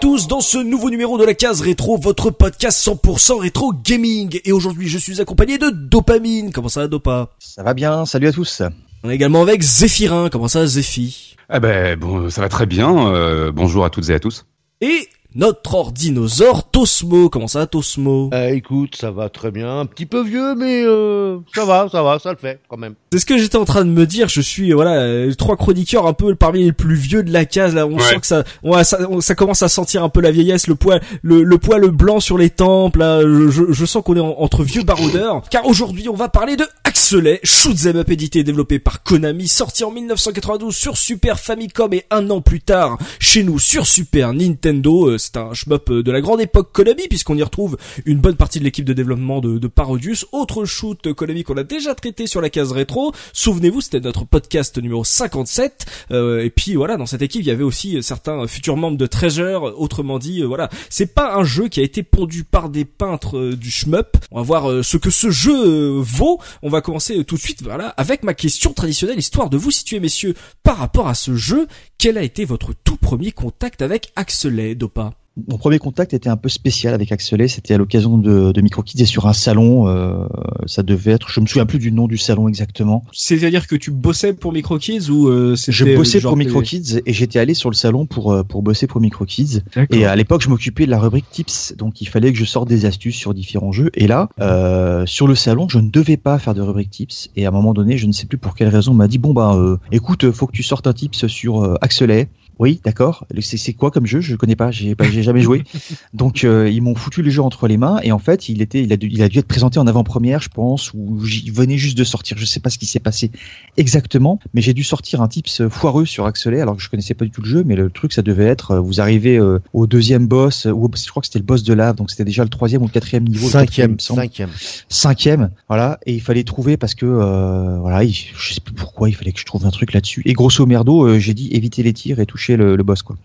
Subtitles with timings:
[0.00, 4.40] Tous dans ce nouveau numéro de la case rétro, votre podcast 100% rétro gaming.
[4.46, 6.52] Et aujourd'hui, je suis accompagné de Dopamine.
[6.52, 7.28] Comment ça, Dopa?
[7.38, 8.62] Ça va bien, salut à tous.
[9.04, 10.30] On est également avec Zéphirin.
[10.30, 11.36] Comment ça, Zéphi?
[11.52, 13.12] Eh ben bon, ça va très bien.
[13.12, 14.46] euh, bonjour à toutes et à tous.
[14.80, 17.28] Et notre ordinosaure Tosmo.
[17.28, 18.30] Comment ça, Tosmo?
[18.34, 19.80] Euh, écoute, ça va très bien.
[19.80, 22.94] Un petit peu vieux, mais euh, ça va, ça va, ça le fait quand même.
[23.12, 24.28] C'est ce que j'étais en train de me dire.
[24.28, 27.74] Je suis voilà euh, trois chroniqueurs un peu parmi les plus vieux de la case.
[27.74, 28.02] Là, on Ouais.
[28.02, 30.74] sent que ça, on, ça, on- ça commence à sentir un peu la vieillesse, le
[30.74, 32.96] poil, le, le poil blanc sur les tempes.
[32.96, 35.42] Là, je, je- je sens qu'on est en- entre vieux baroudeurs.
[35.50, 36.64] Car aujourd'hui, on va parler de
[37.00, 41.90] Axelet, shoot 'em up édité et développé par Konami, sorti en 1992 sur Super Famicom
[41.94, 45.08] et un an plus tard chez nous sur Super Nintendo.
[45.08, 48.36] Euh, C'est un shmup euh, de la grande époque Konami puisqu'on y retrouve une bonne
[48.36, 50.26] partie de l'équipe de développement de, Parodius.
[50.32, 53.14] Autre shoot Konami qu'on a déjà traité sur la case rétro.
[53.32, 55.86] Souvenez-vous, c'était notre podcast numéro 57.
[56.10, 59.06] Euh, et puis voilà, dans cette équipe, il y avait aussi certains futurs membres de
[59.06, 59.72] Treasure.
[59.78, 63.54] Autrement dit, euh, voilà, c'est pas un jeu qui a été pondu par des peintres
[63.54, 64.18] du shmup.
[64.32, 66.40] On va voir ce que ce jeu vaut.
[66.60, 67.62] On va commencer tout de suite,
[67.96, 70.34] avec ma question traditionnelle, histoire de vous situer, messieurs,
[70.64, 71.68] par rapport à ce jeu.
[71.98, 75.14] Quel a été votre tout premier contact avec Axelet, Dopa?
[75.48, 79.02] Mon premier contact était un peu spécial avec Axelet, c'était à l'occasion de, de MicroKids
[79.02, 80.26] et sur un salon, euh,
[80.66, 83.04] ça devait être, je me souviens plus du nom du salon exactement.
[83.12, 87.12] C'est-à-dire que tu bossais pour MicroKids ou euh, c'était Je bossais genre pour MicroKids et
[87.12, 89.62] j'étais allé sur le salon pour euh, pour bosser pour MicroKids.
[89.90, 92.68] Et à l'époque, je m'occupais de la rubrique tips, donc il fallait que je sorte
[92.68, 93.90] des astuces sur différents jeux.
[93.94, 97.30] Et là, euh, sur le salon, je ne devais pas faire de rubrique tips.
[97.36, 99.18] Et à un moment donné, je ne sais plus pour quelle raison, on m'a dit
[99.18, 102.28] bon bah, euh, écoute, faut que tu sortes un tips sur euh, Axelet.
[102.60, 103.26] Oui, d'accord.
[103.40, 104.20] C'est c'est quoi comme jeu?
[104.20, 104.70] Je connais pas.
[104.70, 105.64] J'ai pas, j'ai jamais joué.
[106.14, 108.82] Donc euh, ils m'ont foutu le jeu entre les mains et en fait il était,
[108.82, 111.78] il a dû, il a dû être présenté en avant-première, je pense, ou j'y venais
[111.78, 112.36] juste de sortir.
[112.38, 113.30] Je sais pas ce qui s'est passé
[113.76, 117.24] exactement, mais j'ai dû sortir un tips foireux sur Axelet alors que je connaissais pas
[117.24, 119.86] du tout le jeu, mais le truc ça devait être, euh, vous arrivez euh, au
[119.86, 122.50] deuxième boss, ou je crois que c'était le boss de lave, donc c'était déjà le
[122.50, 123.46] troisième ou le quatrième niveau.
[123.46, 124.50] il Cinquième, cinquième.
[124.88, 129.08] cinquième, voilà, et il fallait trouver parce que euh, voilà, il- je sais plus pourquoi
[129.08, 130.22] il fallait que je trouve un truc là-dessus.
[130.26, 133.16] Et grosso merdo, euh, j'ai dit éviter les tirs et toucher le, le boss quoi.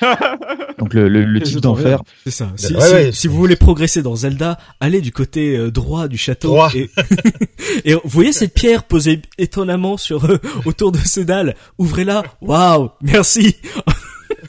[0.78, 2.00] Donc le, le, le Je type d'enfer.
[2.24, 2.52] C'est ça.
[2.56, 6.08] Si, Ouais, si- ouais, si vous voulez progresser dans Zelda, allez du côté euh, droit
[6.08, 6.48] du château.
[6.48, 6.70] Droit.
[6.74, 6.90] Et,
[7.84, 11.54] et vous voyez cette pierre posée étonnamment sur euh, autour de ce dalle?
[11.78, 12.22] Ouvrez-la.
[12.40, 13.56] Waouh, merci.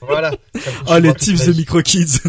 [0.01, 0.31] Voilà.
[0.87, 2.19] Ah les tips de MicroKids.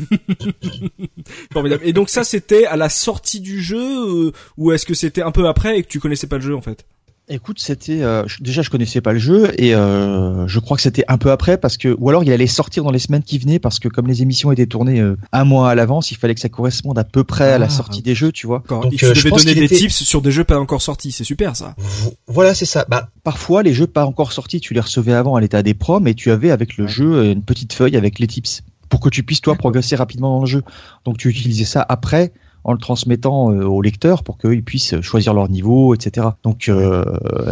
[1.53, 1.83] Formidable.
[1.85, 5.31] Et donc ça c'était à la sortie du jeu euh, ou est-ce que c'était un
[5.33, 6.85] peu après et que tu connaissais pas le jeu en fait?
[7.31, 10.83] Écoute, c'était euh, je- déjà je connaissais pas le jeu et euh, je crois que
[10.83, 13.39] c'était un peu après parce que ou alors il allait sortir dans les semaines qui
[13.39, 16.35] venaient parce que comme les émissions étaient tournées euh, un mois à l'avance, il fallait
[16.35, 17.71] que ça corresponde à peu près à la Ah.
[17.71, 18.63] sortie des jeux, tu vois.
[18.69, 21.13] Quand Donc, euh, je devais donner des était- tips sur des jeux pas encore sortis,
[21.13, 21.75] c'est super ça.
[22.27, 22.85] Voilà, c'est ça.
[22.91, 26.07] Bah, Parfois, les jeux pas encore sortis, tu les recevais avant à l'état des proms
[26.07, 28.61] et tu avais avec le jeu euh, une petite feuille avec les tips
[28.91, 30.63] pour que tu puisses toi progresser rapidement dans le jeu.
[31.07, 32.33] Donc tu utilisais ça après
[32.65, 36.29] en le transmettant euh, au lecteur pour qu'ils puissent choisir leur niveau, etc.
[36.43, 37.05] Donc euh,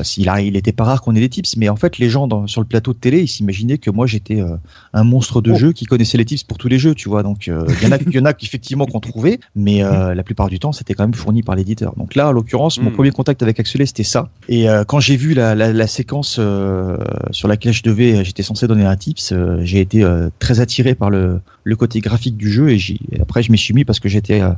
[0.02, 2.26] s'il a, il était pas rare qu'on ait des tips, mais en fait les gens
[2.26, 4.56] dans, sur le plateau de télé, ils s'imaginaient que moi j'étais euh,
[4.92, 5.54] un monstre de Oh.
[5.54, 7.22] jeu qui connaissait les tips pour tous les jeux, tu vois.
[7.22, 9.82] Donc euh, il y en a, il y en a qui effectivement qu'on trouvait, mais
[9.84, 11.94] euh, la plupart du temps c'était quand même fourni par l'éditeur.
[11.96, 12.94] Donc là, en l'occurrence, mon Mm.
[12.94, 14.30] premier contact avec Axelet c'était ça.
[14.48, 16.40] Et quand j'ai vu la, la, la séquence
[17.30, 20.04] sur laquelle je devais, j'étais censé donner un tips, j'ai été
[20.38, 22.78] très attiré par le, le côté graphique du jeu et,
[23.20, 24.50] après je m'y suis mis parce que j'étais euh,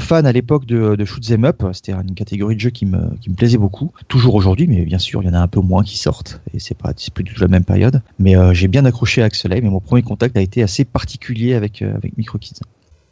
[0.00, 1.62] fan à l'époque de, de shoot 'em up.
[1.72, 3.92] C'était une catégorie de jeu qui me, plaisait beaucoup.
[4.08, 6.58] Toujours aujourd'hui, mais bien sûr il y en a un peu moins qui sortent et
[6.58, 8.02] c'est pas plus du tout la même période.
[8.18, 11.54] Mais euh, j'ai bien accroché à Axelet, mais mon premier contact a été assez particulier
[11.54, 12.60] avec euh, avec MicroKids.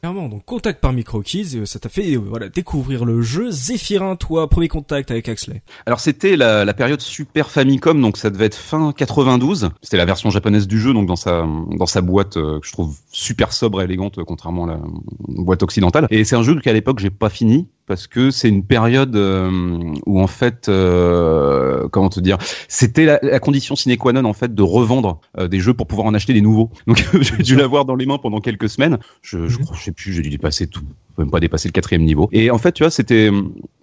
[0.04, 3.50] Clairement, donc contact par MicroKids, euh, ça t'a fait euh, découvrir le jeu.
[3.50, 5.62] Zéphirin, toi, premier contact avec Axley.
[5.86, 9.70] Alors c'était la, période Super Famicom, donc ça devait être fin 92.
[9.80, 13.54] C'était la version japonaise du jeu, donc dans sa boîte euh, que je trouve super
[13.54, 14.80] sobre et élégante, contrairement à la
[15.26, 16.06] boîte occidentale.
[16.10, 19.94] Et c'est un jeu qu'à l'époque j'ai pas fini parce que c'est une période euh,
[20.06, 22.38] où en fait, euh, comment te dire,
[22.68, 25.86] c'était la, la condition sine qua non en fait de revendre euh, des jeux pour
[25.86, 26.70] pouvoir en acheter des nouveaux.
[26.86, 28.98] Donc j'ai dû l'avoir dans les mains pendant quelques semaines.
[29.22, 30.84] Je, je, crois, je sais plus, j'ai dû dépasser tout,
[31.18, 32.28] même pas dépasser le quatrième niveau.
[32.32, 33.30] Et en fait, tu vois, c'était,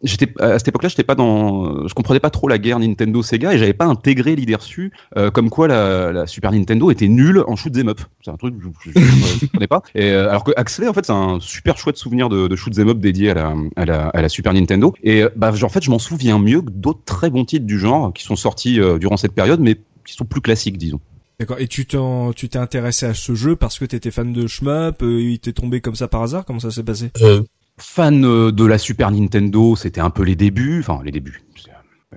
[0.03, 3.53] j'étais à cette époque-là, j'étais pas dans, je comprenais pas trop la guerre Nintendo Sega
[3.53, 7.43] et j'avais pas intégré l'idée reçue euh, comme quoi la, la, Super Nintendo était nulle
[7.47, 8.01] en shoot 'em up.
[8.21, 9.81] C'est un truc que je, je, comprenais pas.
[9.95, 12.77] Et euh, alors que Axley, en fait, c'est un super chouette souvenir de, de shoot
[12.77, 14.93] 'em up dédié à la, à la, à la Super Nintendo.
[15.03, 18.13] Et bah, en fait, je m'en souviens mieux que d'autres très bons titres du genre
[18.13, 20.99] qui sont sortis euh, durant cette période, mais qui sont plus classiques, disons.
[21.41, 21.57] D'accord.
[21.59, 25.01] Et tu t'en, tu t'es intéressé à ce jeu parce que t'étais fan de shmup,
[25.01, 26.45] euh, il t'est tombé comme ça par hasard?
[26.45, 27.09] Comment ça s'est passé?
[27.23, 27.41] Euh,
[27.79, 31.41] Fan euh, de la Super Nintendo, c'était un peu les débuts, enfin les débuts.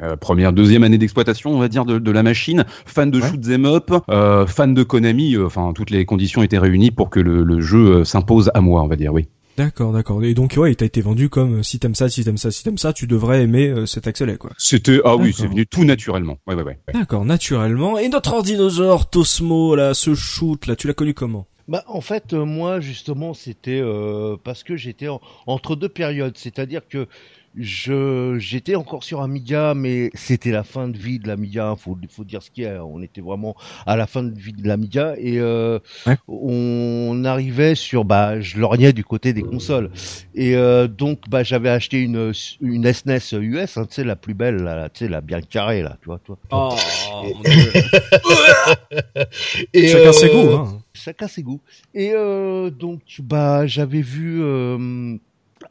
[0.03, 2.67] Euh, première, deuxième année d'exploitation, on va dire, de, de, la machine.
[2.85, 3.26] Fan de ouais.
[3.26, 5.38] shoot up, euh, fan de Konami.
[5.38, 8.88] Enfin, toutes les conditions étaient réunies pour que le, le jeu s'impose à moi, on
[8.88, 9.26] va dire, oui.
[9.56, 10.23] D'accord, d'accord.
[10.25, 12.65] Et donc ouais, il t'a été vendu comme si t'aimes ça, si t'aimes ça, si
[12.65, 14.51] t'aimes ça, tu devrais aimer euh, cet accélé quoi.
[14.59, 16.39] C'était ah oui, c'est venu tout naturellement.
[16.47, 16.79] Ouais ouais ouais.
[16.89, 16.95] ouais.
[16.95, 17.99] D'accord, naturellement.
[17.99, 21.47] Et notre ordinosaure Tosmo là, ce shoot là, tu l'as connu comment?
[21.67, 26.37] Bah en fait euh, moi justement c'était euh, parce que j'étais en, entre deux périodes,
[26.37, 27.09] c'est-à-dire que
[27.56, 31.75] je j'étais encore sur Amiga, mais c'était la fin de vie de l'Amiga.
[31.79, 32.85] Faut faut dire ce qu'il y a.
[32.85, 33.55] On était vraiment
[33.87, 36.17] à la fin de vie de l'Amiga et euh, ouais.
[36.29, 39.91] on arrivait sur bah je lorgnais du côté des consoles
[40.35, 44.35] et euh, donc bah j'avais acheté une une SNES US, hein, tu sais la plus
[44.35, 46.39] belle, là, tu sais la bien carrée là, tu vois toi.
[46.50, 46.75] Oh,
[49.73, 50.50] et, chacun euh, ses goûts.
[50.50, 50.83] Hein.
[50.93, 51.61] Chacun ses goûts.
[51.95, 55.17] Et euh, donc bah j'avais vu euh,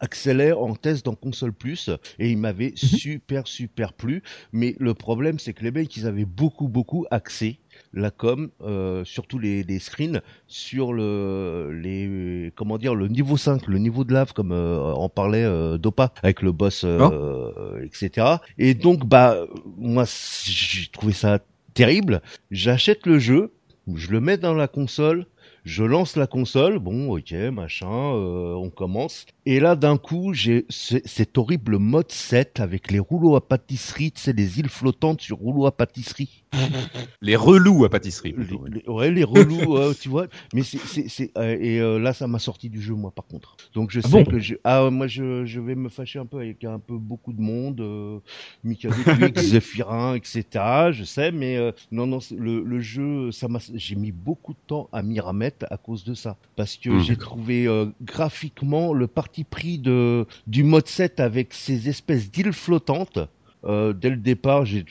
[0.04, 1.90] accélère en test dans console plus
[2.20, 2.76] et il m'avait mmh.
[2.76, 4.22] super super plu
[4.52, 7.60] mais le problème c'est que les mecs ils avaient beaucoup beaucoup axé
[7.94, 13.68] la com euh, surtout les, les screens sur le les comment dire le niveau 5
[13.68, 17.54] le niveau de lave comme euh, en parlait euh, Dopa avec le boss oh.
[17.82, 18.28] etc
[18.58, 19.38] et donc bah
[19.78, 20.04] moi
[20.44, 21.40] j'ai trouvé ça
[21.74, 22.22] terrible
[22.52, 23.54] j'achète le jeu
[23.96, 25.26] je le mets dans la console
[25.64, 29.26] je lance la console, bon, ok, machin, euh, on commence.
[29.46, 34.22] Et là, d'un coup, j'ai cet horrible mode 7 avec les rouleaux à pâtisserie, tu
[34.22, 36.44] sais, les îles flottantes sur rouleaux à pâtisserie.
[37.22, 38.36] les relous à pâtisserie.
[38.38, 38.46] Les,
[38.82, 40.28] les, ouais, les relous, euh, tu vois.
[40.54, 43.58] Mais c'est, c'est, euh, et euh, là, ça m'a sorti du jeu, moi, par contre.
[43.74, 46.26] Donc, je ah sais bon que je, ah, moi, je, je vais me fâcher un
[46.26, 48.20] peu avec un peu beaucoup de monde, euh,
[48.64, 48.96] Mikado
[49.38, 50.44] Zephyrin, etc.
[50.92, 54.60] Je sais, mais euh, non, non, le, le jeu, ça m'a, j'ai mis beaucoup de
[54.68, 57.00] temps à m'y remettre à cause de ça, parce que mmh.
[57.02, 62.54] j'ai trouvé euh, graphiquement le parti pris de du mode 7 avec ces espèces d'îles
[62.54, 63.20] flottantes.
[63.64, 64.86] dès le départ, j'ai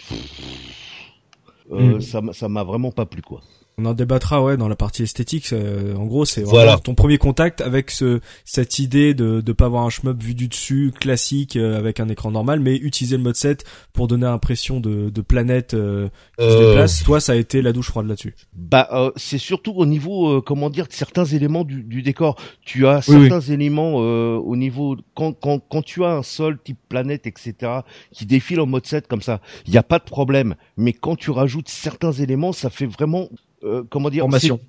[1.70, 2.00] euh, mmh.
[2.00, 3.40] ça ça m'a vraiment pas plu quoi.
[3.78, 5.52] On en débattra ouais dans la partie esthétique.
[5.52, 6.78] Euh, en gros, c'est voilà.
[6.78, 10.48] ton premier contact avec ce cette idée de de pas avoir un shmup vu du
[10.48, 13.64] dessus classique euh, avec un écran normal, mais utiliser le mode 7
[13.94, 16.08] pour donner l'impression de de planète euh,
[16.38, 17.02] qui se déplace.
[17.02, 18.34] Toi, ça a été la douche froide là-dessus.
[18.54, 22.36] Bah, c'est surtout au niveau comment dire de certains éléments du, du décor.
[22.64, 23.54] Tu as oui, certains oui.
[23.54, 27.72] éléments au niveau quand quand quand tu as un sol type planète etc
[28.12, 30.56] qui défile en mode 7 comme ça, il y a pas de problème.
[30.76, 33.28] Mais quand tu rajoutes certains éléments, ça fait vraiment
[33.64, 34.60] euh, comment dire formation.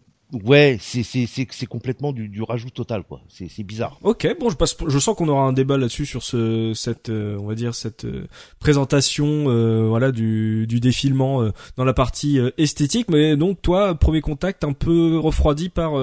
[0.44, 3.22] Ouais, c'est c'est c'est c'est complètement du, du rajout total quoi.
[3.30, 4.00] C'est c'est bizarre.
[4.02, 4.76] Ok, bon, je passe.
[4.88, 8.06] Je sens qu'on aura un débat là-dessus sur ce cette euh, on va dire cette
[8.06, 8.26] euh,
[8.60, 13.10] présentation euh, voilà du du défilement euh, dans la partie euh, esthétique.
[13.10, 15.94] Mais donc toi, premier contact un peu refroidi par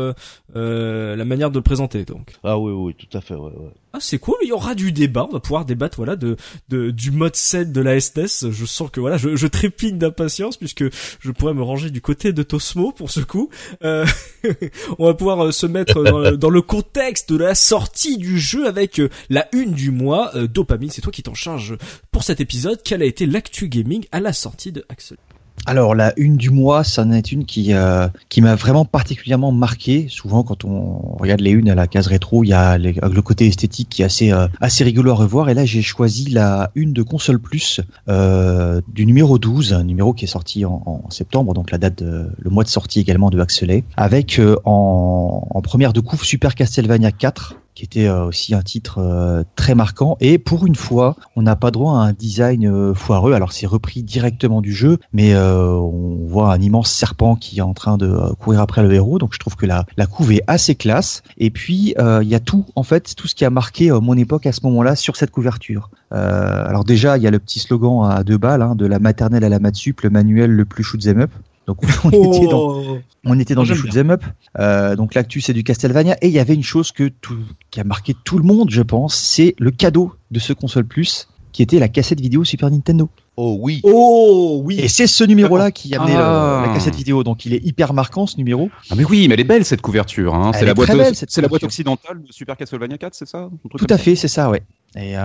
[0.55, 2.37] la manière de le présenter donc.
[2.45, 3.51] Ah oui oui tout à fait ouais.
[3.51, 3.73] ouais.
[3.93, 6.37] Ah c'est cool, il y aura du débat, on va pouvoir débattre voilà de,
[6.69, 8.51] de du mode 7 de la SNES.
[8.51, 10.85] Je sens que voilà, je, je trépigne d'impatience puisque
[11.19, 13.51] je pourrais me ranger du côté de Tosmo pour ce coup.
[13.83, 14.07] Euh,
[14.99, 18.39] on va pouvoir euh, se mettre dans le, dans le, contexte de la sortie du
[18.39, 20.31] jeu avec euh, la une du mois.
[20.37, 21.77] Euh, Dopamine, c'est toi qui t'en charge
[22.13, 22.83] pour cet épisode.
[22.85, 25.19] Quelle a été l'actu gaming à la sortie de Axel?
[25.67, 29.53] Alors la une du mois, ça en est une qui euh, qui m'a vraiment particulièrement
[29.53, 30.07] marqué.
[30.09, 33.23] Souvent quand on regarde les unes à la case rétro, il y a les, le
[33.23, 35.51] côté esthétique qui est assez euh, assez rigolo à revoir.
[35.51, 40.13] Et là j'ai choisi la une de console plus euh, du numéro 12, un numéro
[40.13, 43.41] qui est sorti en, septembre, donc la date de, le mois de sortie également de
[43.41, 48.55] Axelet, avec euh, en, en première de couve Super Castlevania 4 qui était euh, aussi
[48.55, 50.19] un titre euh, très marquant.
[50.21, 53.33] Et pour une fois, on n'a pas droit à un design euh, foireux.
[53.33, 57.73] Alors c'est repris directement du jeu, mais on voit un immense serpent qui est en
[57.73, 59.19] train de courir après le héros.
[59.19, 61.23] Donc je trouve que la, la couve est assez classe.
[61.39, 64.47] Et puis il y a tout, en fait, tout ce qui a marqué mon époque
[64.47, 65.91] à ce moment-là sur cette couverture.
[66.11, 69.45] alors déjà, il y a le petit slogan à deux balles, hein, de la maternelle
[69.45, 71.31] à la mat sup, le manuel le plus shoot 'em up.
[71.71, 72.99] Donc on était dans Oh.
[73.25, 73.73] on était dans du
[74.11, 74.25] up.
[74.59, 77.37] Euh, donc l'actu c'est du Castlevania et il y avait une chose que tout,
[77.71, 81.29] qui a marqué tout le monde, je pense, c'est le cadeau de ce console plus
[81.53, 83.09] qui était la cassette vidéo Super Nintendo.
[83.37, 83.81] Oh oui.
[83.85, 84.79] Oh oui.
[84.81, 86.65] Et c'est ce numéro-là qui a amené le- Ah.
[86.67, 87.23] la cassette vidéo.
[87.25, 88.69] Donc il est hyper marquant ce numéro.
[88.91, 90.35] Ah mais oui, mais elle est belle cette couverture.
[90.35, 90.53] Hein.
[90.55, 93.15] C'est est la boîte, très belle, cette c'est la boîte occidentale de Super Castlevania 4,
[93.15, 93.49] c'est ça?
[93.79, 94.63] Tout à ça fait, c'est ça, ouais.
[94.97, 95.21] Et, euh,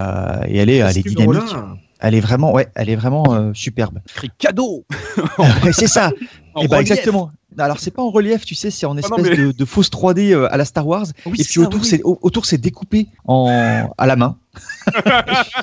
[0.47, 1.41] et elle est, elle dynamique.
[2.07, 3.97] Elle est vraiment, ouais, elle est vraiment euh, superbe.
[4.15, 4.85] Écrit cadeau.
[5.73, 6.11] C'est ça.
[6.53, 6.91] En Et bah relief.
[6.91, 7.31] exactement.
[7.57, 9.65] Alors c'est pas en relief, tu sais, c'est en Ah espèce non, mais- de, de
[9.65, 11.05] fausse 3D euh, à la Star Wars.
[11.25, 11.87] Oui, et puis autour, oui.
[11.87, 14.37] c'est au- autour c'est découpé en à la main.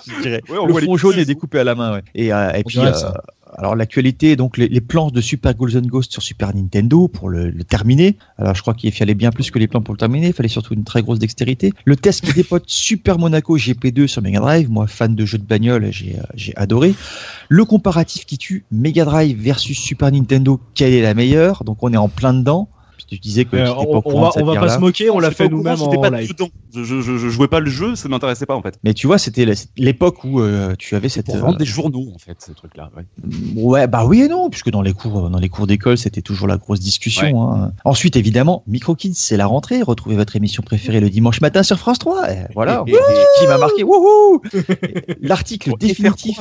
[0.07, 0.43] Je dirais.
[0.49, 1.95] Ouais, on le fond jaune est découpé à la main.
[1.95, 2.03] Ouais.
[2.15, 2.93] Et, euh, et puis euh.
[3.57, 7.51] Alors l'actualité, donc les, les planches de Super Golden Ghost sur Super Nintendo pour le,
[7.51, 8.17] le terminer.
[8.39, 10.29] Alors je crois qu'il fallait bien plus que les plans pour le terminer.
[10.29, 11.73] Il fallait surtout une très grosse dextérité.
[11.85, 14.71] Le test qui dépote Super Monaco GP2 sur Mega Drive.
[14.71, 16.95] Moi, fan de jeux de bagnole, j'ai euh, j'ai adoré.
[17.49, 21.65] Le comparatif qui tue Mega Drive versus Super Nintendo, quelle est la meilleure?
[21.65, 22.69] Donc on est en plein dedans.
[23.11, 23.75] Je disais que Euh, pas
[24.07, 26.31] on, va, on pas se moquer, on l'a fait nous-mêmes en pas live.
[26.31, 26.49] dedans.
[26.75, 28.79] Je, je, jouais pas le jeu, ça m'intéressait pas en fait.
[28.85, 32.07] Mais tu vois, c'était l'époque où euh, tu avais cette Pour euh, vendre des journaux
[32.15, 32.91] en fait, ces trucs-là.
[32.97, 33.05] Ouais.
[33.57, 36.47] Ouais, bah oui et non, puisque dans les cours, dans les cours d'école, c'était toujours
[36.49, 37.53] la grosse discussion.
[37.53, 37.73] hein.
[37.85, 39.83] Ensuite, évidemment, Micro Kids, c'est la rentrée.
[39.83, 42.31] Retrouvez votre émission préférée le dimanche matin sur France 3.
[42.33, 42.97] Et voilà, Et- et-
[43.39, 43.83] qui m'a marqué.
[45.21, 46.41] L'article définitif.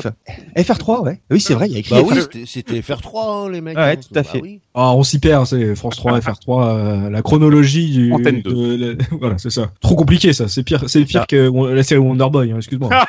[0.56, 1.22] FR3, ouais.
[1.32, 1.96] Oui, c'est vrai, il y a écrit.
[1.96, 2.14] Bah FR3.
[2.14, 3.78] oui, c'était- c'était FR3, hein, les mecs.
[3.78, 3.96] Ouais, hein.
[3.96, 4.42] tout à Bah fait.
[4.42, 4.60] oui.
[4.74, 8.14] Ah, on s'y perd, c'est France 3, FR3, euh, la chronologie du.
[8.14, 9.72] Antenne de la- voilà, c'est ça.
[9.82, 11.26] Trop compliqué ça, c'est pire, c'est pire ça.
[11.28, 12.90] que la série Wonder Boy, hein, excuse-moi.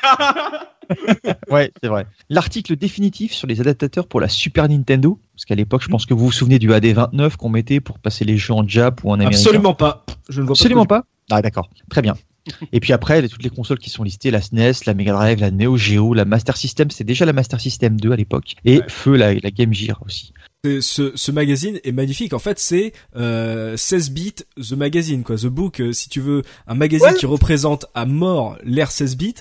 [1.51, 2.07] Ouais, c'est vrai.
[2.29, 5.19] L'article définitif sur les adaptateurs pour la Super Nintendo.
[5.35, 8.25] Parce qu'à l'époque, je pense que vous vous souvenez du AD29 qu'on mettait pour passer
[8.27, 9.39] les jeux en Jap ou en américain.
[9.39, 10.05] Absolument pas.
[10.29, 10.53] Je ne vois.
[10.53, 11.05] Absolument pas.
[11.31, 12.15] Ah d'accord, très bien.
[12.73, 15.51] Et puis après, toutes les consoles qui sont listées, la SNES, la Mega Drive, la
[15.53, 18.85] Neo Geo, la Master System, c'est déjà la Master System 2 à l'époque, et Ouais.
[18.89, 20.33] feu la, la Game Gear aussi.
[20.65, 22.33] C'est- Ce, ce magazine est magnifique.
[22.35, 25.35] En fait, c'est euh, 16 bits The Magazine, quoi.
[25.37, 27.15] The Book, euh, si tu veux, un magazine Ouais.
[27.15, 29.35] qui représente à mort l'ère 16 bits.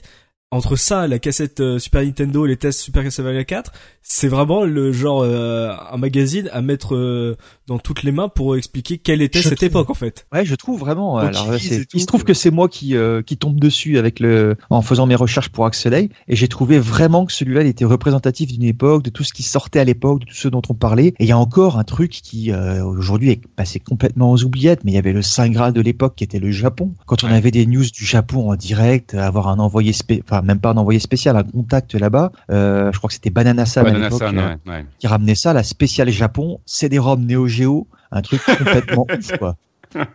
[0.53, 4.91] Entre ça, la cassette euh, Super Nintendo, les tests Super Castlevania 4, c'est vraiment le
[4.91, 7.37] genre euh, un magazine à mettre euh,
[7.71, 9.67] dans toutes les mains pour expliquer quelle était Je cette trouve.
[9.67, 10.25] époque en fait.
[10.33, 11.19] Ouais, je trouve vraiment.
[11.19, 13.59] Donc, alors, c'est- tout il se trouve que- que c'est moi qui euh, qui tombe
[13.59, 17.61] dessus avec le en faisant mes recherches pour Axelay, et j'ai trouvé vraiment que celui-là
[17.61, 20.47] il était représentatif d'une époque, de tout ce qui sortait à l'époque, de tout ce
[20.47, 21.07] dont on parlait.
[21.07, 24.83] Et il y a encore un truc qui euh, aujourd'hui est passé complètement aux oubliettes,
[24.83, 26.93] mais il y avait le saint graal de l'époque qui était le Japon.
[27.05, 27.33] Quand on Ouais.
[27.35, 30.21] avait des news du Japon en direct, avoir un envoyé spé...
[30.27, 32.31] enfin même pas un envoyé spécial, un contact là-bas.
[32.49, 34.85] Euh, je crois que c'était Banana Sam à Banana l'époque, euh, ouais, ouais.
[34.99, 39.55] qui ramenait ça, la spéciale Japon, CD-ROM Neo Geo, un truc complètement ouf quoi.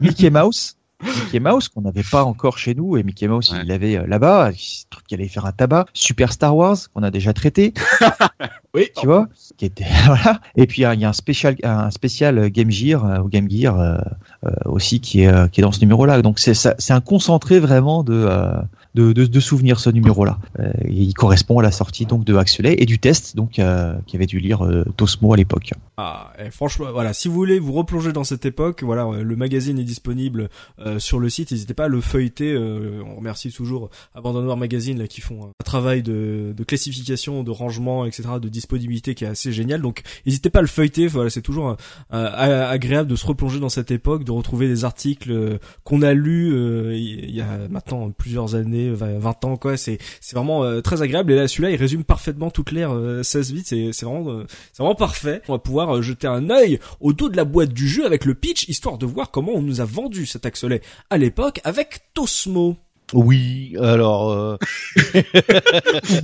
[0.01, 3.59] Mickey Mouse, Mickey Mouse qu'on n'avait pas encore chez nous et Mickey Mouse Ouais.
[3.63, 4.51] il l'avait euh, là-bas,
[4.91, 5.87] truc qui allait faire un tabac.
[5.93, 7.75] Super Star Wars qu'on a déjà traité,
[8.77, 8.89] Oui.
[8.97, 10.41] tu vois, qui était voilà.
[10.57, 13.79] Et puis il y a un spécial un spécial Game Gear euh, ou Game Gear
[13.81, 13.97] euh,
[14.45, 16.23] euh, aussi qui est qui est dans ce numéro-là.
[16.23, 18.53] Donc c'est ça- c'est un concentré vraiment de euh,
[18.95, 20.39] de, de, de souvenirs ce numéro-là.
[20.59, 24.17] Euh, il correspond à la sortie donc de Axelay et du test donc euh, qui
[24.17, 25.73] avait dû lire euh, Tosmo à l'époque.
[25.99, 29.79] Ah, et franchement, voilà, si vous voulez vous replonger dans cette époque, voilà, le magazine
[29.79, 30.49] est disponible
[30.81, 31.51] euh, sur le site.
[31.53, 32.53] N'hésitez pas à le feuilleter.
[32.53, 37.51] euh, on remercie toujours Abandonnoir Magazine là, qui font un travail de, de classification, de
[37.51, 39.81] rangement, etc., de disponibilité qui est assez génial.
[39.81, 41.07] Donc, n'hésitez pas à le feuilleter.
[41.07, 41.77] Voilà, c'est toujours euh,
[42.13, 46.13] euh, agréable de se replonger dans cette époque, de retrouver des articles euh, qu'on a
[46.13, 46.55] lus
[46.97, 49.77] il y a maintenant plusieurs années, 20 20 ans, quoi.
[49.77, 51.33] C'est c'est vraiment très agréable.
[51.33, 53.63] Et là, celui-là, il résume parfaitement toute l'ère euh, 16 bits.
[53.65, 54.43] C'est c'est vraiment
[54.73, 55.43] c'est vraiment parfait.
[55.49, 58.35] On va pouvoir jeter un œil au dos de la boîte du jeu avec le
[58.35, 60.81] pitch, histoire de voir comment on nous a vendu cet axelet
[61.11, 62.77] à l'époque avec Tosmo.
[63.13, 64.57] Oui, alors euh,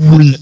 [0.01, 0.37] Oui.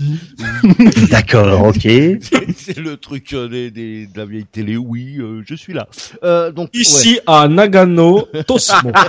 [1.10, 1.82] D'accord, ok.
[1.82, 4.76] c'est le truc euh, des, des- de la vieille télé.
[4.76, 5.86] Oui, euh, je suis là.
[6.24, 6.80] Euh, donc ouais.
[6.80, 8.90] Ici à Nagano, Tosmo.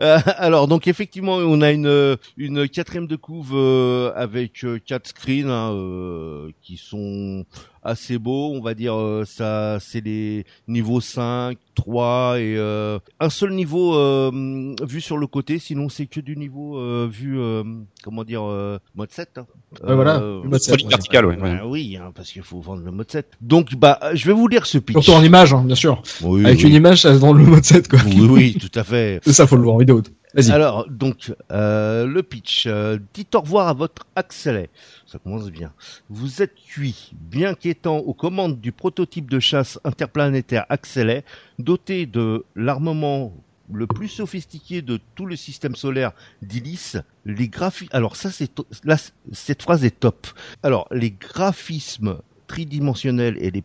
[0.00, 5.06] Euh, alors donc effectivement on a une une quatrième de couve euh, avec euh, quatre
[5.08, 7.44] screens hein, euh, qui sont
[7.82, 13.30] assez beaux on va dire euh, ça c'est les niveaux 5 3 et euh, un
[13.30, 17.64] seul niveau euh, vu sur le côté sinon c'est que du niveau euh, vu euh,
[18.04, 19.46] comment dire euh, mode 7 hein.
[19.86, 20.90] Ouais, voilà, Euh, le mode 7, Solide ouais.
[20.90, 21.36] vertical, ouais.
[21.36, 21.56] ouais.
[21.58, 24.46] bah oui hein, parce qu'il faut vendre le mode 7 donc bah je vais vous
[24.48, 26.02] lire ce pitch Surtout en image, hein, bien sûr.
[26.22, 26.66] oui, Avec oui.
[26.68, 27.98] une image ça, dans le mode 7, quoi.
[28.06, 30.02] oui oui tout à fait C'est ça, faut le voir en vidéo.
[30.36, 32.66] Alors, donc, euh, le pitch.
[32.66, 34.70] Euh, dites au revoir à votre Axelet.
[35.06, 35.72] Ça commence bien.
[36.08, 41.24] Vous êtes cuit, bien qu'étant aux commandes du prototype de chasse interplanétaire Axelet,
[41.58, 43.34] doté de l'armement
[43.72, 46.12] le plus sophistiqué de tout le système solaire
[46.42, 47.94] d'Ilis, les graphismes...
[47.94, 48.50] Alors ça, c'est
[48.84, 48.96] là,
[49.32, 50.26] cette phrase est top.
[50.62, 53.64] Alors, les graphismes tridimensionnel et les,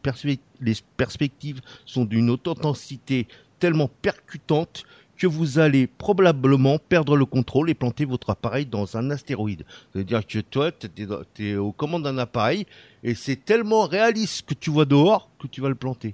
[0.62, 3.28] les perspectives sont d'une haute intensité
[3.60, 4.84] tellement percutante
[5.18, 9.66] que vous allez probablement perdre le contrôle et planter votre appareil dans un astéroïde.
[9.92, 12.66] C'est-à-dire que toi, tu es, aux commandes d'un appareil
[13.04, 16.14] et c'est tellement réaliste que tu vois dehors que tu vas le planter.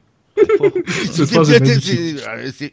[1.59, 2.19] Magnifique.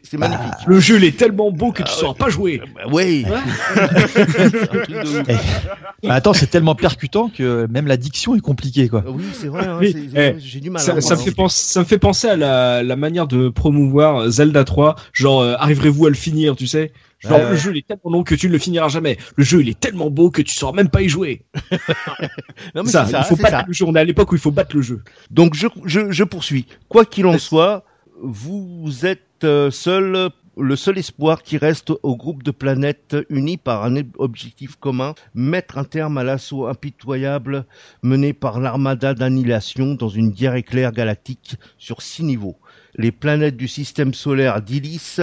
[0.03, 0.53] C'est magnifique.
[0.67, 2.61] Le jeu il est tellement beau que tu sauras pas jouer.
[2.75, 3.25] Bah oui.
[3.75, 5.67] Truc de ouf.
[6.03, 9.03] Bah, attends, c'est tellement percutant que même la diction est compliquée, quoi.
[9.07, 9.65] Oui, c'est vrai.
[9.67, 10.81] hein, Oui, c'est- eh, J'ai du mal.
[10.81, 13.49] Ça, hein, ça me fait penser, ça me fait penser à la, la manière de
[13.49, 14.95] promouvoir Zelda 3.
[15.13, 16.91] Genre, euh, arriverez-vous à le finir, tu sais?
[17.21, 17.49] Genre, ouais.
[17.51, 19.17] le jeu il est tellement long que tu ne le finiras jamais.
[19.35, 21.43] Le jeu il est tellement beau que tu sauras même pas y jouer.
[22.75, 23.65] Non, mais ça, ça, il faut c'est battre ça.
[23.67, 23.85] le jeu.
[23.87, 25.01] On est à l'époque où il faut battre le jeu.
[25.29, 26.65] Donc je, je, je poursuis.
[26.89, 27.83] Quoi qu'il en soit,
[28.21, 33.83] vous êtes euh, seul, le seul espoir qui reste au groupe de planètes unis par
[33.83, 37.65] un objectif commun, mettre un terme à l'assaut impitoyable
[38.03, 42.57] mené par l'armada d'annihilation dans une guerre éclair galactique sur six niveaux.
[42.95, 45.17] Les planètes du système solaire d'Ilis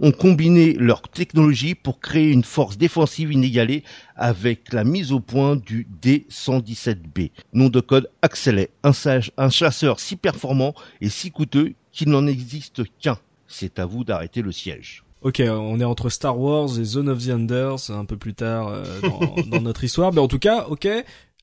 [0.00, 3.84] ont combiné leur technologie pour créer une force défensive inégalée
[4.16, 7.30] avec la mise au point du D117B.
[7.52, 12.26] Nom de code Axelet, un, sage- un chasseur si performant et si coûteux qu'il n'en
[12.26, 13.18] existe qu'un.
[13.46, 15.04] C'est à vous d'arrêter le siège.
[15.20, 18.66] Ok, on est entre Star Wars et Zone of the Enders un peu plus tard
[18.68, 20.12] euh, dans, dans notre histoire.
[20.12, 20.88] Mais en tout cas, ok.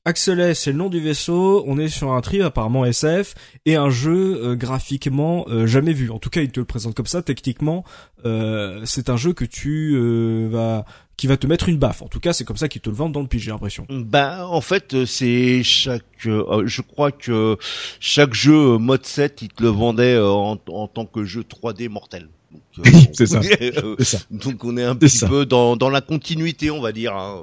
[0.06, 1.62] Axelet, c'est le nom du vaisseau.
[1.66, 3.34] On est sur un tri apparemment SF
[3.66, 6.10] et un jeu euh, graphiquement euh, jamais vu.
[6.10, 7.20] En tout cas, il te le présente comme ça.
[7.22, 7.84] Techniquement,
[8.24, 10.86] euh, c'est un jeu que tu euh, vas,
[11.18, 12.00] qui va te mettre une baffe.
[12.00, 13.86] En tout cas, c'est comme ça qu'ils te le vendent dans le pitch, j'ai l'impression.
[13.90, 17.58] Ben, en fait, euh, c'est chaque, euh, je crois que
[18.00, 21.42] chaque jeu euh, mode 7, il te le vendait euh, en, en tant que jeu
[21.42, 22.30] 3D mortel.
[22.50, 23.42] Donc, euh, C'est ça.
[23.42, 24.18] C'est ça.
[24.30, 25.28] Donc on est un petit ça.
[25.28, 27.14] peu dans, dans la continuité, on va dire.
[27.14, 27.42] hein.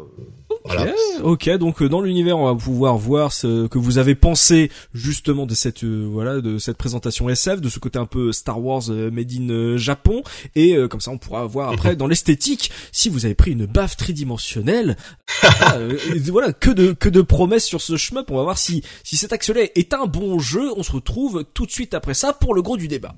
[0.67, 0.93] Voilà.
[1.24, 5.45] Ok, donc euh, dans l'univers, on va pouvoir voir ce que vous avez pensé justement
[5.45, 8.83] de cette euh, voilà de cette présentation SF, de ce côté un peu Star Wars
[8.89, 10.24] euh, made in euh, Japon,
[10.55, 13.65] et euh, comme ça on pourra voir après dans l'esthétique si vous avez pris une
[13.65, 14.97] baffe tridimensionnelle.
[15.41, 15.79] voilà,
[16.15, 18.29] et voilà, que de que de promesses sur ce shmup.
[18.29, 20.71] On va voir si si cet axelet est un bon jeu.
[20.75, 23.15] On se retrouve tout de suite après ça pour le gros du débat.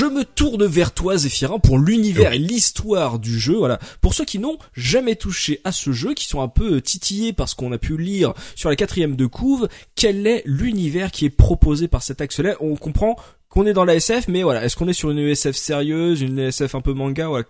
[0.00, 3.58] Je me tourne vers toi, Zéphirin, pour l'univers et l'histoire du jeu.
[3.58, 3.78] Voilà.
[4.00, 7.50] Pour ceux qui n'ont jamais touché à ce jeu, qui sont un peu titillés par
[7.50, 11.30] ce qu'on a pu lire sur la quatrième de couve, quel est l'univers qui est
[11.30, 12.56] proposé par cet axe-là?
[12.60, 13.16] On comprend
[13.50, 16.38] qu'on est dans la SF, mais voilà, est-ce qu'on est sur une SF sérieuse, une
[16.38, 17.44] SF un peu manga voilà,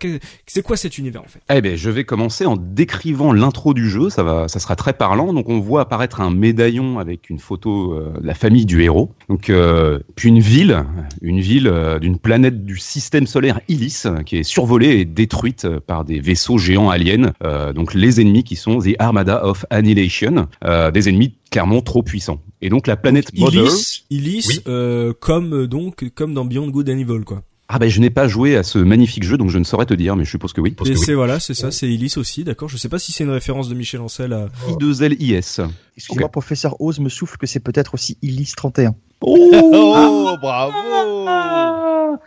[0.47, 1.39] C'est quoi cet univers en fait?
[1.53, 4.09] Eh ben, je vais commencer en décrivant l'intro du jeu.
[4.09, 5.31] Ça va, ça sera très parlant.
[5.31, 9.11] Donc, on voit apparaître un médaillon avec une photo euh, de la famille du héros.
[9.29, 10.83] Donc, euh, puis une ville,
[11.21, 15.65] une ville euh, d'une planète du système solaire Illis, euh, qui est survolée et détruite
[15.65, 17.31] euh, par des vaisseaux géants aliens.
[17.75, 20.47] Donc, les ennemis qui sont The Armada of Annihilation,
[20.93, 22.41] des ennemis clairement trop puissants.
[22.61, 23.65] Et donc, la planète Mother.
[23.65, 24.59] Illis, Illis, Oui.
[24.67, 27.43] euh, comme euh, donc comme dans Beyond Good and Evil quoi.
[27.73, 29.93] Ah ben, je n'ai pas joué à ce magnifique jeu, donc je ne saurais te
[29.93, 30.75] dire, mais je suppose que oui.
[30.85, 32.67] Et c'est voilà, c'est ça, c'est Illis aussi, d'accord.
[32.67, 34.47] Je sais pas si c'est une référence de Michel Ancel à.
[34.67, 35.61] I2LIS.
[35.95, 38.93] Excuse-moi, professeur Oz me souffle que c'est peut-être aussi Illis 31.
[39.21, 40.73] Oh, bravo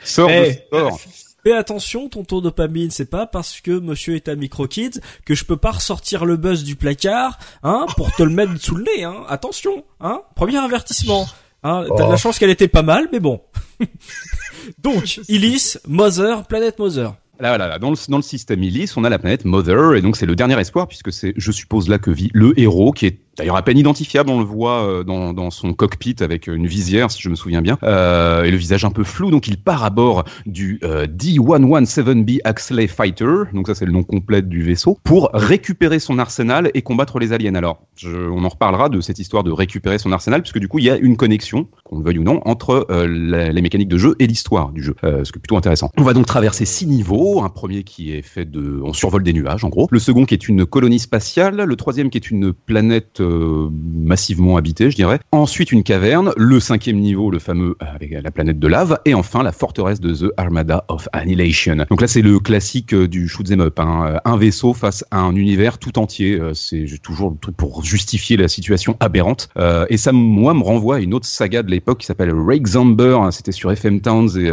[0.02, 0.98] Sors Eh, de sort.
[1.44, 5.58] Fais attention, tonton dopamine, c'est pas parce que monsieur est à micro-kids que je peux
[5.58, 9.24] pas ressortir le buzz du placard, hein, pour te le mettre sous le nez, hein.
[9.28, 10.22] Attention, hein.
[10.36, 11.26] Premier avertissement.
[11.62, 12.16] Hein, t'as de la Oh.
[12.16, 13.40] chance qu'elle était pas mal, mais bon.
[14.78, 17.14] Donc, Illis, Mother, planète Mother.
[17.40, 20.02] Là, voilà, là, dans le, dans le système Illis, on a la planète Mother, et
[20.02, 23.06] donc c'est le dernier espoir, puisque c'est, je suppose, là que vit le héros, qui
[23.06, 27.10] est d'ailleurs à peine identifiable, on le voit euh, dans, son cockpit avec une visière,
[27.10, 29.84] si je me souviens bien, euh, et le visage un peu flou, donc il part
[29.84, 34.98] à bord du euh, D117B Axley Fighter, donc ça c'est le nom complet du vaisseau,
[35.04, 37.54] pour récupérer son arsenal et combattre les aliens.
[37.54, 40.84] Alors, on en reparlera de cette histoire de récupérer son arsenal, puisque du coup il
[40.84, 44.14] y a une connexion, qu'on le veuille ou non, entre euh, les mécaniques de jeu
[44.18, 45.90] et l'histoire du jeu, euh, ce qui est plutôt intéressant.
[45.96, 49.32] On va donc traverser six niveaux, un premier qui est fait de, on survole des
[49.32, 52.52] nuages en gros, le second qui est une colonie spatiale, le troisième qui est une
[52.52, 57.86] planète euh, massivement habitée, je dirais, ensuite une caverne, le cinquième niveau, le fameux euh,
[57.94, 61.86] avec la planète de lave, et enfin la forteresse de The Armada of Annihilation.
[61.90, 64.20] Donc là c'est le classique euh, du shoot 'em up, hein.
[64.24, 68.48] Un vaisseau face à un univers tout entier, c'est toujours le truc pour justifier la
[68.48, 69.48] situation aberrante,
[69.88, 73.18] et ça moi me renvoie à une autre saga de l'époque qui s'appelle Rake Zomber,
[73.20, 73.30] hein.
[73.30, 74.50] c'était sur FM Towns et,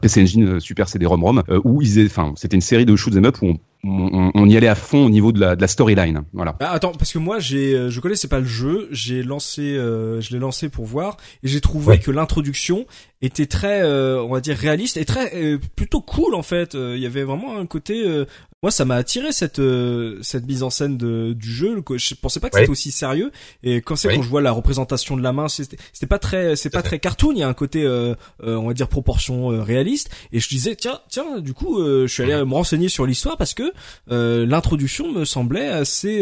[0.00, 3.24] PC Engine Super CD-ROM ROM, euh, où ils, enfin c'était une série de shoot 'em
[3.24, 5.68] up où on, on, on y allait à fond au niveau de la, de la
[5.68, 6.56] storyline, voilà.
[6.60, 10.20] Ah, attends, parce que moi, j'ai, euh, je connaissais pas le jeu, j'ai lancé, euh,
[10.20, 11.98] je l'ai lancé pour voir, et j'ai trouvé Ouais.
[11.98, 12.86] que l'introduction
[13.20, 16.74] était très, euh, on va dire réaliste et très euh, plutôt cool en fait.
[16.74, 18.24] Euh, Il y avait vraiment un côté, euh,
[18.62, 21.80] moi, ça m'a attiré cette euh, cette mise en scène de, du jeu.
[21.96, 23.30] Je pensais pas que c'était aussi sérieux.
[23.62, 24.16] Et quand c'est Oui.
[24.16, 26.88] quand je vois la représentation de la main, c'était c'était pas très, c'est pas fait.
[26.88, 27.32] très cartoon.
[27.32, 30.10] Il y a un côté, euh, euh, on va dire proportion réaliste.
[30.32, 33.36] Et je disais, tiens, tiens, du coup, euh, je suis allé me renseigner sur l'histoire
[33.36, 33.72] parce que
[34.10, 36.20] euh, l'introduction me semblait assez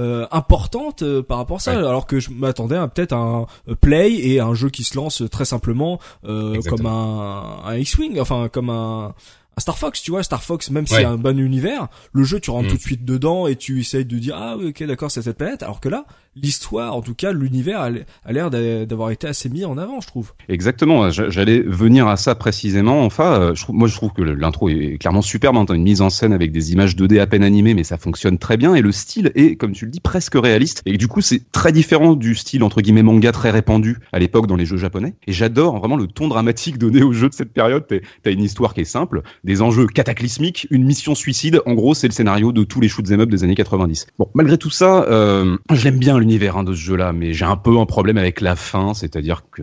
[0.00, 1.78] euh, importante euh, par rapport à ça, Ouais.
[1.78, 5.22] alors que je m'attendais à peut-être un euh, play et un jeu qui se lance
[5.30, 9.14] très simplement euh, comme un, un X-wing, enfin comme un
[9.56, 11.00] un Star Fox, tu vois, Star Fox, même si Ouais.
[11.00, 12.70] c'est un bon univers, le jeu, tu rentres Mm.
[12.70, 15.64] tout de suite dedans et tu essayes de dire, ah, ok, d'accord, c'est cette planète.
[15.64, 16.04] Alors que là,
[16.42, 20.06] l'histoire, en tout cas, l'univers a l'air d'a- d'avoir été assez mis en avant, je
[20.06, 20.32] trouve.
[20.48, 23.04] Exactement, j'a- j'allais venir à ça précisément.
[23.04, 26.32] Enfin, euh, moi je trouve que l'intro est clairement superbe, hein, une mise en scène
[26.32, 29.32] avec des images 2D à peine animées, mais ça fonctionne très bien et le style
[29.34, 30.82] est, comme tu le dis, presque réaliste.
[30.86, 34.46] Et du coup, c'est très différent du style entre guillemets manga très répandu à l'époque
[34.46, 35.14] dans les jeux japonais.
[35.26, 37.84] Et j'adore vraiment le ton dramatique donné aux jeux de cette période.
[38.22, 41.60] T'as une histoire qui est simple, des enjeux cataclysmiques, une mission suicide.
[41.66, 44.06] En gros, c'est le scénario de tous les shoots 'em up des années 90.
[44.18, 47.56] Bon, malgré tout ça, euh, je bien l'univers hein, de ce jeu-là, mais j'ai un
[47.56, 49.62] peu un problème avec la fin, c'est-à-dire que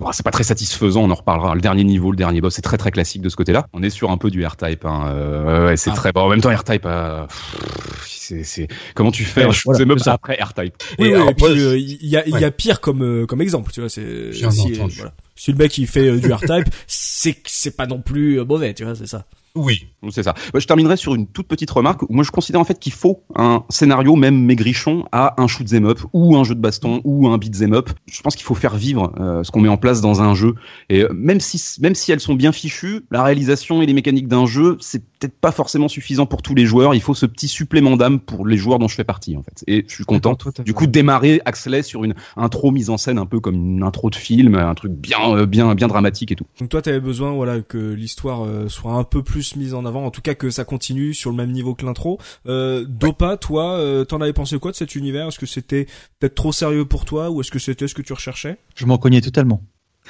[0.00, 1.54] Bon, c'est pas très satisfaisant, on en reparlera.
[1.54, 3.66] Le dernier niveau, le dernier boss, c'est très très classique de ce côté-là.
[3.72, 4.84] On est sur un peu du R-Type.
[4.84, 5.06] Hein.
[5.14, 5.94] Euh, ouais, c'est Ah.
[5.94, 6.22] très bon.
[6.22, 9.42] En même temps, R-Type, euh, pff, c'est, c'est comment tu fais?
[9.42, 10.12] Ouais, un shoot voilà, ça.
[10.14, 12.38] après R-Type Oui, Et oui, alors, et puis moi, je- euh, il y a, il
[12.38, 13.88] y a pire comme euh, comme exemple, tu vois.
[13.88, 15.12] C'est voilà.
[15.36, 18.74] Si le mec il fait euh, du R-Type, c'est c'est pas non plus euh, mauvais,
[18.74, 19.26] tu vois, c'est ça.
[19.56, 19.88] Oui.
[20.10, 20.34] C'est ça.
[20.52, 22.02] Bah, je terminerai sur une toute petite remarque.
[22.10, 25.86] Moi, je considère en fait qu'il faut un scénario, même maigrichon, à un shoot 'em
[25.86, 27.90] up ou un jeu de baston ou un beat 'em up.
[28.06, 30.54] Je pense qu'il faut faire vivre euh, ce qu'on met en place dans un jeu.
[30.90, 34.28] Et euh, même si même si elles sont bien fichues, la réalisation et les mécaniques
[34.28, 36.94] d'un jeu, c'est peut-être pas forcément suffisant pour tous les joueurs.
[36.94, 39.64] Il faut ce petit supplément d'âme pour les joueurs dont je fais partie en fait.
[39.66, 40.36] Et je suis content.
[40.64, 43.82] Du coup, de démarrer Axley sur une intro mise en scène un peu comme une
[43.82, 46.46] intro de film, un truc bien euh, bien bien dramatique et tout.
[46.60, 50.04] Donc toi, t'avais besoin, voilà, que l'histoire euh, soit un peu plus mise en avant,
[50.04, 52.18] en tout cas que ça continue sur le même niveau que l'intro.
[52.46, 55.28] Euh, Dopa, toi, euh, t'en avais pensé quoi de cet univers?
[55.28, 55.86] Est-ce que c'était
[56.18, 58.58] peut-être trop sérieux pour toi, ou est-ce que c'était ce que tu recherchais?
[58.74, 59.62] Je m'en cognais totalement.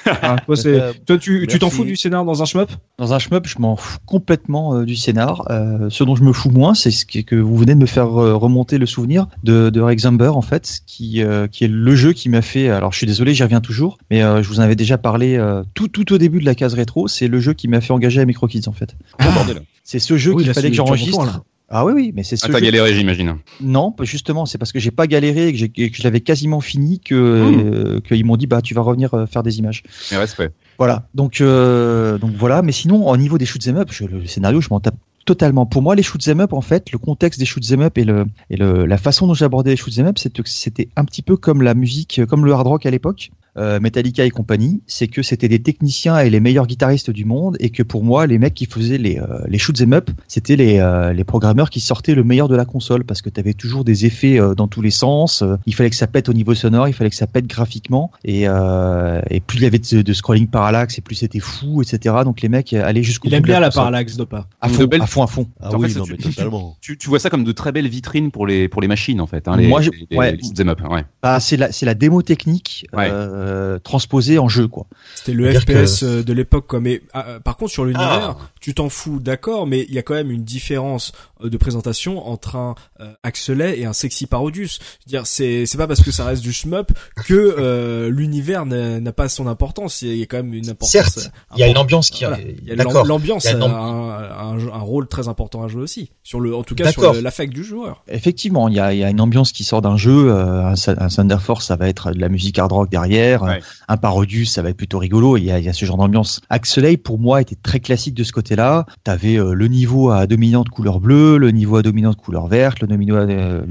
[0.04, 2.70] Ah, toi, c'est- Euh, toi, tu tu t'en fous du scénar dans un shmup?
[2.98, 5.44] Dans un shmup, je m'en fous complètement euh, du scénar.
[5.50, 8.20] Euh, ce dont je me fous moins, c'est ce que vous venez de me faire
[8.20, 12.12] euh, remonter le souvenir de, de Rexamber, en fait, qui, euh, qui est le jeu
[12.12, 12.68] qui m'a fait.
[12.68, 15.36] Alors, je suis désolé, j'y reviens toujours, mais euh, je vous en avais déjà parlé
[15.36, 17.08] euh, tout, tout au début de la case rétro.
[17.08, 18.94] C'est le jeu qui m'a fait engager à MicroKids, en fait.
[19.18, 19.62] Bordel.
[19.84, 21.42] C'est ce jeu Oui, qu'il fallait que j'enregistre.
[21.68, 23.38] Ah oui, oui, mais c'est ce Ah, t'as galéré, j'imagine.
[23.60, 26.20] Non, justement, c'est parce que j'ai pas galéré et que, j'ai- et que je l'avais
[26.20, 27.74] quasiment fini que Hmm.
[27.74, 29.82] euh, qu'ils m'ont dit bah tu vas revenir euh, faire des images.
[30.12, 30.52] Mes respects.
[30.78, 31.08] Voilà.
[31.14, 34.60] Donc euh, donc voilà, mais sinon au niveau des shoots 'em up, je- le scénario,
[34.60, 35.66] je m'en tape totalement.
[35.66, 38.04] Pour moi, les shoots 'em up en fait, le contexte des shoots 'em up et
[38.04, 41.36] le et le la façon dont j'abordais les shoots 'em up, c'était un petit peu
[41.36, 43.30] comme la musique, comme le hard rock à l'époque.
[43.58, 47.56] Euh, Metallica et compagnie, c'est que c'était des techniciens et les meilleurs guitaristes du monde,
[47.60, 50.56] et que pour moi, les mecs qui faisaient les, euh, les shoots 'em up, c'était
[50.56, 53.54] les, euh, les programmeurs qui sortaient le meilleur de la console, parce que tu avais
[53.54, 56.32] toujours des effets euh, dans tous les sens, euh, il fallait que ça pète au
[56.32, 59.78] niveau sonore, il fallait que ça pète graphiquement, et, euh, et plus il y avait
[59.78, 62.14] de, de scrolling parallaxe, et plus c'était fou, etc.
[62.24, 64.46] Donc les mecs allaient jusqu'au Il aime bien la parallaxe, Dopa.
[64.60, 65.46] À De fond, belles- à fond, à fond.
[65.60, 66.76] Ah En oui, fait, non, tu- mais totalement.
[66.80, 69.26] Tu, tu vois ça comme de très belles vitrines pour les pour les machines en
[69.26, 69.48] fait.
[69.48, 70.32] Hein, les, Moi, je- les, les- ouais.
[70.32, 71.04] les shoot 'em up, ouais.
[71.22, 73.08] Bah, c'est la, c'est la démo technique Ouais.
[73.10, 74.86] euh, euh, transposé en jeu, quoi.
[75.14, 76.80] C'était le FPS euh, de l'époque, quoi.
[76.80, 78.48] Mais ah, euh, par contre, sur l'univers, Ah.
[78.60, 82.56] tu t'en fous, d'accord, mais il y a quand même une différence de présentation entre
[82.56, 84.78] un euh, Axelet et un Sexy Parodius.
[84.80, 86.92] Je veux dire, c'est c'est pas parce que ça reste du shmup
[87.26, 90.02] que euh, l'univers n'a pas son importance.
[90.02, 90.90] Il y a quand même une importance.
[90.90, 92.38] Certes, il y a une ambiance qui Voilà.
[92.42, 96.10] Il y a l'ambiance a un, ambi- un, un rôle très important à jouer aussi.
[96.22, 98.02] Sur le, en tout cas sur l'affect du joueur.
[98.08, 100.32] Effectivement, il y a, il y a une ambiance qui sort d'un jeu.
[100.32, 103.35] un, un Thunder Force, ça va être de la musique hard rock derrière.
[103.42, 103.60] Ouais.
[103.88, 105.36] Un Parodius, ça va être plutôt rigolo.
[105.36, 106.40] Il y a, il y a ce genre d'ambiance.
[106.50, 108.86] Axelay, pour moi, était très classique de ce côté-là.
[109.04, 112.88] T'avais euh, le niveau à dominante couleur bleue, le niveau à dominante couleur verte, le
[112.96, 113.64] niveau, à- le,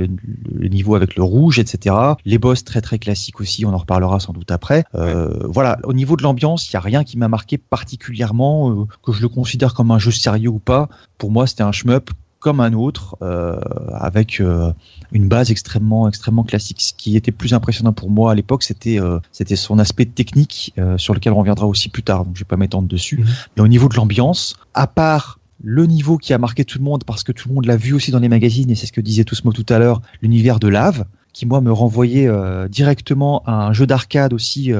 [0.53, 1.95] le niveau avec le rouge, etc.
[2.25, 3.65] Les boss très très classiques aussi.
[3.65, 4.83] On en reparlera sans doute après.
[4.95, 5.77] Euh, Voilà.
[5.83, 9.21] Au niveau de l'ambiance, il y a rien qui m'a marqué particulièrement, euh, que je
[9.21, 10.89] le considère comme un jeu sérieux ou pas.
[11.17, 13.59] Pour moi, c'était un shmup comme un autre, euh,
[13.91, 14.71] avec euh,
[15.11, 16.81] une base extrêmement extrêmement classique.
[16.81, 20.73] Ce qui était plus impressionnant pour moi à l'époque, c'était euh, c'était son aspect technique
[20.97, 22.25] sur lequel on reviendra aussi plus tard.
[22.25, 23.17] Donc je vais pas m'étendre dessus.
[23.17, 23.25] Mhm.
[23.57, 27.03] Mais au niveau de l'ambiance, à part le niveau qui a marqué tout le monde
[27.03, 29.01] parce que tout le monde l'a vu aussi dans les magazines et c'est ce que
[29.01, 32.29] disait Tousmo tout à l'heure, l'univers de lave qui moi me renvoyait
[32.69, 34.71] directement à un jeu d'arcade aussi,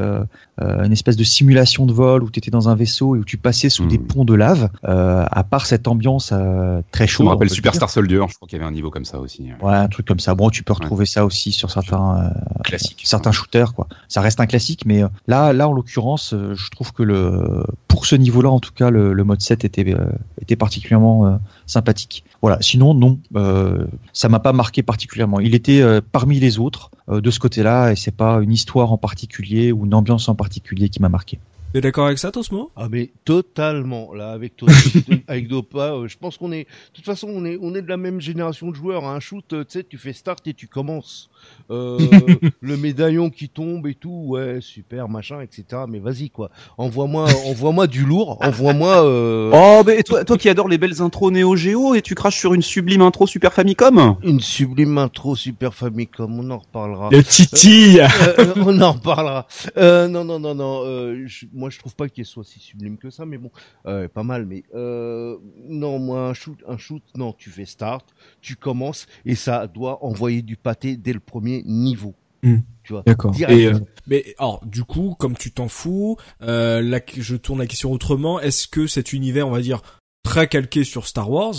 [0.62, 3.38] une espèce de simulation de vol où tu étais dans un vaisseau et où tu
[3.38, 4.70] passais sous des ponts de lave.
[4.86, 8.36] Euh, à part cette ambiance euh, très Je chaude, me on rappelle Superstar Soldier, je
[8.36, 9.50] crois qu'il y avait un niveau comme ça aussi.
[9.62, 10.36] Ouais, un truc comme ça.
[10.36, 13.02] Bon, tu peux retrouver ça aussi sur certains euh, Classique.
[13.06, 13.88] certains shooters quoi.
[14.08, 17.66] Ça reste un classique mais euh, là là en l'occurrence, euh, je trouve que le
[17.88, 20.06] pour ce niveau-là en tout cas le, le mode 7 était euh,
[20.42, 22.24] était particulièrement euh, sympathique.
[22.42, 25.40] Voilà, sinon non, euh, ça m'a pas marqué particulièrement.
[25.40, 28.92] Il était euh, parmi les autres euh, de ce côté-là et c'est pas une histoire
[28.92, 31.40] en particulier ou une ambiance en particulier qui m'a marqué.
[31.76, 32.72] T'es d'accord avec ça, Tosmo?
[32.78, 34.14] Ah mais totalement.
[34.14, 34.70] Là avec toi
[35.28, 37.90] avec Dopa euh, je pense qu'on est de toute façon on est on est de
[37.90, 40.68] la même génération de joueurs un shoot euh, tu sais tu fais start et tu
[40.68, 41.30] commences
[41.72, 42.10] euh,
[42.62, 47.88] le médaillon qui tombe et tout ouais super machin etc mais vas-y quoi envoie-moi envoie-moi
[47.88, 51.96] du lourd envoie-moi euh, Oh, mais toi, toi qui adores les belles intros Neo Geo
[51.96, 54.18] et tu craches sur une sublime intro Super Famicom?
[54.24, 59.48] Une sublime intro super Famicom on en reparlera Le titi Euh, on en reparlera.
[59.78, 60.84] Non, non, non, non.
[61.26, 63.52] Je- moi, je trouve pas qu'il soit si sublime que ça, mais bon,
[63.84, 64.46] pas mal.
[64.46, 67.34] Mais non, moi, un shoot, un shoot, non.
[67.38, 68.06] Tu fais start,
[68.42, 72.16] tu commences, et ça doit envoyer du pâté dès le premier niveau.
[72.44, 72.58] Hmm.
[72.84, 73.04] Tu vois.
[73.06, 73.32] D'accord.
[73.32, 73.60] Direct.
[73.60, 77.68] Et, euh, Mais alors, du coup, comme tu t'en fous, euh, là, je tourne la
[77.68, 78.40] question autrement.
[78.40, 79.82] Est-ce que cet univers, on va dire,
[80.24, 81.56] très calqué sur Star Wars,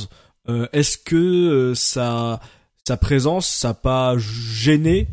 [0.48, 2.40] euh, est-ce que euh, sa
[2.86, 5.08] sa présence, ça a pas gêné?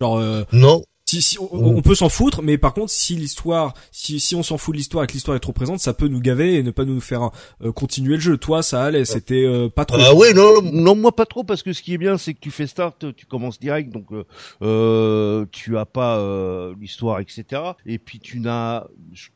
[0.00, 3.72] Genre, euh, Non, si, si on, on peut s'en foutre, mais par contre, si l'histoire,
[3.92, 6.06] si, si on s'en fout de l'histoire et que l'histoire est trop présente, ça peut
[6.06, 7.30] nous gaver et ne pas nous faire
[7.64, 8.36] euh, continuer le jeu.
[8.36, 9.96] Toi, ça allait, c'était euh, pas trop.
[9.98, 12.40] ah ouais, non, Non, moi pas trop parce que ce qui est bien, c'est que
[12.40, 14.24] tu fais start, tu commences direct, donc euh,
[14.60, 17.62] euh, tu as pas euh, l'histoire, etc.
[17.86, 18.84] Et puis tu n'as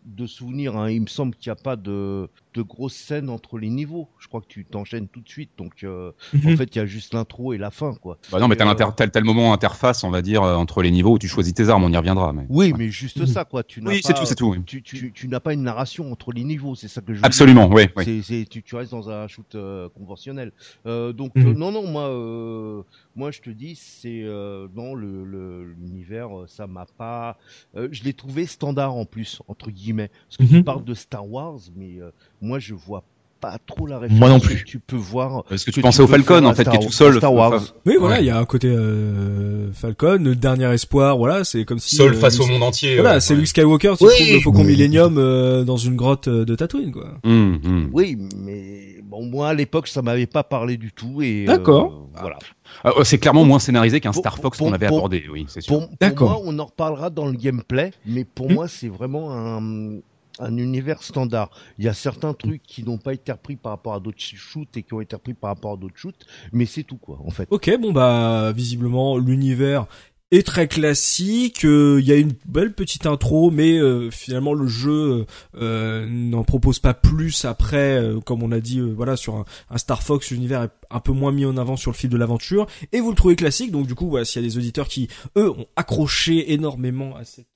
[0.05, 3.59] de souvenirs, hein, il me semble qu'il n'y a pas de de grosses scènes entre
[3.59, 4.09] les niveaux.
[4.19, 6.57] Je crois que tu t'enchaînes tout de suite, donc euh, en mhm.
[6.57, 8.19] fait il y a juste l'intro et la fin, quoi.
[8.31, 10.91] Bah non, mais t'as Euh, t'as le moment interface, on va dire, euh, entre les
[10.91, 12.33] niveaux où tu choisis tes armes, on y reviendra.
[12.33, 12.47] Mais...
[12.49, 13.63] Oui, mais juste ça, quoi.
[13.63, 14.51] Tu n'as Oui, pas- c'est tout, c'est tout.
[14.51, 14.63] oui.
[14.65, 17.21] Tu, tu, tu n'as pas une narration entre les niveaux, c'est ça que je veux
[17.21, 17.27] dire.
[17.27, 17.85] Absolument, oui.
[17.97, 18.05] oui.
[18.05, 20.53] C'est, c'est, tu, tu restes dans un shoot euh, conventionnel.
[20.87, 21.47] Euh, donc Mhm.
[21.49, 22.83] euh, non, non, moi, euh,
[23.17, 27.39] moi je te dis, c'est euh, non le, le l'univers, ça m'a pas.
[27.77, 30.11] euh, je l'ai trouvé standard en plus entre guillemets.
[30.29, 30.65] Parce que tu Mhm.
[30.65, 33.05] parles de Star Wars, mais euh, moi je vois
[33.43, 34.21] pas trop la référence.
[34.21, 34.63] Moi non plus.
[34.63, 35.43] que Tu peux voir.
[35.49, 37.17] Parce que que tu pensais au Falcon, en fait, Star- qui est tout seul.
[37.19, 37.61] Star Wars.
[37.85, 38.23] Oui, voilà, Ouais.
[38.23, 41.19] il y a un côté euh, Falcon, le dernier espoir.
[41.19, 41.97] Voilà, c'est comme si.
[41.97, 42.95] seul euh, face au monde entier.
[42.95, 43.35] Voilà, ouais, c'est.
[43.35, 44.11] Luke Skywalker, tu Oui.
[44.15, 44.67] trouves le Faucon Oui.
[44.69, 47.19] Millennium euh, dans une grotte euh, de Tatooine, quoi.
[47.25, 47.91] Hum, hum.
[47.93, 51.45] Oui, mais bon, moi à l'époque ça m'avait pas parlé du tout et.
[51.45, 52.09] D'accord.
[52.15, 52.39] euh, voilà.
[52.85, 55.89] Ah, c'est clairement moins scénarisé qu'un Star Fox qu'on avait abordé, oui, c'est sûr.
[55.89, 58.55] Pour, moi, on en reparlera dans le gameplay, mais pour Hmm.
[58.55, 59.99] moi, c'est vraiment un,
[60.43, 61.51] un univers standard.
[61.79, 64.77] Il y a certains trucs qui n'ont pas été repris par rapport à d'autres shoots
[64.77, 67.31] et qui ont été repris par rapport à d'autres shoots, mais c'est tout quoi, en
[67.31, 67.47] fait.
[67.51, 69.87] Ok, bon bah visiblement l'univers
[70.33, 71.65] est très classique.
[71.65, 75.27] euh, Il y a une belle petite intro, mais euh, finalement le jeu
[75.57, 78.03] euh, n'en propose pas plus après.
[78.25, 81.33] comme on a dit, voilà sur un, un Star Fox, l'univers est un peu moins
[81.33, 82.67] mis en avant sur le fil de l'aventure.
[82.93, 85.09] Et vous le trouvez classique, donc du coup, voilà, s'il y a des auditeurs qui
[85.37, 87.47] eux ont accroché énormément à cet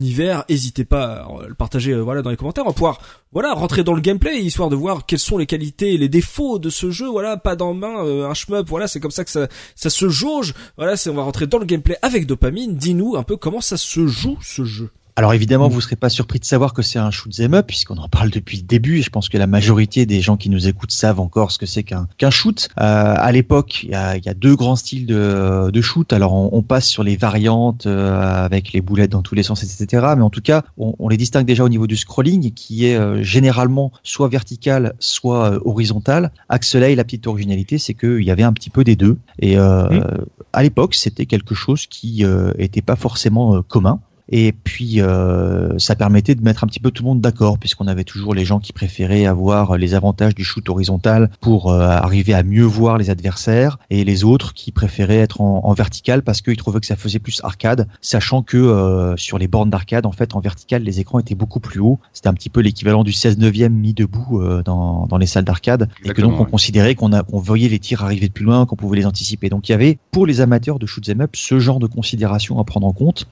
[0.00, 2.64] univers, n'hésitez pas à le partager euh, voilà dans les commentaires.
[2.64, 3.00] On va pouvoir
[3.32, 6.60] voilà rentrer dans le gameplay histoire de voir quelles sont les qualités et les défauts
[6.60, 7.08] de ce jeu.
[7.08, 8.68] Voilà, pas dans main euh, un shmup.
[8.68, 10.54] Voilà, c'est comme ça que ça ça se jauge.
[10.76, 12.76] Voilà, c'est on va rentrer dans le gameplay avec dopamine.
[12.76, 14.90] Dis-nous un peu comment ça se joue ce jeu.
[15.18, 17.96] Alors évidemment, vous serez pas surpris de savoir que c'est un shoot 'em up puisqu'on
[17.96, 19.00] en parle depuis le début.
[19.00, 21.66] Et je pense que la majorité des gens qui nous écoutent savent encore ce que
[21.66, 22.68] c'est qu'un qu'un shoot.
[22.78, 26.12] Euh, à l'époque, il y a, y a deux grands styles de, de shoot.
[26.12, 29.64] Alors on, on passe sur les variantes euh, avec les boulettes dans tous les sens,
[29.64, 30.06] etc.
[30.16, 32.94] Mais en tout cas, on, on les distingue déjà au niveau du scrolling, qui est
[32.94, 36.30] euh, généralement soit vertical, soit euh, horizontal.
[36.48, 39.18] Axelay, la petite originalité, c'est qu'il y avait un petit peu des deux.
[39.40, 40.04] Et euh, Mhm.
[40.52, 43.98] à l'époque, c'était quelque chose qui euh, était pas forcément euh, commun.
[44.30, 47.86] Et puis, euh, ça permettait de mettre un petit peu tout le monde d'accord, puisqu'on
[47.86, 52.34] avait toujours les gens qui préféraient avoir les avantages du shoot horizontal pour euh, arriver
[52.34, 56.42] à mieux voir les adversaires, et les autres qui préféraient être en, en vertical parce
[56.42, 60.12] qu'ils trouvaient que ça faisait plus arcade, sachant que euh, sur les bornes d'arcade, en
[60.12, 61.98] fait, en vertical, les écrans étaient beaucoup plus hauts.
[62.12, 65.44] C'était un petit peu l'équivalent du 16 neuvième mis debout euh, dans, dans les salles
[65.44, 66.50] d'arcade, et que donc on ouais.
[66.50, 69.48] considérait qu'on on voyait les tirs arriver de plus loin, qu'on pouvait les anticiper.
[69.48, 72.58] Donc il y avait pour les amateurs de shoot 'em up ce genre de considération
[72.60, 73.26] à prendre en compte,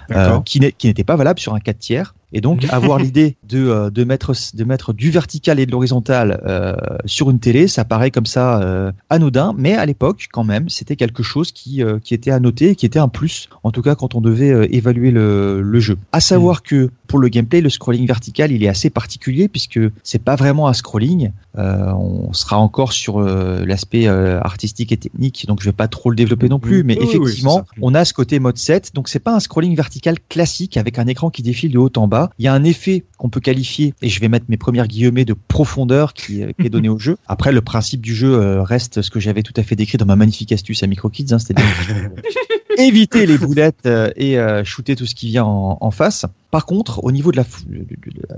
[0.44, 2.14] qui n'est- n'était pas valable sur un 4 tiers.
[2.32, 6.40] Et donc avoir l'idée de, euh, de mettre de mettre du vertical et de l'horizontal
[6.46, 10.68] euh, sur une télé, ça paraît comme ça euh, anodin, mais à l'époque quand même,
[10.68, 13.70] c'était quelque chose qui euh, qui était à noter, et qui était un plus, en
[13.70, 15.96] tout cas quand on devait euh, évaluer le, le jeu.
[16.12, 20.18] À savoir que pour le gameplay, le scrolling vertical, il est assez particulier puisque c'est
[20.22, 21.30] pas vraiment un scrolling.
[21.56, 26.16] Euh, on sera encore sur l'aspect artistique et technique, donc je vais pas trop le
[26.16, 26.86] développer non plus, Mhm.
[26.86, 29.40] mais Oui, oui, oui, effectivement, on a ce côté mode 7, donc c'est pas un
[29.40, 32.25] scrolling vertical classique avec un écran qui défile de haut en bas.
[32.38, 35.24] Il y a un effet qu'on peut qualifier, et je vais mettre mes premières guillemets
[35.24, 37.16] de profondeur qui, euh, qui est donné au jeu.
[37.26, 40.06] Après, le principe du jeu euh, reste ce que j'avais tout à fait décrit dans
[40.06, 41.64] ma magnifique astuce à MicroKids, hein, c'est-à-dire
[42.78, 46.26] éviter les boulettes euh, et shooter tout ce qui vient en, en face.
[46.50, 47.86] Par contre, au niveau de la, de-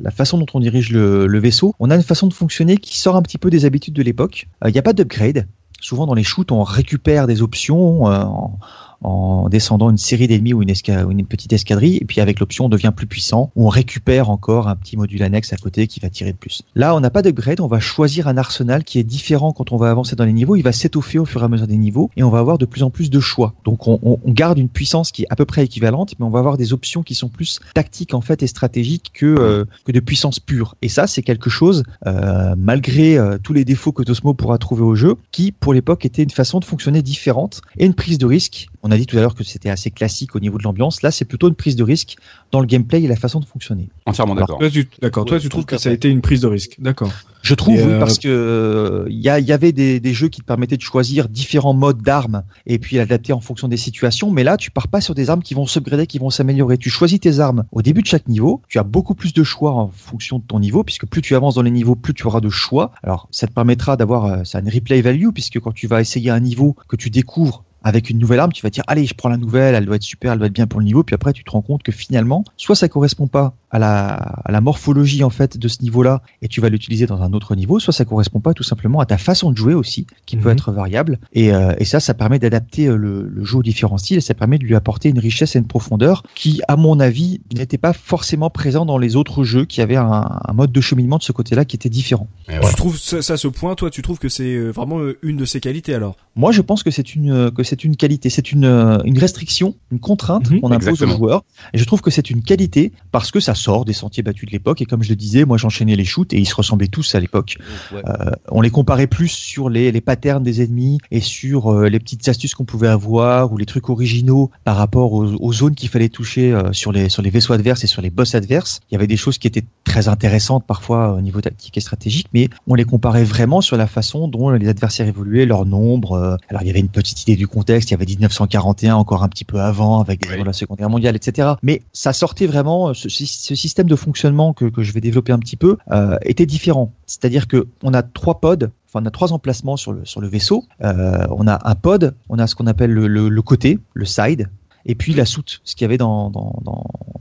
[0.01, 2.99] la façon dont on dirige le, le vaisseau, on a une façon de fonctionner qui
[2.99, 4.49] sort un petit peu des habitudes de l'époque.
[4.65, 5.47] Euh, Il n'y a pas d'upgrade.
[5.81, 8.59] Souvent dans les shoots, on récupère des options euh, en,
[9.03, 12.93] en descendant une série d'ennemis ou une, petite escadrille, et puis avec l'option on devient
[12.95, 16.37] plus puissant, on récupère encore un petit module annexe à côté qui va tirer de
[16.37, 16.63] plus.
[16.75, 19.77] Là, on n'a pas d'upgrade, on va choisir un arsenal qui est différent quand on
[19.77, 22.11] va avancer dans les niveaux, il va s'étoffer au fur et à mesure des niveaux,
[22.17, 23.55] et on va avoir de plus en plus de choix.
[23.65, 26.31] Donc on, on- on garde une puissance qui est à peu près équivalente, mais on
[26.31, 29.93] va avoir des options qui sont plus tactiques en fait et stratégiques que, euh, que
[29.93, 30.75] de puissance pure.
[30.83, 34.83] Et ça, c'est quelque chose, euh, malgré euh, tous les défauts que Tosmo pourra trouver
[34.83, 38.27] au jeu, qui pour l'époque était une façon de fonctionner différente et une prise de
[38.27, 38.69] risque.
[38.89, 41.03] On a dit tout à l'heure que c'était assez classique au niveau de l'ambiance.
[41.03, 42.17] Là, c'est plutôt une prise de risque
[42.53, 43.91] dans le gameplay et la façon de fonctionner.
[44.07, 44.59] Entièrement d'accord.
[44.59, 45.27] Toi, tu, d'accord.
[45.27, 46.77] Toi, tu trouves que ça a été une prise de risque.
[46.79, 47.13] D'accord.
[47.43, 50.47] Je trouve oui, euh, parce que euh, il y, avait des, des jeux qui te
[50.47, 54.31] permettaient de choisir différents modes d'armes et puis adapter en fonction des situations.
[54.31, 56.79] Mais là, tu pars pas sur des armes qui vont s'upgrader, qui vont s'améliorer.
[56.79, 58.63] Tu choisis tes armes au début de chaque niveau.
[58.69, 61.57] Tu as beaucoup plus de choix en fonction de ton niveau, puisque plus tu avances
[61.57, 62.93] dans les niveaux, plus tu auras de choix.
[63.03, 66.01] Alors, ça te permettra d'avoir euh, ça a une replay value, puisque quand tu vas
[66.01, 69.15] essayer un niveau que tu découvres avec une nouvelle arme, tu vas dire allez, je
[69.15, 71.03] prends la nouvelle, elle doit être super, elle doit être bien pour le niveau.
[71.03, 74.53] Puis après, tu te rends compte que finalement, soit ça correspond pas à la, à
[74.53, 77.79] la morphologie en fait de ce niveau-là, et tu vas l'utiliser dans un autre niveau,
[77.81, 80.55] soit ça correspond pas tout simplement à ta façon de jouer aussi, qui peut Mhm.
[80.55, 81.19] être variable.
[81.33, 84.21] Et, euh, et ça, ça permet d'adapter euh, le, le jeu aux différents styles, et
[84.23, 87.79] ça permet de lui apporter une richesse et une profondeur qui, à mon avis, n'était
[87.79, 91.23] pas forcément présent dans les autres jeux, qui avaient un, un mode de cheminement de
[91.23, 92.29] ce côté-là qui était différent.
[92.49, 95.45] Tu trouves ça, ça, ce point, toi, tu trouves que c'est euh, vraiment une de
[95.45, 96.17] ses qualités alors?
[96.37, 98.65] Moi, je pense que c'est une que c'est une qualité, c'est une
[99.05, 101.15] une restriction, une contrainte Mhm, qu'on impose exactement.
[101.15, 101.45] aux joueurs.
[101.75, 104.53] Et je trouve que c'est une qualité parce que ça sort des sentiers battus de
[104.53, 104.81] l'époque.
[104.81, 107.21] Et comme je le disais, moi, j'enchaînais les shoots et ils se ressemblaient tous à
[107.21, 107.59] l'époque.
[107.93, 108.03] Ouais.
[108.07, 111.99] Euh, on les comparait plus sur les les patterns des ennemis et sur euh, les
[111.99, 115.89] petites astuces qu'on pouvait avoir ou les trucs originaux par rapport aux, aux zones qu'il
[115.89, 118.81] fallait toucher euh, sur les sur les vaisseaux adverses et sur les boss adverses.
[118.91, 122.29] Il y avait des choses qui étaient très intéressantes parfois au niveau tactique et stratégique,
[122.33, 126.39] mais on les comparait vraiment sur la façon dont les adversaires évoluaient, leur nombre.
[126.49, 129.29] alors il y avait une petite idée du contexte, il y avait 1941 encore un
[129.29, 131.49] petit peu avant avec de la Seconde Guerre mondiale, etc.
[131.63, 135.57] Mais ça sortait vraiment ce, ce système de fonctionnement que, je vais développer un petit
[135.57, 136.93] peu euh, était différent.
[137.07, 138.69] C'est-à-dire que on a trois pods.
[138.87, 140.65] Enfin, on a trois emplacements sur le vaisseau.
[140.83, 144.49] Euh, on a un pod, on a ce qu'on appelle le, côté, le side,
[144.85, 146.31] et puis la soute, ce qu'il y avait dans,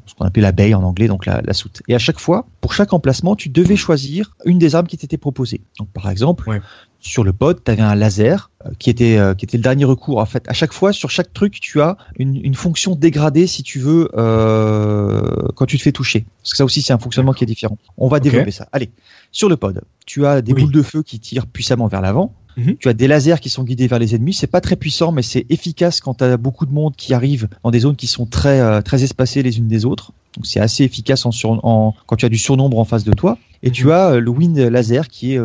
[0.06, 1.82] ce qu'on appelait la baie en anglais, donc la, soute.
[1.88, 5.18] Et à chaque fois, pour chaque emplacement, tu devais choisir une des armes qui t'était
[5.18, 5.62] proposée.
[5.80, 6.62] Donc par exemple.
[7.00, 9.86] Sur le pod, tu avais un laser euh, qui était euh, qui était le dernier
[9.86, 10.18] recours.
[10.18, 13.64] En fait, à chaque fois, sur chaque truc, tu as une, une fonction dégradée si
[13.64, 15.22] tu veux euh,
[15.56, 16.26] quand tu te fais toucher.
[16.42, 17.78] Parce que ça aussi, c'est un fonctionnement qui est différent.
[17.98, 18.68] On va développer ça.
[18.72, 18.90] Allez,
[19.32, 20.64] sur le pod, tu as des Oui.
[20.64, 22.34] boules de feu qui tirent puissamment vers l'avant.
[22.58, 22.78] Mhm.
[22.78, 24.34] Tu as des lasers qui sont guidés vers les ennemis.
[24.34, 27.48] C'est pas très puissant, mais c'est efficace quand tu as beaucoup de monde qui arrive
[27.64, 30.12] dans des zones qui sont très très espacées les unes des autres.
[30.36, 33.14] Donc c'est assez efficace en sur, en, quand tu as du surnombre en face de
[33.14, 33.38] toi.
[33.64, 35.40] Et tu as euh, le wind laser qui est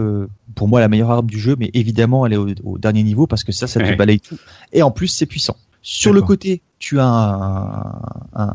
[0.55, 3.27] pour moi la meilleure arme du jeu, mais évidemment elle est au, au dernier niveau
[3.27, 3.97] parce que ça, ça te Ouais.
[3.97, 4.37] balaye tout.
[4.73, 5.57] Et en plus c'est puissant.
[5.85, 8.01] Sur le côté, tu as un,
[8.37, 8.55] un-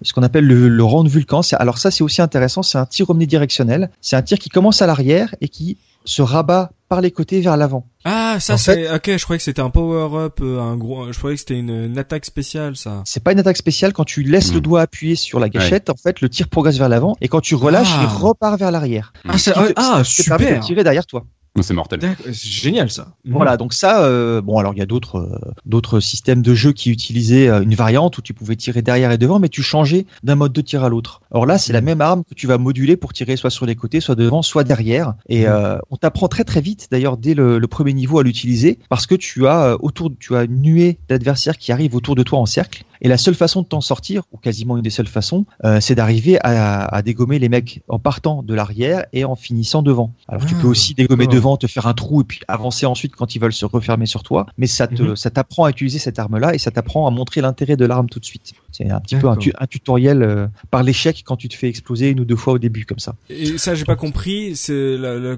[0.00, 1.42] ce qu'on appelle le, le round vulcan.
[1.42, 2.62] C'est- Alors ça, c'est aussi intéressant.
[2.62, 3.90] C'est un tir omnidirectionnel.
[4.00, 7.56] C'est un tir qui commence à l'arrière et qui se rabat par les côtés vers
[7.56, 7.86] l'avant.
[8.04, 9.16] Ah, ça c'est ok.
[9.16, 11.10] Je croyais que c'était un power up, euh, un gros.
[11.12, 13.02] Je croyais que c'était une, une attaque spéciale, ça.
[13.06, 13.92] C'est pas une attaque spéciale.
[13.92, 16.88] Quand tu laisses le doigt appuyé sur la gâchette, en fait, le tir progresse vers
[16.88, 17.16] l'avant.
[17.20, 18.00] Et quand tu relâches, Ah.
[18.02, 19.12] il repart vers l'arrière.
[19.26, 20.38] Ah, te- ah, permet super.
[20.60, 21.24] de tirer derrière toi.
[21.54, 22.00] Non, C'est mortel.
[22.24, 23.14] C'est génial ça.
[23.26, 26.72] Voilà, donc ça, euh, bon, alors il y a d'autres euh, d'autres systèmes de jeu
[26.72, 30.06] qui utilisaient euh, une variante où tu pouvais tirer derrière et devant, mais tu changeais
[30.22, 31.20] d'un mode de tir à l'autre.
[31.30, 33.76] Alors là, c'est la même arme que tu vas moduler pour tirer soit sur les
[33.76, 35.14] côtés, soit devant, soit derrière.
[35.28, 38.78] Et euh, on t'apprend très très vite, d'ailleurs dès le, le premier niveau à l'utiliser,
[38.88, 42.22] parce que tu as euh, autour, tu as une nuée d'adversaires qui arrivent autour de
[42.22, 42.84] toi en cercle.
[43.02, 45.94] Et la seule façon de t'en sortir, ou quasiment une des seules façons, euh, c'est
[45.96, 50.14] d'arriver à, à dégommer les mecs en partant de l'arrière et en finissant devant.
[50.28, 53.14] Alors tu Ah, peux aussi dégommer devant, te faire un trou et puis avancer ensuite
[53.16, 54.46] quand ils veulent se refermer sur toi.
[54.56, 55.16] Mais ça te, Mhm.
[55.16, 58.20] ça t'apprend à utiliser cette arme-là et ça t'apprend à montrer l'intérêt de l'arme tout
[58.20, 58.52] de suite.
[58.70, 59.42] C'est un petit peu un, D'accord.
[59.42, 62.54] tu- un tutoriel euh, par l'échec quand tu te fais exploser une ou deux fois
[62.54, 63.14] au début comme ça.
[63.28, 64.54] Et ça, j'ai pas compris.
[64.56, 65.36] C'est là, là,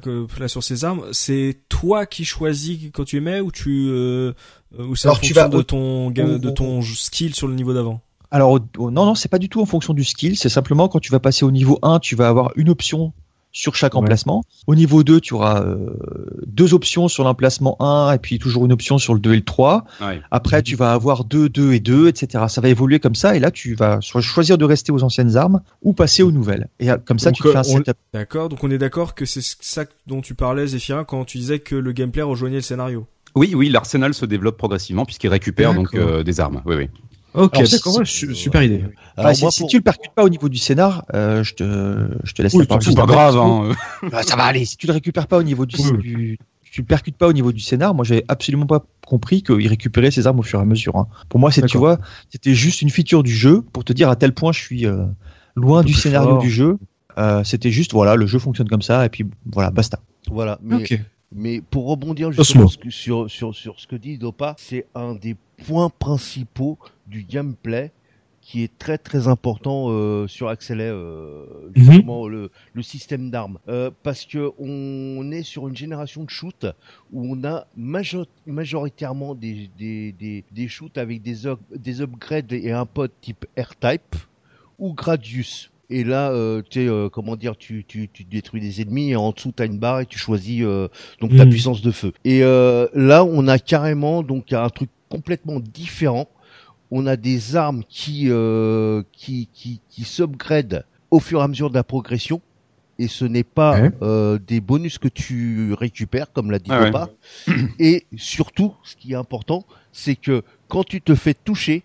[0.48, 4.32] sur ces armes, c'est toi qui choisis quand tu émets ou tu euh,
[4.78, 7.72] ou c'est en Alors, tu fonction vas de ton de ton skill sur le niveau
[7.74, 8.00] d'avant.
[8.30, 11.12] Alors non non c'est pas du tout en fonction du skill, c'est simplement quand tu
[11.12, 13.12] vas passer au niveau 1, tu vas avoir une option
[13.56, 14.00] sur chaque Ouais.
[14.00, 14.42] emplacement.
[14.66, 15.94] Au niveau 2, tu auras euh,
[16.44, 19.44] deux options sur l'emplacement 1 et puis toujours une option sur le 2 et le
[19.44, 19.84] 3.
[20.00, 20.20] Ouais.
[20.32, 22.46] Après, tu vas avoir 2, 2 et 2, etc.
[22.48, 25.60] Ça va évoluer comme ça et là, tu vas choisir de rester aux anciennes armes
[25.82, 26.66] ou passer aux nouvelles.
[26.80, 27.96] Et euh, comme ça, Donc, tu te fais un euh, on- setup.
[28.12, 28.48] D'accord.
[28.48, 31.76] Donc on est d'accord que c'est ça dont tu parlais, Zéphirin, quand tu disais que
[31.76, 33.06] le gameplay rejoignait le scénario.
[33.34, 36.08] Oui, oui, l'arsenal se développe progressivement puisqu'il récupère donc D'accord.
[36.08, 36.62] euh, des armes.
[36.66, 36.88] Oui, oui.
[37.34, 38.84] Ok, Alors, d'accord, si- ouais, su- super idée.
[39.16, 41.42] Alors, Bah, si, moi, si pour- tu le percutes pas au niveau du scénar, euh,
[41.42, 42.82] je te, je te laisse Oui, la parole.
[42.84, 43.36] c'est pas grave.
[43.36, 43.72] Hein.
[44.10, 44.64] Bah, ça va aller.
[44.64, 45.98] Si tu le récupères pas au niveau du, Oui.
[45.98, 49.66] du- tu le percutes pas au niveau du scénar, moi j'avais absolument pas compris qu'il
[49.66, 50.94] récupérait ses armes au fur et à mesure.
[50.96, 51.08] hein.
[51.28, 51.98] Pour moi, c'est tu vois,
[52.30, 55.04] c'était juste une feature du jeu pour te dire à tel point je suis euh,
[55.56, 56.38] loin du scénario fort.
[56.42, 56.78] du jeu.
[57.18, 59.98] Euh, c'était juste voilà, le jeu fonctionne comme ça et puis voilà, basta.
[60.30, 61.00] Voilà, mais, Ok.
[61.34, 65.90] Mais pour rebondir justement sur, sur, sur ce que dit Dopa, c'est un des points
[65.90, 67.90] principaux du gameplay
[68.40, 71.82] qui est très très important euh, sur Axelet, euh, Mhm.
[71.82, 76.66] justement le, le système d'armes, Euh, parce que on est sur une génération de shoot
[77.10, 81.36] où on a majo- majoritairement des, des, des, des shoots avec des,
[81.74, 84.14] des upgrades et un pod type R-Type
[84.78, 85.70] ou Gradius.
[85.90, 89.16] Et là, euh, tu sais, euh, comment dire, tu, tu, tu détruis des ennemis et
[89.16, 90.88] en dessous t'as une barre et tu choisis euh,
[91.20, 91.50] donc ta Mhm.
[91.50, 92.12] puissance de feu.
[92.24, 96.28] Et euh, là, on a carrément donc un truc complètement différent.
[96.90, 101.68] On a des armes qui euh, qui qui, qui s'upgradent au fur et à mesure
[101.70, 102.40] de la progression.
[102.98, 103.90] Et ce n'est pas Ouais.
[104.02, 106.86] euh, des bonus que tu récupères, comme l'a dit Ah ouais.
[106.86, 107.10] Dopa.
[107.80, 111.82] Et surtout, ce qui est important, c'est que quand tu te fais toucher,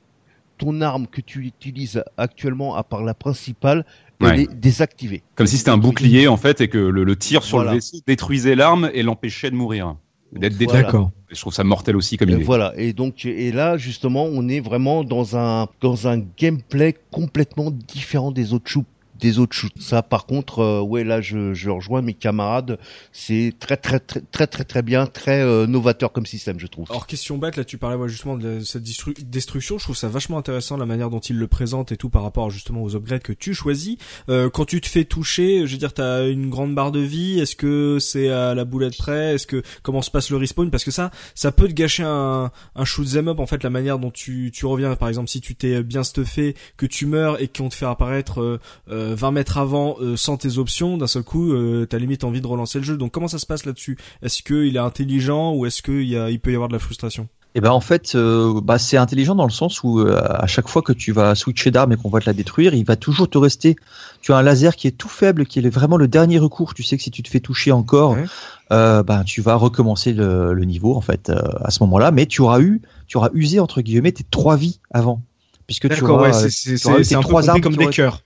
[0.60, 3.86] ton arme que tu utilises actuellement, à part la principale,
[4.22, 4.42] elle Ouais.
[4.44, 5.24] est désactivée.
[5.36, 7.72] Comme si c'était un bouclier en fait et que le, le tir sur Voilà.
[7.72, 9.96] le vaisseau détruisait l'arme et l'empêchait de mourir.
[10.34, 10.68] D'être détruit.
[10.68, 10.84] Voilà.
[10.84, 11.12] D'accord.
[11.32, 12.44] Je trouve ça mortel aussi comme Et idée.
[12.44, 12.74] voilà.
[12.78, 18.32] Et donc, et là, justement, on est vraiment dans un, dans un gameplay complètement différent
[18.32, 18.86] des autres shoots.
[19.20, 19.74] Des autres shoots.
[19.80, 22.78] Ça, par contre, euh, ouais, là, je, je rejoins mes camarades.
[23.12, 26.88] C'est très, très, très, très, très, très bien, très euh, novateur comme système, je trouve.
[26.90, 28.84] Alors question bête, là tu parlais ouais, justement de cette
[29.30, 32.24] destruction, je trouve ça vachement intéressant la manière dont il le présente et tout par
[32.24, 33.98] rapport justement aux upgrades que tu choisis.
[34.30, 37.40] Euh, quand tu te fais toucher, je veux dire t'as une grande barre de vie,
[37.40, 40.72] est-ce que c'est à la boulette près, est-ce que comment se passe le respawn?
[40.72, 43.70] Parce que ça ça peut te gâcher un, un shoot 'em up en fait la
[43.70, 47.42] manière dont tu, tu reviens par exemple si tu t'es bien stuffé, que tu meurs
[47.42, 48.60] et qu'on te fait apparaître
[48.90, 52.24] euh, euh, 20 mètres avant euh, sans tes options, d'un seul coup euh, t'as limite
[52.24, 52.98] envie de relancer le jeu.
[52.98, 53.98] Donc comment ça se passe là-dessus?
[54.22, 57.28] Est-ce qu'il est intelligent ou est-ce qu'il il peut y avoir de la frustration?
[57.56, 60.68] Et ben en fait, euh, bah, c'est intelligent dans le sens où euh, à chaque
[60.68, 63.28] fois que tu vas switcher d'arme et qu'on va te la détruire, il va toujours
[63.28, 63.76] te rester.
[64.22, 66.76] Tu as un laser qui est tout faible, qui est vraiment le dernier recours.
[66.76, 68.26] Tu sais que si tu te fais toucher encore, Ouais.
[68.72, 72.12] euh, ben tu vas recommencer le, le niveau en fait euh, à ce moment-là.
[72.12, 75.24] Mais tu auras eu, tu auras usé entre guillemets tes trois vies avant,
[75.66, 78.22] puisque tu auras, ouais, euh, c'est c'est- tes un trois armes comme des cœurs.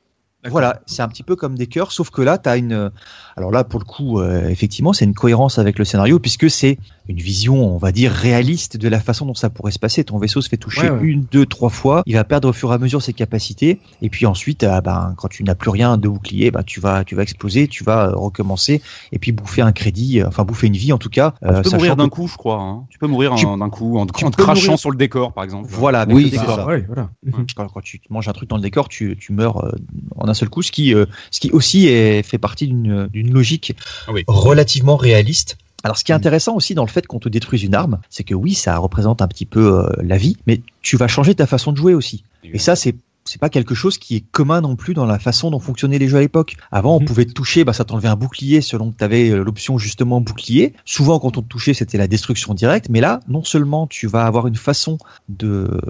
[0.49, 2.91] Voilà, c'est un petit peu comme des cœurs, sauf que là, tu as une.
[3.35, 6.77] Alors là, pour le coup, euh, effectivement, c'est une cohérence avec le scénario, puisque c'est
[7.09, 10.03] une vision, on va dire, réaliste de la façon dont ça pourrait se passer.
[10.03, 11.01] Ton vaisseau se fait toucher Ouais, ouais.
[11.07, 14.09] une, deux, trois fois, il va perdre au fur et à mesure ses capacités, et
[14.09, 17.15] puis ensuite, euh, ben, quand tu n'as plus rien de bouclier, ben, tu vas, tu
[17.15, 18.81] vas exploser, tu vas euh, recommencer,
[19.11, 21.31] et puis bouffer un crédit, euh, enfin bouffer une vie en tout cas.
[21.41, 22.59] Tu peux euh, mourir d'un que- coup, je crois.
[22.61, 22.85] hein.
[22.89, 25.67] Tu peux mourir Tu- d'un coup en, te crachant mourir- sur le décor, par exemple.
[25.71, 26.55] Voilà, avec Oui, le c'est décor.
[26.57, 26.65] ça.
[26.67, 27.09] Ouais, voilà.
[27.55, 29.71] Quand, quand tu manges un truc dans le décor, tu, tu meurs euh,
[30.17, 33.73] en un seul coup, ce qui, euh, ce qui aussi est, fait partie d'une logique
[34.07, 34.23] Ah oui.
[34.27, 35.57] relativement réaliste.
[35.83, 38.23] Alors ce qui est intéressant aussi dans le fait qu'on te détruise une arme, c'est
[38.23, 41.45] que oui, ça représente un petit peu euh, la vie, mais tu vas changer ta
[41.45, 42.23] façon de jouer aussi.
[42.43, 42.95] Et ça, c'est
[43.33, 46.07] c'est pas quelque chose qui est commun non plus dans la façon dont fonctionnaient les
[46.07, 46.55] jeux à l'époque.
[46.71, 47.05] Avant, on Mhm.
[47.05, 50.73] pouvait te toucher, bah, ça t'enlevait un bouclier selon que tu avais l'option justement bouclier.
[50.85, 52.89] Souvent, quand on te touchait, c'était la destruction directe.
[52.91, 55.81] Mais là, non seulement tu vas avoir une façon de,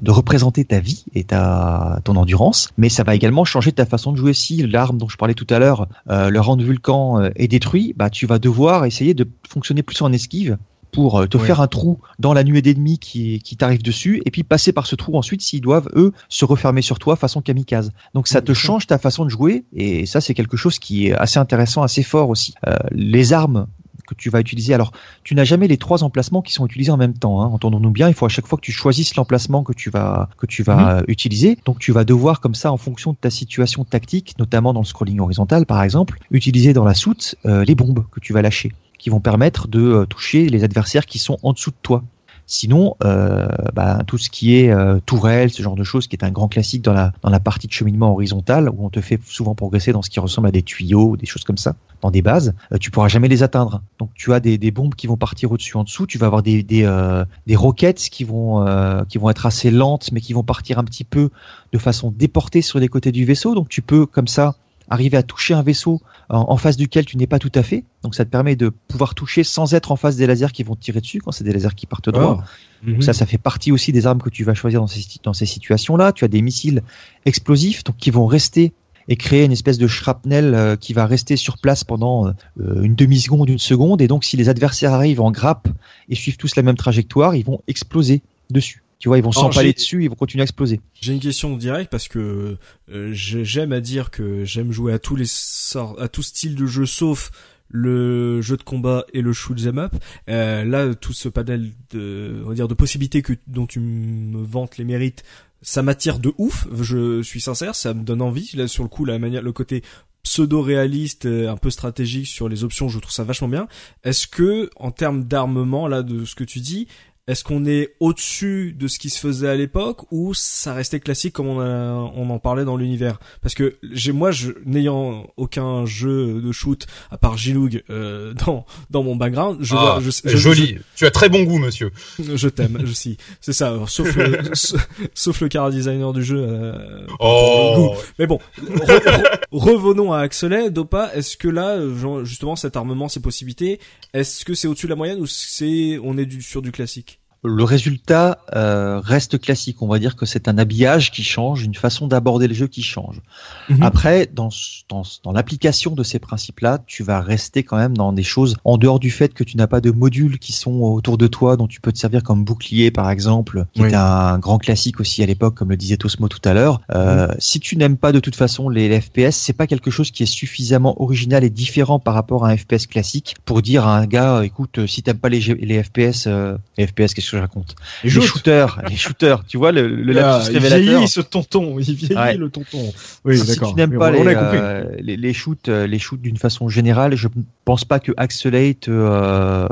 [0.00, 4.12] de représenter ta vie et ta, ton endurance, mais ça va également changer ta façon
[4.12, 4.32] de jouer.
[4.32, 7.48] Si l'arme dont je parlais tout à l'heure, euh, le rang de vulcan euh, est
[7.48, 10.56] détruit, bah, tu vas devoir essayer de fonctionner plus en esquive
[10.92, 11.46] pour euh, te Ouais.
[11.46, 14.86] faire un trou dans la nuée d'ennemis qui, qui t'arrive dessus, et puis passer par
[14.86, 17.92] ce trou ensuite s'ils doivent, eux, se refermer sur toi façon kamikaze.
[18.14, 21.12] Donc ça te change ta façon de jouer, et ça c'est quelque chose qui est
[21.14, 22.54] assez intéressant, assez fort aussi.
[22.68, 23.66] Euh, les armes
[24.06, 24.92] que tu vas utiliser, alors
[25.24, 27.46] tu n'as jamais les trois emplacements qui sont utilisés en même temps, hein.
[27.46, 30.46] entendons-nous bien, il faut à chaque fois que tu choisisses l'emplacement que tu vas, que
[30.46, 33.84] tu vas euh, utiliser, donc tu vas devoir comme ça, en fonction de ta situation
[33.84, 38.04] tactique, notamment dans le scrolling horizontal par exemple, utiliser dans la soute euh, les bombes
[38.10, 38.72] que tu vas lâcher
[39.02, 42.04] qui vont permettre de euh, toucher les adversaires qui sont en dessous de toi.
[42.46, 46.24] Sinon, euh, bah, tout ce qui est euh, tourelle, ce genre de choses, qui est
[46.24, 49.20] un grand classique dans la, dans la partie de cheminement horizontal, où on te fait
[49.26, 52.22] souvent progresser dans ce qui ressemble à des tuyaux des choses comme ça, dans des
[52.22, 53.82] bases, euh, tu pourras jamais les atteindre.
[53.98, 56.42] Donc tu as des, des bombes qui vont partir au-dessus, en dessous, tu vas avoir
[56.42, 60.32] des, des, euh, des roquettes qui vont, euh, qui vont être assez lentes, mais qui
[60.32, 61.30] vont partir un petit peu
[61.72, 63.54] de façon déportée sur les côtés du vaisseau.
[63.54, 64.56] Donc tu peux, comme ça,
[64.88, 67.84] arriver à toucher un vaisseau en, en face duquel tu n'es pas tout à fait.
[68.02, 70.74] Donc ça te permet de pouvoir toucher sans être en face des lasers qui vont
[70.74, 72.44] te tirer dessus quand c'est des lasers qui partent droit.
[72.82, 72.94] Mhm.
[72.94, 75.32] Donc ça, ça fait partie aussi des armes que tu vas choisir dans ces, dans
[75.32, 76.12] ces situations-là.
[76.12, 76.82] Tu as des missiles
[77.24, 78.72] explosifs donc qui vont rester
[79.08, 82.94] et créer une espèce de shrapnel euh, qui va rester sur place pendant euh, une
[82.94, 84.00] demi-seconde, une seconde.
[84.00, 85.68] Et donc si les adversaires arrivent en grappe
[86.08, 88.82] et suivent tous la même trajectoire, ils vont exploser dessus.
[89.02, 90.80] Tu vois, ils vont s'empaler dessus, ils vont continuer à exploser.
[91.00, 92.56] J'ai une question directe parce que
[92.88, 96.54] euh, j'ai- j'aime à dire que j'aime jouer à tous les sorts, à tout style
[96.54, 97.32] de jeu sauf
[97.68, 99.92] le jeu de combat et le shoot 'em up.
[100.28, 104.40] Euh, là, tout ce panel de, on va dire, de possibilités que dont tu me
[104.44, 105.24] vantes les mérites,
[105.62, 106.68] ça m'attire de ouf.
[106.72, 108.52] Je suis sincère, ça me donne envie.
[108.54, 109.82] Là, sur le coup, la manière, le côté
[110.22, 113.66] pseudo-réaliste, euh, un peu stratégique sur les options, je trouve ça vachement bien.
[114.04, 116.86] Est-ce que, en termes d'armement, là, de ce que tu dis,
[117.28, 121.32] est-ce qu'on est au-dessus de ce qui se faisait à l'époque ou ça restait classique
[121.34, 123.20] comme on, a- on en parlait dans l'univers?
[123.42, 128.66] Parce que j'ai moi, je, n'ayant aucun jeu de shoot à part Giloug euh, dans
[128.90, 130.78] dans mon background, je Ah, vois, je, je- joli.
[130.96, 131.92] Tu as très bon goût, monsieur.
[132.18, 133.68] je, t'aime, je suis, c'est ça.
[133.68, 134.40] alors, sauf le,
[135.14, 136.44] sauf- le cara designer du jeu.
[136.44, 137.94] euh, Oh.
[138.18, 141.10] mais bon, re- re- revenons à Axelet, Dopa.
[141.14, 143.78] Est-ce que là, genre, justement, cet armement, ces possibilités,
[144.12, 147.11] est-ce que c'est au-dessus de la moyenne ou c'est on est du, sur du classique?
[147.44, 149.82] Le résultat euh, reste classique.
[149.82, 152.82] On va dire que c'est un habillage qui change, une façon d'aborder le jeu qui
[152.82, 153.20] change.
[153.68, 153.82] Mhm.
[153.82, 154.50] Après, dans,
[154.88, 158.78] dans, dans l'application de ces principes-là, tu vas rester quand même dans des choses en
[158.78, 161.66] dehors du fait que tu n'as pas de modules qui sont autour de toi dont
[161.66, 163.88] tu peux te servir comme bouclier, par exemple, qui Oui.
[163.88, 166.80] était un grand classique aussi à l'époque, comme le disait Tosmo tout à l'heure.
[166.94, 170.10] Euh, Si tu n'aimes pas de toute façon les, les FPS, c'est pas quelque chose
[170.12, 173.98] qui est suffisamment original et différent par rapport à un FPS classique pour dire à
[173.98, 177.42] un gars, écoute, si t'aimes pas les, les FPS, euh, les FPS, qu'est-ce que je
[177.42, 177.74] raconte
[178.04, 180.78] les shooters, les shooters, tu vois le, le Ah, lapsus il révélateur.
[180.94, 182.36] vieillit ce tonton, il vieillit Ouais.
[182.36, 182.92] le tonton.
[183.24, 183.70] Oui, si d'accord.
[183.70, 186.68] tu n'aimes pas on- les, on euh, les, les shoots, euh, les shoots d'une façon
[186.68, 189.66] générale, je ne pense pas que Axelate te, euh,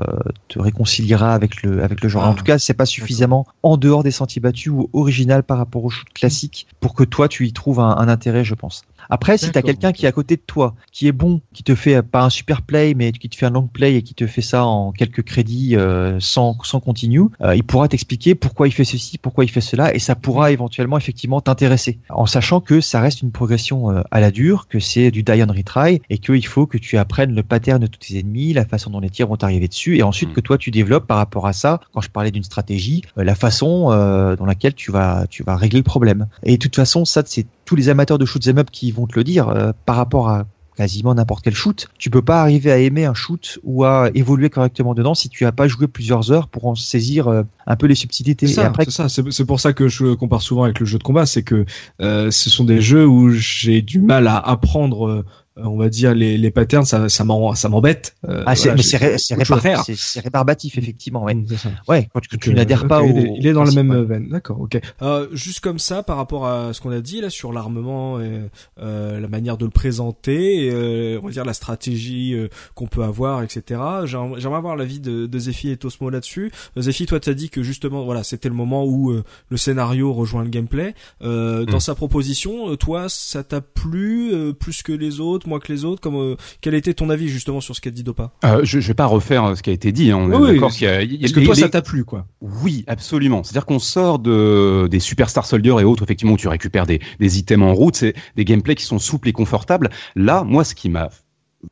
[0.48, 2.24] te réconciliera avec le avec le genre.
[2.24, 5.58] Ah, en tout cas, c'est pas suffisamment en dehors des sentiers battus ou original par
[5.58, 8.82] rapport au shoot classique pour que toi tu y trouves un, un intérêt, je pense.
[9.10, 11.62] Après, si tu as quelqu'un qui est à côté de toi, qui est bon, qui
[11.62, 14.02] te fait euh, pas un super play, mais qui te fait un long play et
[14.02, 18.34] qui te fait ça en quelques crédits euh, sans, sans continue, euh, il pourra t'expliquer
[18.34, 21.98] pourquoi il fait ceci, pourquoi il fait cela, et ça pourra éventuellement effectivement t'intéresser.
[22.08, 25.42] En sachant que ça reste une progression euh, à la dure, que c'est du die
[25.42, 28.64] and retry, et qu'il faut que tu apprennes le pattern de tous tes ennemis, la
[28.64, 30.34] façon dont les tirs vont t'arriver dessus, et ensuite Mm.
[30.34, 33.34] que toi tu développes par rapport à ça, quand je parlais d'une stratégie, euh, la
[33.34, 36.26] façon euh, dans laquelle tu vas, tu vas régler le problème.
[36.42, 38.99] Et de toute façon, ça c'est tous les amateurs de shoot 'em up qui vont
[39.06, 40.46] te le dire, euh, par rapport à
[40.76, 41.88] quasiment n'importe quel shoot.
[41.98, 45.44] Tu peux pas arriver à aimer un shoot ou à évoluer correctement dedans si tu
[45.44, 48.46] as pas joué plusieurs heures pour en saisir euh, un peu les subtilités.
[48.46, 49.10] C'est ça, après, c'est ça.
[49.10, 51.66] C'est c'est pour ça que je compare souvent avec le jeu de combat, c'est que
[52.00, 55.24] euh, ce sont des jeux où j'ai du mal à apprendre,
[55.64, 58.16] on va dire les, les patterns, ça, ça m'en- ça m'embête.
[58.28, 61.24] Euh, ah, c'est, voilà, mais c'est, ré- rébar- rébarbatif effectivement.
[61.24, 61.70] Ouais, Mm, ça.
[61.88, 63.08] ouais quand tu, tu n'adhères euh, pas au.
[63.08, 63.96] il est, il est dans la même ouais.
[63.96, 64.28] euh, veine.
[64.28, 64.80] D'accord, ok.
[65.02, 68.40] Euh, juste comme ça, par rapport à ce qu'on a dit là sur l'armement et
[68.80, 72.86] euh, la manière de le présenter, et, euh, on va dire la stratégie euh, qu'on
[72.86, 73.80] peut avoir, etc.
[74.04, 76.50] J'aimerais j'aimerais avoir l'avis de, de Zephy et Tosmo là-dessus.
[76.76, 80.42] Zephy, toi, t'as dit que justement, voilà, c'était le moment où euh, le scénario rejoint
[80.42, 80.94] le gameplay.
[81.22, 81.80] Euh, Dans Mm.
[81.80, 85.84] sa proposition, euh, toi, ça t'a plu euh, plus que les autres, moins que les
[85.84, 88.32] autres Comme euh, quel était ton avis justement sur ce qu'a dit Dopa?
[88.44, 90.10] Euh, je, je vais pas refaire euh, ce qui a été dit.
[90.10, 90.84] Hein, est d'accord oui.
[91.22, 93.42] Est-ce que toi, les- ça t'a plu, quoi Oui, absolument.
[93.44, 97.38] C'est-à-dire qu'on sort de des Superstar Soldier et autres, effectivement, où tu récupères des, des
[97.38, 99.90] items en route, c'est des gameplays qui sont souples et confortables.
[100.16, 101.10] Là, moi, ce qui m'a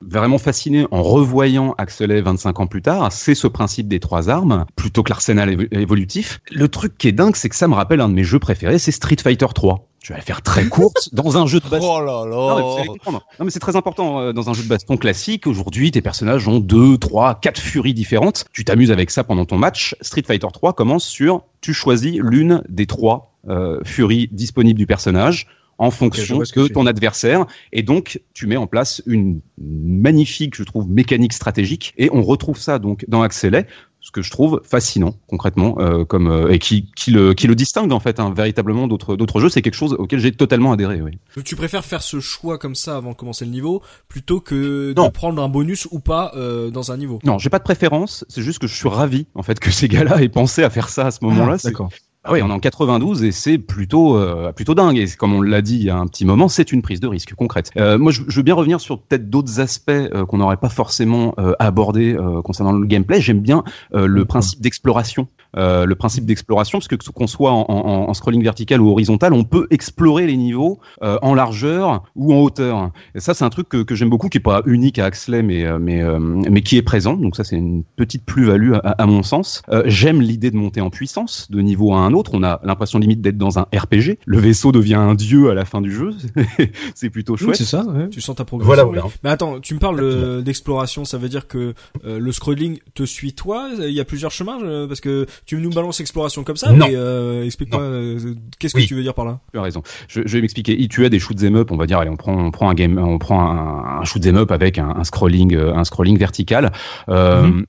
[0.01, 4.67] vraiment fasciné en revoyant Axelet 25 ans plus tard, c'est ce principe des trois armes,
[4.77, 6.41] plutôt que l'arsenal évo- évolutif.
[6.51, 8.79] Le truc qui est dingue, c'est que ça me rappelle un de mes jeux préférés,
[8.79, 9.87] c'est Street Fighter 3.
[10.03, 11.97] Je vais la faire très courte, dans un jeu de baston.
[11.99, 13.25] Oh là Non, mais comprendre.
[13.39, 15.47] Non, mais c'est très important euh, dans un jeu de baston classique.
[15.47, 18.45] Aujourd'hui, tes personnages ont deux, trois, quatre furies différentes.
[18.53, 19.97] Tu t'amuses avec ça pendant ton match.
[20.01, 25.47] Street Fighter 3 commence sur tu choisis l'une des trois euh, furies disponibles du personnage
[25.79, 30.89] en fonction de ton adversaire et donc tu mets en place une magnifique je trouve
[30.89, 33.67] mécanique stratégique et on retrouve ça donc dans Axelet
[34.01, 37.55] ce que je trouve fascinant concrètement euh, comme euh, et qui, qui le qui le
[37.57, 41.03] distingue en fait hein, véritablement d'autres d'autres jeux c'est quelque chose auquel j'ai totalement adhéré
[41.03, 41.19] oui.
[41.45, 45.07] Tu préfères faire ce choix comme ça avant de commencer le niveau plutôt que Non.
[45.07, 47.19] de prendre un bonus ou pas euh, dans un niveau?
[47.25, 49.89] Non, j'ai pas de préférence, c'est juste que je suis ravi en fait que ces
[49.89, 51.55] gars-là aient pensé à faire ça à ce moment-là.
[51.55, 51.91] Ah, C'est- D'accord.
[52.29, 54.99] Ah oui, on est en 92 et c'est plutôt euh, plutôt dingue.
[54.99, 57.07] Et comme on l'a dit il y a un petit moment, c'est une prise de
[57.07, 57.71] risque concrète.
[57.79, 60.69] Euh, moi, je, je veux bien revenir sur peut-être d'autres aspects euh, qu'on n'aurait pas
[60.69, 63.23] forcément euh, abordés euh, concernant le gameplay.
[63.23, 63.65] J'aime bien
[63.95, 65.27] euh, le principe d'exploration.
[65.57, 69.33] Euh, le principe d'exploration, parce que qu'on soit en, en- en scrolling vertical ou horizontal,
[69.33, 72.91] on peut explorer les niveaux euh, en largeur ou en hauteur.
[73.15, 75.43] Et ça, c'est un truc que, que j'aime beaucoup, qui est pas unique à Axley,
[75.43, 77.15] mais euh, mais euh, mais qui est présent.
[77.17, 79.63] Donc ça, c'est une petite plus-value à, à mon sens.
[79.71, 82.33] Euh, j'aime l'idée de monter en puissance de niveau à un autre.
[82.35, 84.19] On a l'impression limite d'être dans un RPG.
[84.27, 86.11] Le vaisseau devient un dieu à la fin du jeu.
[86.95, 87.57] c'est plutôt Oui, chouette.
[87.57, 88.09] c'est ça, ouais.
[88.11, 88.67] Tu sens ta progression.
[88.67, 89.05] Voilà, voilà.
[89.25, 91.75] Mais attends, tu me parles d'exploration, ça veut dire que
[92.05, 93.69] euh, le scrolling te suit toi?
[93.79, 96.87] Il y a plusieurs chemins euh, parce que tu nous balances exploration comme ça, Non.
[96.87, 98.87] mais euh, explique-moi euh, qu'est-ce que Oui.
[98.87, 99.41] tu veux dire par là?
[99.53, 99.83] Tu as raison.
[100.09, 100.87] Je, je vais m'expliquer.
[100.89, 101.99] Tu as des shoot 'em up, on va dire.
[101.99, 104.79] Allez, on prend, on prend un game, on prend un, un shoot 'em up avec
[104.79, 106.73] un, un scrolling, euh, un scrolling vertical.
[107.09, 107.65] Euh, Mhm.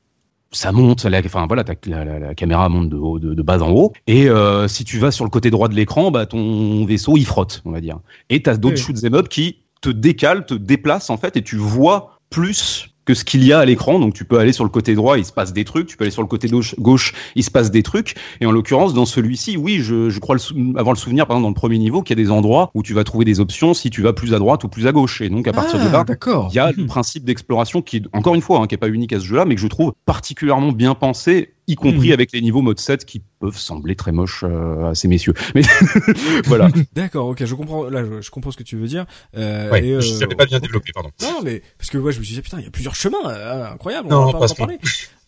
[0.52, 3.62] Ça monte, la, enfin voilà, la, la, la caméra monte de, haut, de, de bas
[3.62, 3.94] en haut.
[4.08, 7.26] Et euh, si tu vas sur le côté droit de l'écran, bah ton vaisseau il
[7.26, 8.00] frotte, on va dire.
[8.32, 8.82] Et t'as d'autres Oui.
[8.82, 13.16] shoot 'em up qui te décalent, te déplacent en fait, et tu vois plus que
[13.16, 13.98] ce qu'il y a à l'écran.
[13.98, 15.88] Donc tu peux aller sur le côté droit, il se passe des trucs.
[15.88, 18.14] Tu peux aller sur le côté gauche, gauche il se passe des trucs.
[18.40, 21.46] Et en l'occurrence, dans celui-ci, oui, je, je crois le avoir le souvenir, par exemple,
[21.46, 23.74] dans le premier niveau, qu'il y a des endroits où tu vas trouver des options
[23.74, 25.22] si tu vas plus à droite ou plus à gauche.
[25.22, 26.06] Et donc à partir de Ah, là,
[26.52, 29.14] il y a le principe d'exploration qui, encore une fois, hein, qui est pas unique
[29.14, 32.14] à ce jeu-là, mais que je trouve particulièrement bien pensé, y compris Mhm.
[32.14, 35.34] avec les niveaux mode 7 qui peuvent sembler très moches euh, à ces messieurs.
[35.56, 35.62] Mais
[36.46, 36.70] voilà.
[36.94, 37.86] D'accord, ok, je comprends.
[37.90, 39.06] Là, je, je comprends ce que tu veux dire.
[39.38, 41.12] Euh, Ouais, et, euh, je savais pas bien développé, pardon.
[41.22, 43.18] Non, mais parce que ouais, je me suis dit putain, il y a plusieurs chemins,
[43.28, 44.10] euh, incroyable.
[44.10, 44.78] Non, on va pas, pas en parler.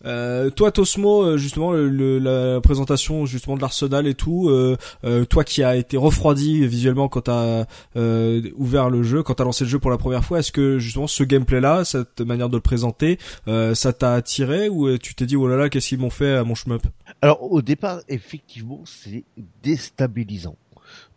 [0.04, 4.76] Euh, toi, Tosmo, euh, justement, le, le- la présentation justement de l'arsenal et tout, euh,
[5.04, 9.44] euh, toi qui as été refroidi visuellement quand t'as euh, ouvert le jeu, quand t'as
[9.44, 12.56] lancé le jeu pour la première fois, est-ce que justement ce gameplay-là, cette manière de
[12.56, 15.98] le présenter, euh, ça t'a attiré ou tu t'es dit oh là là, qu'est-ce qu'ils
[15.98, 16.82] m'ont fait à mon shmup?
[17.20, 19.24] Alors au départ, effectivement, c'est
[19.62, 20.56] déstabilisant.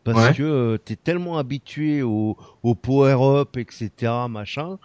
[0.03, 0.33] Parce Ouais.
[0.35, 3.89] que euh, t'es tellement habitué au, au power-up, etc.,
[4.29, 4.77] machin,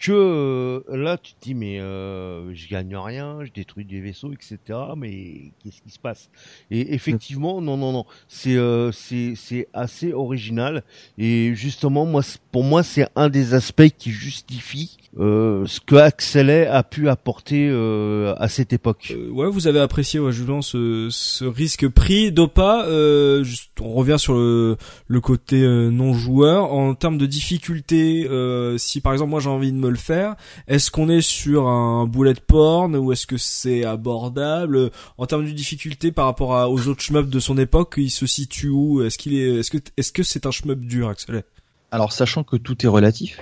[0.00, 4.58] que là tu te dis mais euh, je gagne rien, je détruis des vaisseaux, etc.,
[4.96, 6.30] mais qu'est-ce qui se passe?
[6.70, 10.82] Et effectivement, non, non, non, c'est euh, c'est assez original
[11.18, 16.68] et justement moi pour moi c'est un des aspects qui justifie euh, ce que Axelet
[16.68, 19.12] a pu apporter euh, à cette époque.
[19.16, 22.84] Euh, ouais, vous avez apprécié ouais, justement ce, ce risque pris d'Opa.
[22.86, 24.76] Euh, juste, on revient sur le,
[25.08, 28.28] le côté euh, non joueur en termes de difficulté.
[28.30, 30.36] Euh, si par exemple moi j'ai envie de me le faire,
[30.68, 34.90] est-ce qu'on est sur un bullet porn ou est-ce que c'est abordable?
[35.18, 38.26] En termes de difficulté par rapport à, aux autres shmups de son époque Il se
[38.26, 39.02] situe où?
[39.02, 41.42] Est-ce qu'il est Est-ce que est-ce que c'est un shmup dur, Axel
[41.90, 43.40] Alors, sachant que tout est relatif,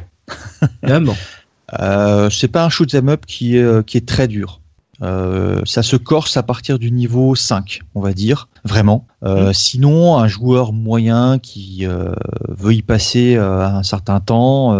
[0.83, 1.17] Évidemment.
[1.81, 4.61] euh, c'est pas un shoot 'em up qui est, euh, qui est très dur.
[5.01, 9.07] Euh, ça se corse à partir du niveau 5, on va dire, vraiment.
[9.23, 12.13] Euh, Sinon, un joueur moyen qui euh,
[12.49, 14.73] veut y passer un certain temps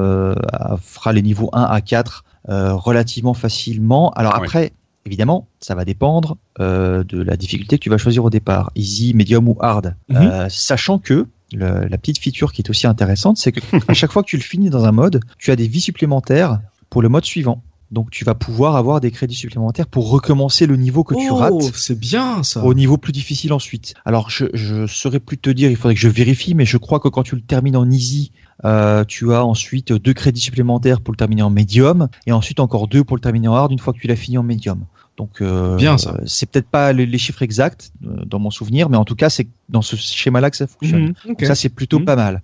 [0.83, 4.11] fera les niveaux 1 à 4 euh, relativement facilement.
[4.17, 4.73] Alors après,
[5.07, 9.47] évidemment, ça va dépendre de la difficulté que tu vas choisir au départ, easy, medium
[9.49, 9.95] ou hard.
[10.09, 10.17] Mhm.
[10.17, 14.11] Euh, sachant que le- la petite feature qui est aussi intéressante, c'est que à chaque
[14.11, 16.59] fois que tu le finis dans un mode, tu as des vies supplémentaires
[16.91, 17.63] pour le mode suivant.
[17.91, 21.37] Donc tu vas pouvoir avoir des crédits supplémentaires pour recommencer le niveau que tu oh,
[21.37, 22.63] rates c'est bien ça.
[22.63, 23.95] au niveau plus difficile ensuite.
[24.05, 27.01] Alors je, je saurais plus te dire, il faudrait que je vérifie, mais je crois
[27.01, 28.31] que quand tu le termines en easy,
[28.67, 32.89] euh, tu as ensuite deux crédits supplémentaires pour le terminer en medium, et ensuite encore
[32.89, 34.85] deux pour le terminer en hard une fois que tu l'as fini en medium.
[35.17, 36.21] Donc euh, Bien, ça.
[36.27, 39.31] c'est peut-être pas les, les chiffres exacts euh, dans mon souvenir, mais en tout cas
[39.31, 41.15] c'est dans ce schéma-là que ça fonctionne.
[41.27, 42.05] Donc Ça, c'est plutôt Mhm.
[42.05, 42.43] pas mal.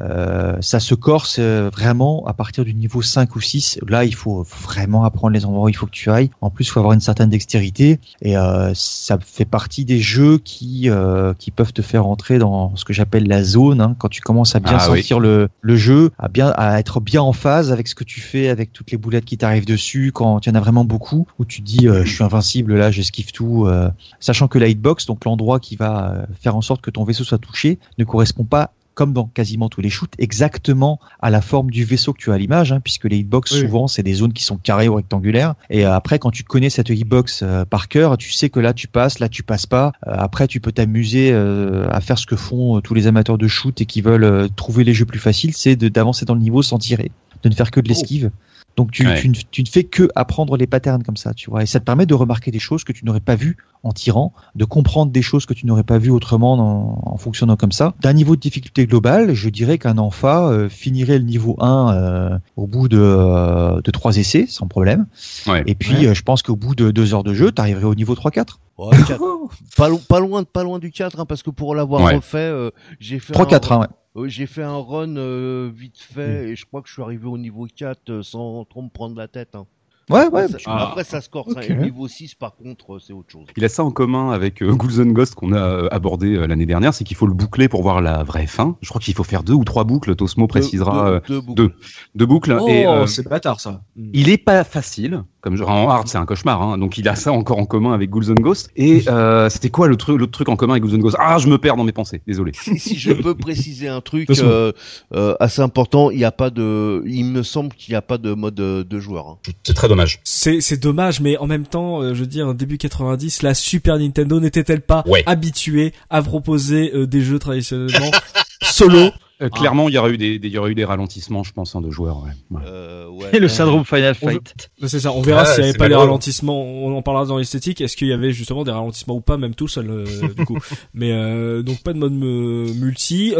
[0.00, 3.78] Euh, ça se corse euh, vraiment à partir du niveau 5 ou 6.
[3.88, 6.30] Là, il faut vraiment apprendre les endroits où il faut que tu ailles.
[6.40, 10.38] En plus, il faut avoir une certaine dextérité et euh, ça fait partie des jeux
[10.38, 13.80] qui euh, qui peuvent te faire entrer dans ce que j'appelle la zone.
[13.80, 13.94] hein.
[13.98, 15.00] quand tu commences à bien Ah oui.
[15.02, 18.20] sentir le, le jeu, à bien à être bien en phase avec ce que tu
[18.20, 21.26] fais, avec toutes les boulettes qui t'arrivent dessus, quand il y en a vraiment beaucoup,
[21.38, 23.88] où tu te dis euh, je suis invincible là, j'esquive tout, euh,
[24.20, 27.38] sachant que la hitbox, donc l'endroit qui va faire en sorte que ton vaisseau soit
[27.38, 31.84] touché, ne correspond pas comme dans quasiment tous les shoots, exactement à la forme du
[31.84, 33.60] vaisseau que tu as à l'image, hein, puisque les hitbox, Oui.
[33.60, 35.54] souvent, c'est des zones qui sont carrées ou rectangulaires.
[35.70, 38.72] Et euh, après, quand tu connais cette hitbox euh, par cœur, tu sais que là,
[38.72, 39.92] tu passes, là, tu passes pas.
[40.06, 43.48] Euh, après, tu peux t'amuser euh, à faire ce que font tous les amateurs de
[43.48, 46.78] shoot et qui veulent trouver les jeux plus faciles, c'est d'avancer dans le niveau sans
[46.78, 47.10] tirer,
[47.42, 48.30] de ne faire que de l'esquive.
[48.76, 49.20] Donc tu, Ouais.
[49.20, 51.62] tu, ne- tu ne fais que apprendre les patterns comme ça, tu vois.
[51.62, 54.32] Et ça te permet de remarquer des choses que tu n'aurais pas vues en tirant,
[54.56, 57.94] de comprendre des choses que tu n'aurais pas vues autrement en, en fonctionnant comme ça.
[58.00, 62.38] D'un niveau de difficulté global, je dirais qu'un enfa euh, finirait le niveau 1 euh,
[62.56, 65.06] au bout de, euh, de 3 essais, sans problème.
[65.46, 65.62] Ouais.
[65.66, 67.94] Et puis euh, je pense qu'au bout de 2 heures de jeu, tu arriverais au
[67.94, 68.56] niveau 3-4.
[68.78, 69.20] Ouais, quatre-
[69.76, 72.16] pas, lo- pas loin pas loin du 4 hein, parce que pour l'avoir Ouais.
[72.16, 73.86] refait euh, j'ai fait 3-4, un, hein, ouais.
[74.16, 77.26] Euh, j'ai fait un run euh, vite fait et je crois que je suis arrivé
[77.26, 79.66] au niveau 4 euh, sans trop me prendre la tête hein.
[80.10, 80.48] Ouais, ouais.
[80.48, 80.88] Ça- Ah.
[80.90, 81.70] après ça se corse hein, Ok.
[81.70, 84.30] et le niveau 6 par contre euh, c'est autre chose Il a ça en commun
[84.32, 87.26] avec euh, Ghouls and Ghosts qu'on a euh, abordé euh, l'année dernière, c'est qu'il faut
[87.26, 88.76] le boucler pour voir la vraie fin.
[88.82, 90.14] Je crois qu'il faut faire deux ou trois boucles.
[90.14, 91.54] Tosmo précisera deux, deux boucles.
[91.62, 91.72] deux.
[92.14, 92.58] deux boucles.
[92.60, 93.82] Oh, et euh, c'est bâtard ça.
[93.96, 95.22] il est pas facile.
[95.40, 96.62] Comme genre en hard, c'est un cauchemar.
[96.62, 98.70] Hein, donc il a ça encore en commun avec Ghouls and Ghosts.
[98.76, 101.36] Et euh, c'était quoi le truc, l'autre truc en commun avec Ghouls and Ghosts Ah,
[101.38, 102.22] je me perds dans mes pensées.
[102.26, 102.52] Désolé.
[102.54, 104.72] si, si je peux préciser un truc euh,
[105.14, 108.16] euh, assez important, il y a pas de, il me semble qu'il n'y a pas
[108.18, 109.28] de mode de joueur.
[109.28, 109.38] hein.
[109.64, 110.20] C'est très dommage.
[110.24, 113.98] C'est c'est dommage, mais en même temps, euh, je veux dire, début 90, la Super
[113.98, 115.22] Nintendo n'était-elle pas Ouais.
[115.26, 118.10] habituée à proposer euh, des jeux traditionnellement
[118.62, 119.10] solo
[119.42, 121.80] Euh, clairement, il y aurait eu des, y aurait eu des ralentissements, je pense, hein,
[121.80, 122.22] de joueurs.
[122.22, 122.30] Ouais.
[122.52, 122.62] Ouais.
[122.66, 123.30] Euh, ouais.
[123.32, 124.68] Et le syndrome Final Fight.
[124.86, 126.06] C'est ça, on verra Ah, s'il n'y avait c'est pas des malheureux.
[126.06, 129.36] ralentissements, on en parlera dans l'esthétique, est-ce qu'il y avait justement des ralentissements ou pas,
[129.36, 130.04] même tout seul, euh,
[130.36, 130.58] du coup.
[130.94, 133.34] Mais euh, donc pas de mode euh, multi.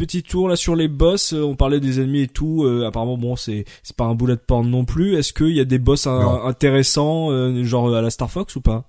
[0.00, 2.64] Petit tour là sur les boss, euh, on parlait des ennemis et tout.
[2.64, 5.16] euh, apparemment bon c'est c'est pas un bullet porn non plus.
[5.16, 8.62] Est-ce qu'il y a des boss un- intéressants euh, genre à la Star Fox ou
[8.62, 8.84] pas?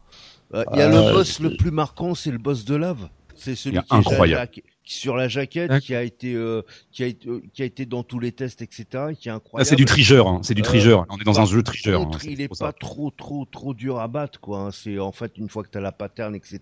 [0.53, 3.09] Euh, Il y a Euh, le boss le plus marquant, c'est le boss de lave.
[3.35, 4.49] C'est celui qui est incroyable.
[4.83, 8.03] Sur la jaquette, qui a été, euh, qui a été, euh, qui a été dans
[8.03, 8.85] tous les tests, etc.
[9.11, 9.69] et Qui est Là, incroyable.
[9.69, 10.27] c'est du trigeur.
[10.27, 11.05] Hein, c'est du Euh, trigeur.
[11.09, 12.01] On est dans un par jeu trigeur.
[12.01, 12.65] hein, il est ça.
[12.65, 14.59] pas trop, trop, trop dur à battre, quoi.
[14.59, 14.69] hein.
[14.71, 16.59] C'est en fait une fois que t'as la pattern, etc.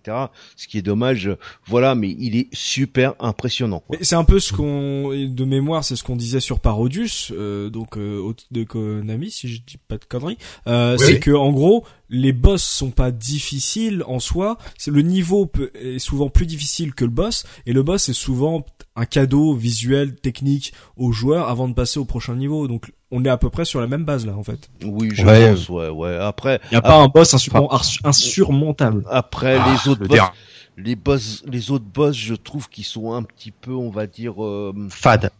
[0.56, 1.30] Ce qui est dommage,
[1.66, 1.96] voilà.
[1.96, 3.84] Mais il est super impressionnant.
[4.02, 7.98] C'est un peu ce qu'on, de mémoire, c'est ce qu'on disait sur Parodius, euh, donc
[7.98, 10.38] euh, de Konami, si je dis pas de conneries.
[10.68, 14.58] Euh, Oui, c'est que en gros, les boss sont pas difficiles en soi.
[14.78, 18.14] C'est le niveau peut- est souvent plus difficile que le boss, et le boss est
[18.14, 22.68] souvent un cadeau visuel, technique aux joueurs avant de passer au prochain niveau.
[22.68, 24.70] Donc on est à peu près sur la même base là, en fait.
[24.84, 25.52] Oui, je Ouais.
[25.54, 26.16] pense, ouais, ouais.
[26.18, 27.68] Après, Il n'y a pas un boss insur-
[28.04, 29.04] insurmontable.
[29.10, 30.20] après Ah, les autres le boss,
[30.78, 34.44] les boss, les autres boss, je trouve qu'ils sont un petit peu, on va dire.
[34.44, 35.32] euh, Fade.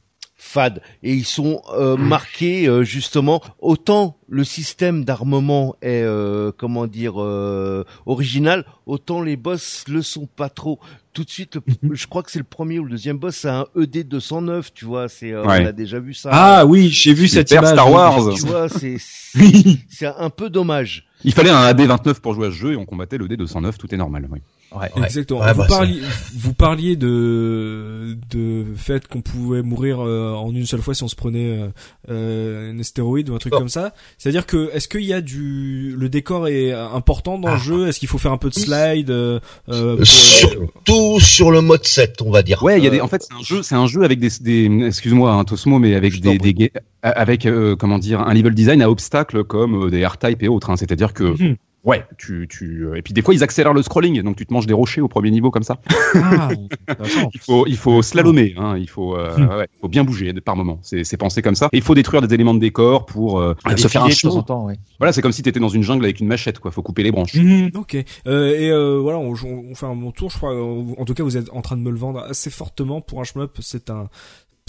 [0.42, 6.88] Fades et ils sont euh, marqués euh, justement autant le système d'armement est euh, comment
[6.88, 10.80] dire euh, original autant les boss le sont pas trop
[11.12, 13.50] tout de suite le- je crois que c'est le premier ou le deuxième boss c'est
[13.50, 15.62] un E ED 209 tu vois c'est euh, Ouais.
[15.62, 17.74] on a déjà vu ça Ah oui, j'ai vu cette image.
[17.74, 18.34] Star Wars.
[18.34, 18.96] tu vois c'est
[19.90, 22.86] c'est un peu dommage Il fallait un AD29 pour jouer à ce jeu et on
[22.86, 23.76] combattait le D209.
[23.78, 24.26] Tout est normal.
[24.32, 24.40] Oui.
[24.72, 24.90] Ouais.
[24.96, 25.06] Ouais.
[25.06, 25.40] Exactement.
[25.42, 26.00] Ouais, vous, bah, parliez,
[26.36, 31.08] vous parliez de de fait qu'on pouvait mourir euh, en une seule fois si on
[31.08, 31.68] se prenait euh,
[32.10, 33.58] euh, un astéroïde ou un truc Oh.
[33.58, 33.94] comme ça.
[34.18, 37.58] C'est-à-dire que est-ce qu'il y a du le décor est important dans le Ah.
[37.64, 37.88] jeu?
[37.88, 39.40] Est-ce qu'il faut faire un peu de slide euh,
[39.70, 42.62] euh, pour- Surtout sur le mode 7, on va dire.
[42.64, 43.00] Ouais, il y a des.
[43.00, 45.80] Euh, En fait, c'est un jeu, c'est un jeu avec des, des excuse-moi, un Tosmo,
[45.80, 50.06] mais avec des, des, avec euh, comment dire, un level design à obstacles comme des
[50.06, 50.70] R-Type et autres.
[50.70, 50.78] Hein.
[50.78, 51.56] C'est-à-dire que Mhm.
[51.84, 54.54] Ouais, tu, tu, euh, et puis des fois ils accélèrent le scrolling, donc tu te
[54.54, 55.80] manges des rochers au premier niveau comme ça.
[56.16, 56.50] Ah.
[57.34, 58.78] Il faut, il faut slalomer, hein.
[58.78, 59.48] Il faut, euh, Mhm.
[59.50, 60.80] ouais, il faut bien bouger par moment.
[60.82, 61.70] C'est, c'est pensé comme ça.
[61.72, 64.10] Et il faut détruire des éléments de décor pour euh, se faire un
[64.42, 64.76] temps ouais.
[65.00, 66.72] Voilà, c'est comme si t'étais dans une jungle avec une machette, quoi.
[66.72, 67.36] Faut couper les branches.
[67.36, 67.72] Mhm.
[67.76, 67.96] Ok.
[68.28, 70.30] Euh, et euh, voilà, on, on fait un bon tour.
[70.30, 70.54] Je crois.
[70.54, 73.22] euh, En tout cas, vous êtes en train de me le vendre assez fortement pour
[73.22, 73.58] un shmup.
[73.62, 74.10] C'est un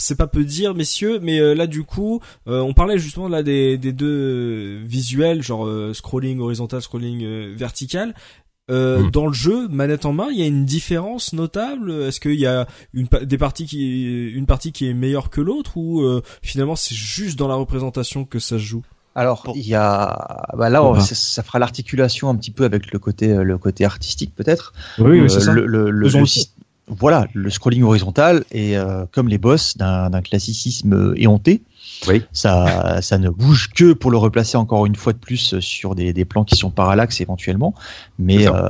[0.00, 3.42] c'est pas peu dire, messieurs, mais euh, là du coup, euh, on parlait justement là
[3.42, 8.14] des, des deux visuels, genre euh, scrolling horizontal, scrolling euh, vertical.
[8.70, 9.10] Euh, Mm.
[9.10, 11.90] Dans le jeu, manette en main, il y a une différence notable?
[11.90, 15.76] Est-ce qu'il y a une des parties qui une partie qui est meilleure que l'autre?
[15.76, 18.84] Ou euh, finalement c'est juste dans la représentation que ça se joue?
[19.16, 23.00] Alors, il y a, bah là, ça, ça fera l'articulation un petit peu avec le
[23.00, 24.72] côté, le côté artistique peut-être.
[24.98, 25.52] Oui, Euh, oui, c'est ça.
[25.52, 26.24] Le, le, le, le
[26.90, 31.62] voilà, le scrolling horizontal est euh, comme les boss d'un classicisme éhonté.
[32.08, 32.22] Oui.
[32.32, 36.12] Ça, ça ne bouge que pour le replacer encore une fois de plus sur des,
[36.12, 37.74] des plans qui sont parallaxes éventuellement,
[38.18, 38.68] mais euh,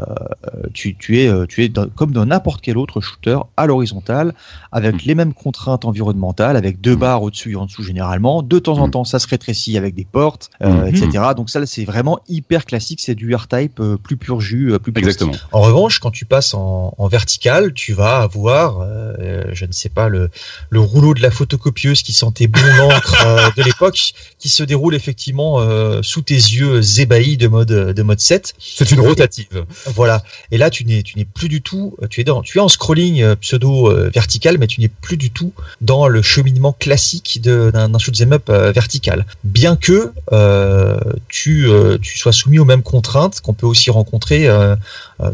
[0.75, 4.35] tu, tu es, euh, tu es dans- comme dans n'importe quel autre shooter à l'horizontale,
[4.73, 4.99] avec Mm.
[5.07, 7.01] les mêmes contraintes environnementales, avec deux Mm.
[7.01, 8.43] barres au-dessus et en dessous généralement.
[8.43, 8.93] De temps en Mm.
[8.93, 11.25] temps, ça se rétrécit avec des portes, euh, etc.
[11.37, 13.01] Donc ça, c'est vraiment hyper classique.
[13.01, 15.33] C'est du R-Type euh, plus pur jus, euh, plus pur Exactement.
[15.53, 19.89] En revanche, quand tu passes en, en vertical, tu vas avoir, euh, je ne sais
[19.89, 20.31] pas, le,
[20.71, 24.95] le rouleau de la photocopieuse qui sentait bon l'encre euh, de l'époque, qui se déroule
[24.95, 28.55] effectivement euh, sous tes yeux ébahis de mode de mode 7.
[28.59, 29.65] C'est une rotative.
[29.87, 30.23] Voilà.
[30.51, 32.69] Et là, tu n'es tu n'es plus du tout, tu es dans, tu es en
[32.69, 37.41] scrolling euh, pseudo euh, vertical, mais tu n'es plus du tout dans le cheminement classique
[37.43, 39.27] d'un shoot'em up vertical.
[39.45, 40.99] Bien que euh,
[41.29, 44.49] tu euh, tu sois soumis aux mêmes contraintes qu'on peut aussi rencontrer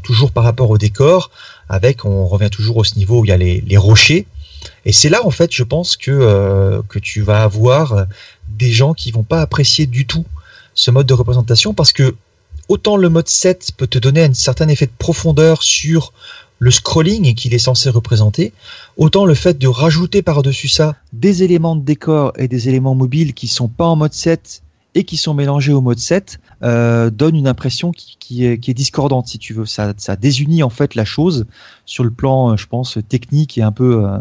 [0.02, 1.30] toujours par rapport au décor.
[1.68, 4.26] Avec, on revient toujours au ce niveau où il y a les, les rochers.
[4.84, 8.06] Et c'est là, en fait, je pense que euh, que tu vas avoir
[8.48, 10.24] des gens qui vont pas apprécier du tout
[10.74, 12.14] ce mode de représentation parce que
[12.68, 16.12] autant le mode 7 peut te donner un certain effet de profondeur sur
[16.58, 18.52] le scrolling qu'il est censé représenter,
[18.96, 23.34] autant le fait de rajouter par-dessus ça des éléments de décor et des éléments mobiles
[23.34, 24.62] qui sont pas en mode 7
[24.96, 29.38] et qui sont mélangés au mode 7 euh, donne une impression qui, est, discordante si
[29.38, 29.66] tu veux.
[29.66, 31.44] Ça, désunit en fait la chose
[31.84, 34.18] sur le plan, euh, je pense, technique et un peu euh,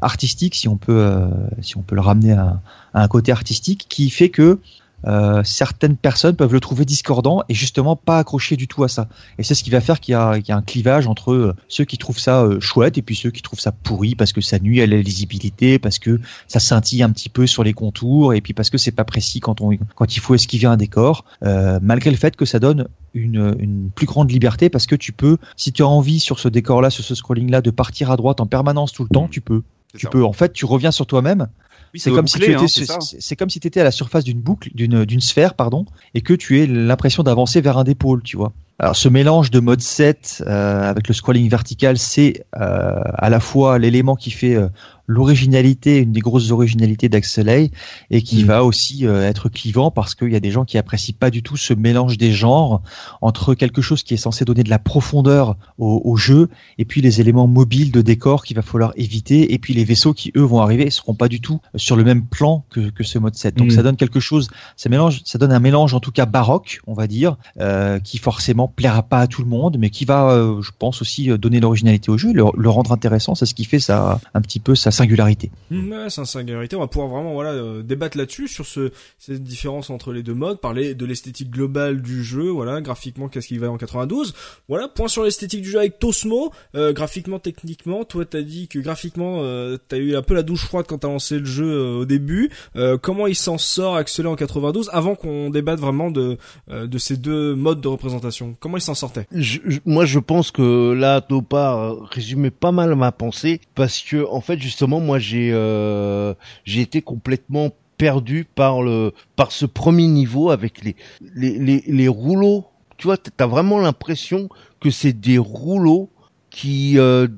[0.00, 1.28] artistique, si on peut, euh,
[1.62, 2.60] si on peut le ramener à
[2.92, 4.58] un côté artistique, qui fait que
[5.06, 9.08] euh, certaines personnes peuvent le trouver discordant et justement pas accroché du tout à ça.
[9.38, 11.84] Et c'est ce qui va faire qu'il y, y a un clivage entre euh, ceux
[11.84, 14.58] qui trouvent ça euh, chouette et puis ceux qui trouvent ça pourri parce que ça
[14.58, 18.40] nuit à la lisibilité, parce que ça scintille un petit peu sur les contours et
[18.40, 21.24] puis parce que c'est pas précis quand on quand il faut esquiver un décor.
[21.42, 25.12] Euh, malgré le fait que ça donne une, une plus grande liberté parce que tu
[25.12, 28.40] peux, si tu as envie sur ce décor-là, sur ce scrolling-là, de partir à droite
[28.40, 29.62] en permanence tout le temps, tu peux.
[29.96, 30.10] Tu ça.
[30.10, 30.24] peux.
[30.24, 31.48] En fait, tu reviens sur toi-même
[31.96, 32.98] Oui, c'est comme si tu étais, hein, su- c'est ça.
[33.00, 35.84] c'est c'est comme si tu étais à la surface d'une boucle, d'une d'une sphère, pardon,
[36.14, 38.52] et que tu aies l'impression d'avancer vers un des pôles, tu vois.
[38.78, 43.40] Alors ce mélange de mode 7 euh, avec le scrolling vertical, c'est euh, à la
[43.40, 44.68] fois l'élément qui fait euh,
[45.06, 47.70] l'originalité, une des grosses originalités d'Axelay,
[48.10, 48.46] et qui Mm.
[48.46, 51.42] va aussi euh, être clivant parce qu'il y a des gens qui apprécient pas du
[51.42, 52.82] tout ce mélange des genres
[53.20, 56.48] entre quelque chose qui est censé donner de la profondeur au, au jeu
[56.78, 60.12] et puis les éléments mobiles de décor qu'il va falloir éviter et puis les vaisseaux
[60.14, 63.18] qui eux vont arriver seront pas du tout sur le même plan que, que ce
[63.18, 63.70] mode 7 donc Mm.
[63.70, 66.94] ça donne quelque chose ça mélange ça donne un mélange en tout cas baroque on
[66.94, 70.60] va dire euh, qui forcément plaira pas à tout le monde mais qui va euh,
[70.62, 73.78] je pense aussi donner l'originalité au jeu le, le rendre intéressant c'est ce qui fait
[73.80, 76.76] ça un petit peu sa singularité Mm, Ouais, c'est une singularité.
[76.76, 80.34] On va pouvoir vraiment voilà euh, débattre là-dessus sur ce cette différence entre les deux
[80.34, 84.34] modes, parler de l'esthétique globale du jeu, voilà, graphiquement qu'est-ce qui va en 92.
[84.68, 88.04] Voilà, point sur l'esthétique du jeu avec Tosmo, euh, graphiquement, techniquement.
[88.04, 91.08] Toi, t'as dit que graphiquement, euh, t'as eu un peu la douche froide quand t'as
[91.08, 92.50] lancé le jeu euh, au début.
[92.76, 96.38] Euh, comment il s'en sort Axelé en 92 avant qu'on débatte vraiment de
[96.70, 98.56] euh, de ces deux modes de représentation?
[98.60, 99.26] Comment il s'en sortait?
[99.32, 104.24] Je- je- moi, je pense que là, Topa résumait pas mal ma pensée parce que,
[104.30, 106.34] en fait, justement, moi, j'ai euh,
[106.64, 110.96] j'ai été complètement perdu par le par ce premier niveau avec les
[111.34, 112.66] les les, les rouleaux.
[112.96, 114.48] Tu vois, t'as vraiment l'impression
[114.80, 116.10] que c'est des rouleaux
[116.50, 117.28] qui euh,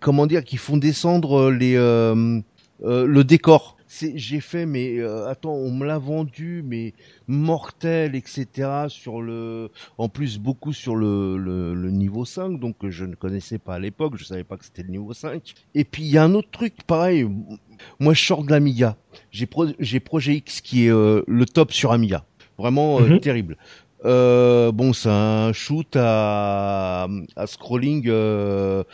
[0.00, 2.40] comment dire qui font descendre les euh,
[2.84, 3.77] euh, le décor.
[3.90, 6.92] C'est j'ai fait mais euh, attends on me l'a vendu mais
[7.26, 12.90] mortel etc sur le en plus beaucoup sur le, le, le niveau 5 donc que
[12.90, 15.84] je ne connaissais pas à l'époque je savais pas que c'était le niveau 5 et
[15.84, 17.26] puis il y a un autre truc pareil.
[18.00, 18.96] Moi je sors de l'Amiga.
[19.30, 22.24] J'ai pro, j'ai Projet X qui est euh, le top sur Amiga.
[22.58, 23.20] Vraiment euh, Mhm.
[23.20, 23.56] terrible.
[24.04, 28.84] Euh, bon c'est un shoot à, à scrolling euh,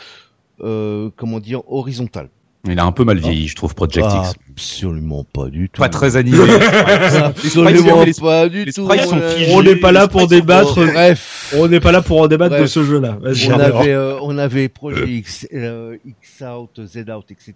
[0.60, 2.28] euh, comment dire horizontal
[2.66, 4.34] Il a un peu mal vieilli, je trouve, Project Ah, X.
[4.52, 6.38] absolument pas du tout Pas très animé.
[7.22, 9.52] absolument les- pas du les tout sont figés.
[9.54, 10.74] On n'est pas là pour débattre.
[10.76, 13.18] bref On n'est pas là pour en débattre de ce jeu-là.
[13.20, 17.54] On avait euh, on avait projet X, euh, X out, Z out, etc.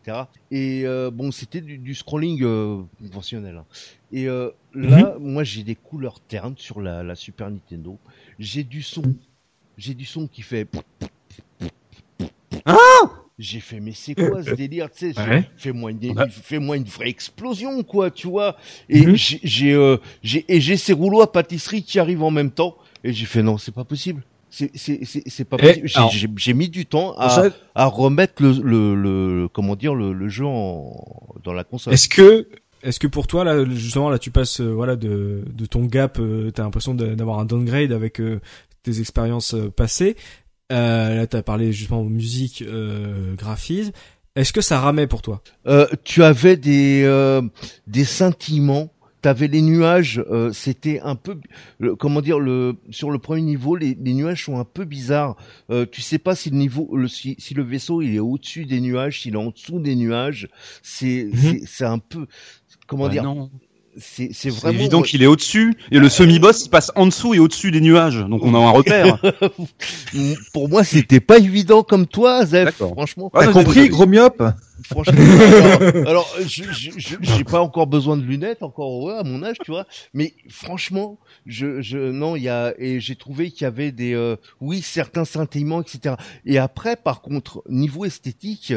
[0.51, 3.57] Et euh, bon, c'était du, du scrolling euh, conventionnel.
[3.57, 3.65] hein.
[4.13, 7.97] Et euh, là, moi, j'ai des couleurs ternes sur la, la Super Nintendo.
[8.39, 9.03] J'ai du son,
[9.79, 10.67] j'ai du son qui fait.
[13.39, 15.49] J'ai fait, mais c'est quoi ce délire, tu sais, Ouais.
[15.57, 16.27] fais-moi une, Ouais.
[16.29, 18.57] fais-moi une vraie explosion, quoi, tu vois.
[18.89, 19.15] Et Mhm.
[19.17, 22.77] j'ai, j'ai, euh, j'ai, et j'ai ces rouleaux à pâtisserie qui arrivent en même temps.
[23.05, 24.23] Et j'ai fait, non, c'est pas possible.
[24.51, 25.89] C'est, c'est, c'est, c'est pas Et, possible.
[25.89, 29.77] J'ai- alors- J'ai, j'ai mis du temps à, Ça, à remettre le, le, le, comment
[29.77, 30.97] dire, le, le jeu en,
[31.45, 31.93] dans la console.
[31.95, 32.49] Est-ce que
[32.83, 36.19] Est-ce que pour toi là justement là tu passes euh, voilà de de ton gap,
[36.21, 38.41] euh, t'as l'impression d'avoir un downgrade avec euh,
[38.85, 40.17] tes expériences euh, passées.
[40.73, 43.93] Euh, là, t'as parlé justement musique, euh, graphisme.
[44.37, 45.43] Est-ce que ça ramait pour toi?
[45.67, 47.43] Euh, tu avais des euh,
[47.87, 48.91] des scintillements.
[49.21, 50.23] T'avais les nuages.
[50.31, 51.41] euh, C'était un peu,
[51.81, 55.37] le- comment dire, le sur le premier niveau, les, les nuages sont un peu bizarres.
[55.71, 58.65] Euh, tu sais pas si le niveau, le, si, si le vaisseau il est au-dessus
[58.65, 60.49] des nuages, s'il est en dessous des nuages.
[60.83, 61.37] C'est Mhm.
[61.41, 62.27] c'est- c'est un peu,
[62.87, 63.51] comment Bah dire, non.
[63.99, 64.79] C'est c'est C'est vraiment.
[64.79, 68.19] évident qu'il est au-dessus et le semi-boss il passe en dessous et au-dessus des nuages.
[68.19, 69.21] Donc on a un repère.
[70.53, 72.65] Pour moi, c'était pas évident comme toi, Zef.
[72.67, 72.93] D'accord.
[72.93, 73.31] Franchement.
[73.35, 74.43] Ah, T'as compris, gros myope
[74.85, 79.25] Franchement, alors, alors, je je- je- j'ai pas encore besoin de lunettes, encore ouais, à
[79.25, 79.87] mon âge, tu vois.
[80.15, 84.15] Mais franchement, je, je non, il y a et j'ai trouvé qu'il y avait des,
[84.15, 86.15] euh, oui, certains scintillements, etc.
[86.47, 88.73] Et après, par contre, niveau esthétique,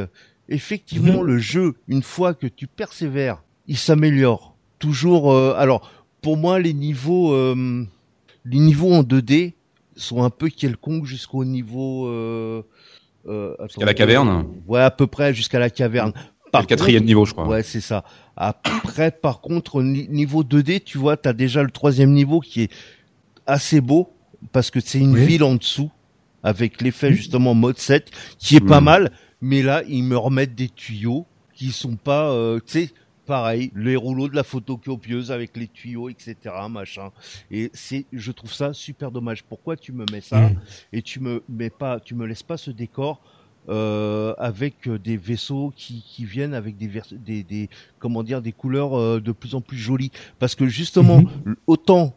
[0.49, 4.50] effectivement, le jeu, une fois que tu persévères, il s'améliore.
[4.81, 5.31] Toujours.
[5.31, 5.89] euh, alors,
[6.21, 7.85] pour moi, les niveaux, euh,
[8.43, 9.53] les niveaux en 2D
[9.95, 12.07] sont un peu quelconques jusqu'au niveau.
[12.07, 12.63] Euh,
[13.27, 16.11] euh, Jusqu'à la caverne Ouais, à peu près jusqu'à la caverne.
[16.51, 17.47] Par le quatrième contre- niveau, je crois.
[17.47, 18.03] Ouais, c'est ça.
[18.35, 22.63] Après, par contre, au ni- niveau 2D, tu vois, t'as déjà le troisième niveau qui
[22.63, 22.71] est
[23.45, 24.11] assez beau
[24.51, 25.25] parce que c'est une Oui.
[25.25, 25.91] ville en dessous
[26.43, 28.09] avec l'effet justement mode 7
[28.39, 28.85] qui est pas Mhm.
[28.85, 29.11] mal.
[29.41, 32.89] Mais là, ils me remettent des tuyaux qui sont pas, euh, tu sais,
[33.35, 36.35] pareil, les rouleaux de la photocopieuse avec les tuyaux, etc.,
[36.69, 37.11] machin.
[37.49, 39.41] Et c'est, je trouve ça super dommage.
[39.45, 40.55] Pourquoi tu me mets ça Mhm.
[40.91, 43.21] et tu me mets pas, tu me laisses pas ce décor
[43.69, 47.69] euh, avec euh, des vaisseaux qui, qui viennent avec des, vers- des, des
[47.99, 50.11] comment dire des couleurs euh, de plus en plus jolies?
[50.39, 51.29] Parce que justement Mhm.
[51.47, 52.13] l- autant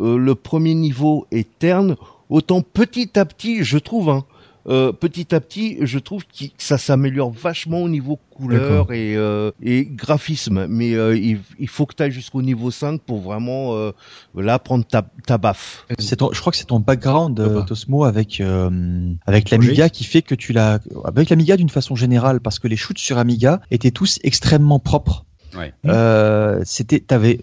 [0.00, 1.96] euh, le premier niveau est terne
[2.30, 4.24] autant petit à petit je trouve hein,
[4.68, 9.50] euh, petit à petit je trouve que ça s'améliore vachement au niveau couleur et, euh,
[9.62, 13.74] et graphisme mais euh, il, il faut que tu ailles jusqu'au niveau 5 pour vraiment
[13.76, 13.92] euh,
[14.36, 17.62] là prendre ta, ta baffe C'est ton- je crois que c'est ton background, euh, pas
[17.66, 22.40] Tosmo, avec euh, avec l'Amiga qui fait que tu l'as avec l'Amiga d'une façon générale,
[22.40, 25.24] parce que les shoots sur Amiga étaient tous extrêmement propres.
[25.56, 25.72] Ouais.
[25.86, 27.40] Euh, c'était, t'avais,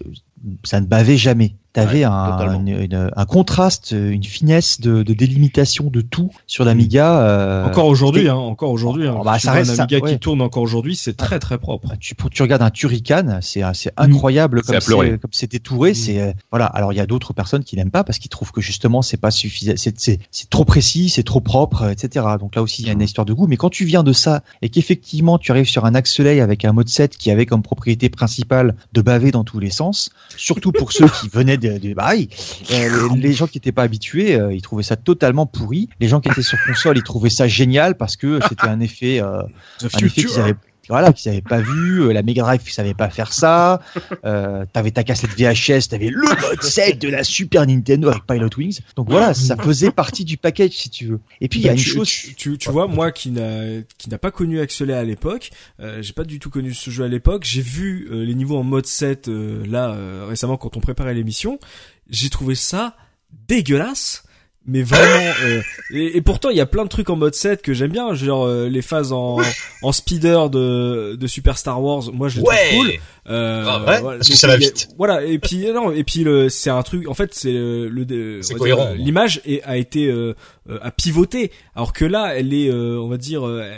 [0.64, 1.56] ça ne bavait jamais.
[1.76, 2.60] T'avais Ouais, un, totalement.
[2.60, 7.20] une- une- un contraste, une finesse de, de délimitation de tout sur l'Amiga.
[7.20, 9.06] euh, Encore aujourd'hui, et- hein, encore aujourd'hui.
[9.06, 9.16] Hein.
[9.20, 10.12] Oh, bah, Tu ça reste un ça, Amiga ouais.
[10.14, 11.92] qui tourne encore aujourd'hui, c'est très très propre.
[12.00, 15.90] tu, tu regardes un Turrican, c'est c'est incroyable comme c'est comme c'est détouré.
[15.90, 15.94] Mm.
[15.94, 16.66] C'est euh, voilà.
[16.66, 19.16] Alors il y a d'autres personnes qui n'aiment pas parce qu'ils trouvent que justement c'est
[19.18, 22.24] pas suffisant, c'est c'est c'est trop précis, c'est trop propre, etc.
[22.40, 23.02] Donc là aussi il y a une Mm.
[23.02, 23.46] histoire de goût.
[23.46, 26.72] Mais quand tu viens de ça et qu'effectivement tu arrives sur un Axelay avec un
[26.72, 30.92] mode 7 qui avait comme propriété principale de baver dans tous les sens, surtout pour
[30.92, 31.58] ceux qui venaient
[31.94, 35.88] bah euh, les, les gens qui n'étaient pas habitués, euh, ils trouvaient ça totalement pourri.
[36.00, 39.20] Les gens qui étaient sur console, ils trouvaient ça génial parce que c'était un effet
[39.20, 39.42] euh,
[39.82, 40.54] un effet qu'ils avaient
[40.88, 43.80] voilà qu'ils avaient pas vu euh, la Mega Drive qui savait pas faire ça
[44.24, 48.50] euh, t'avais ta cassette VHS t'avais le mode 7 de la Super Nintendo avec Pilot
[48.56, 51.68] Wings donc voilà ça faisait partie du package si tu veux et puis il y
[51.68, 54.60] a une tu, chose tu, tu, tu vois, moi qui n'a qui n'a pas connu
[54.60, 57.44] Axelay à l'époque, euh, j'ai pas du tout connu ce jeu à l'époque.
[57.44, 61.14] J'ai vu euh, les niveaux en mode 7 euh, là euh, récemment quand on préparait
[61.14, 61.58] l'émission.
[62.08, 62.96] J'ai trouvé ça
[63.48, 64.24] dégueulasse.
[64.68, 65.62] Mais vraiment, euh,
[65.92, 68.14] et, et pourtant il y a plein de trucs en mode 7 que j'aime bien,
[68.14, 69.36] genre euh, les phases en,
[69.82, 72.56] en speeder de, de Super Star Wars, moi je les trouve
[72.86, 72.92] cool.
[73.28, 74.88] Euh, Ah ouais, voilà, parce que donc, ça va il y a- vite.
[74.96, 77.08] Voilà, et puis non, et puis le, c'est un truc.
[77.08, 78.40] En fait, c'est le, le-
[78.94, 80.34] L'image a été euh,
[80.70, 83.68] euh, a pivoté, alors que là, elle est, euh, on va dire, euh,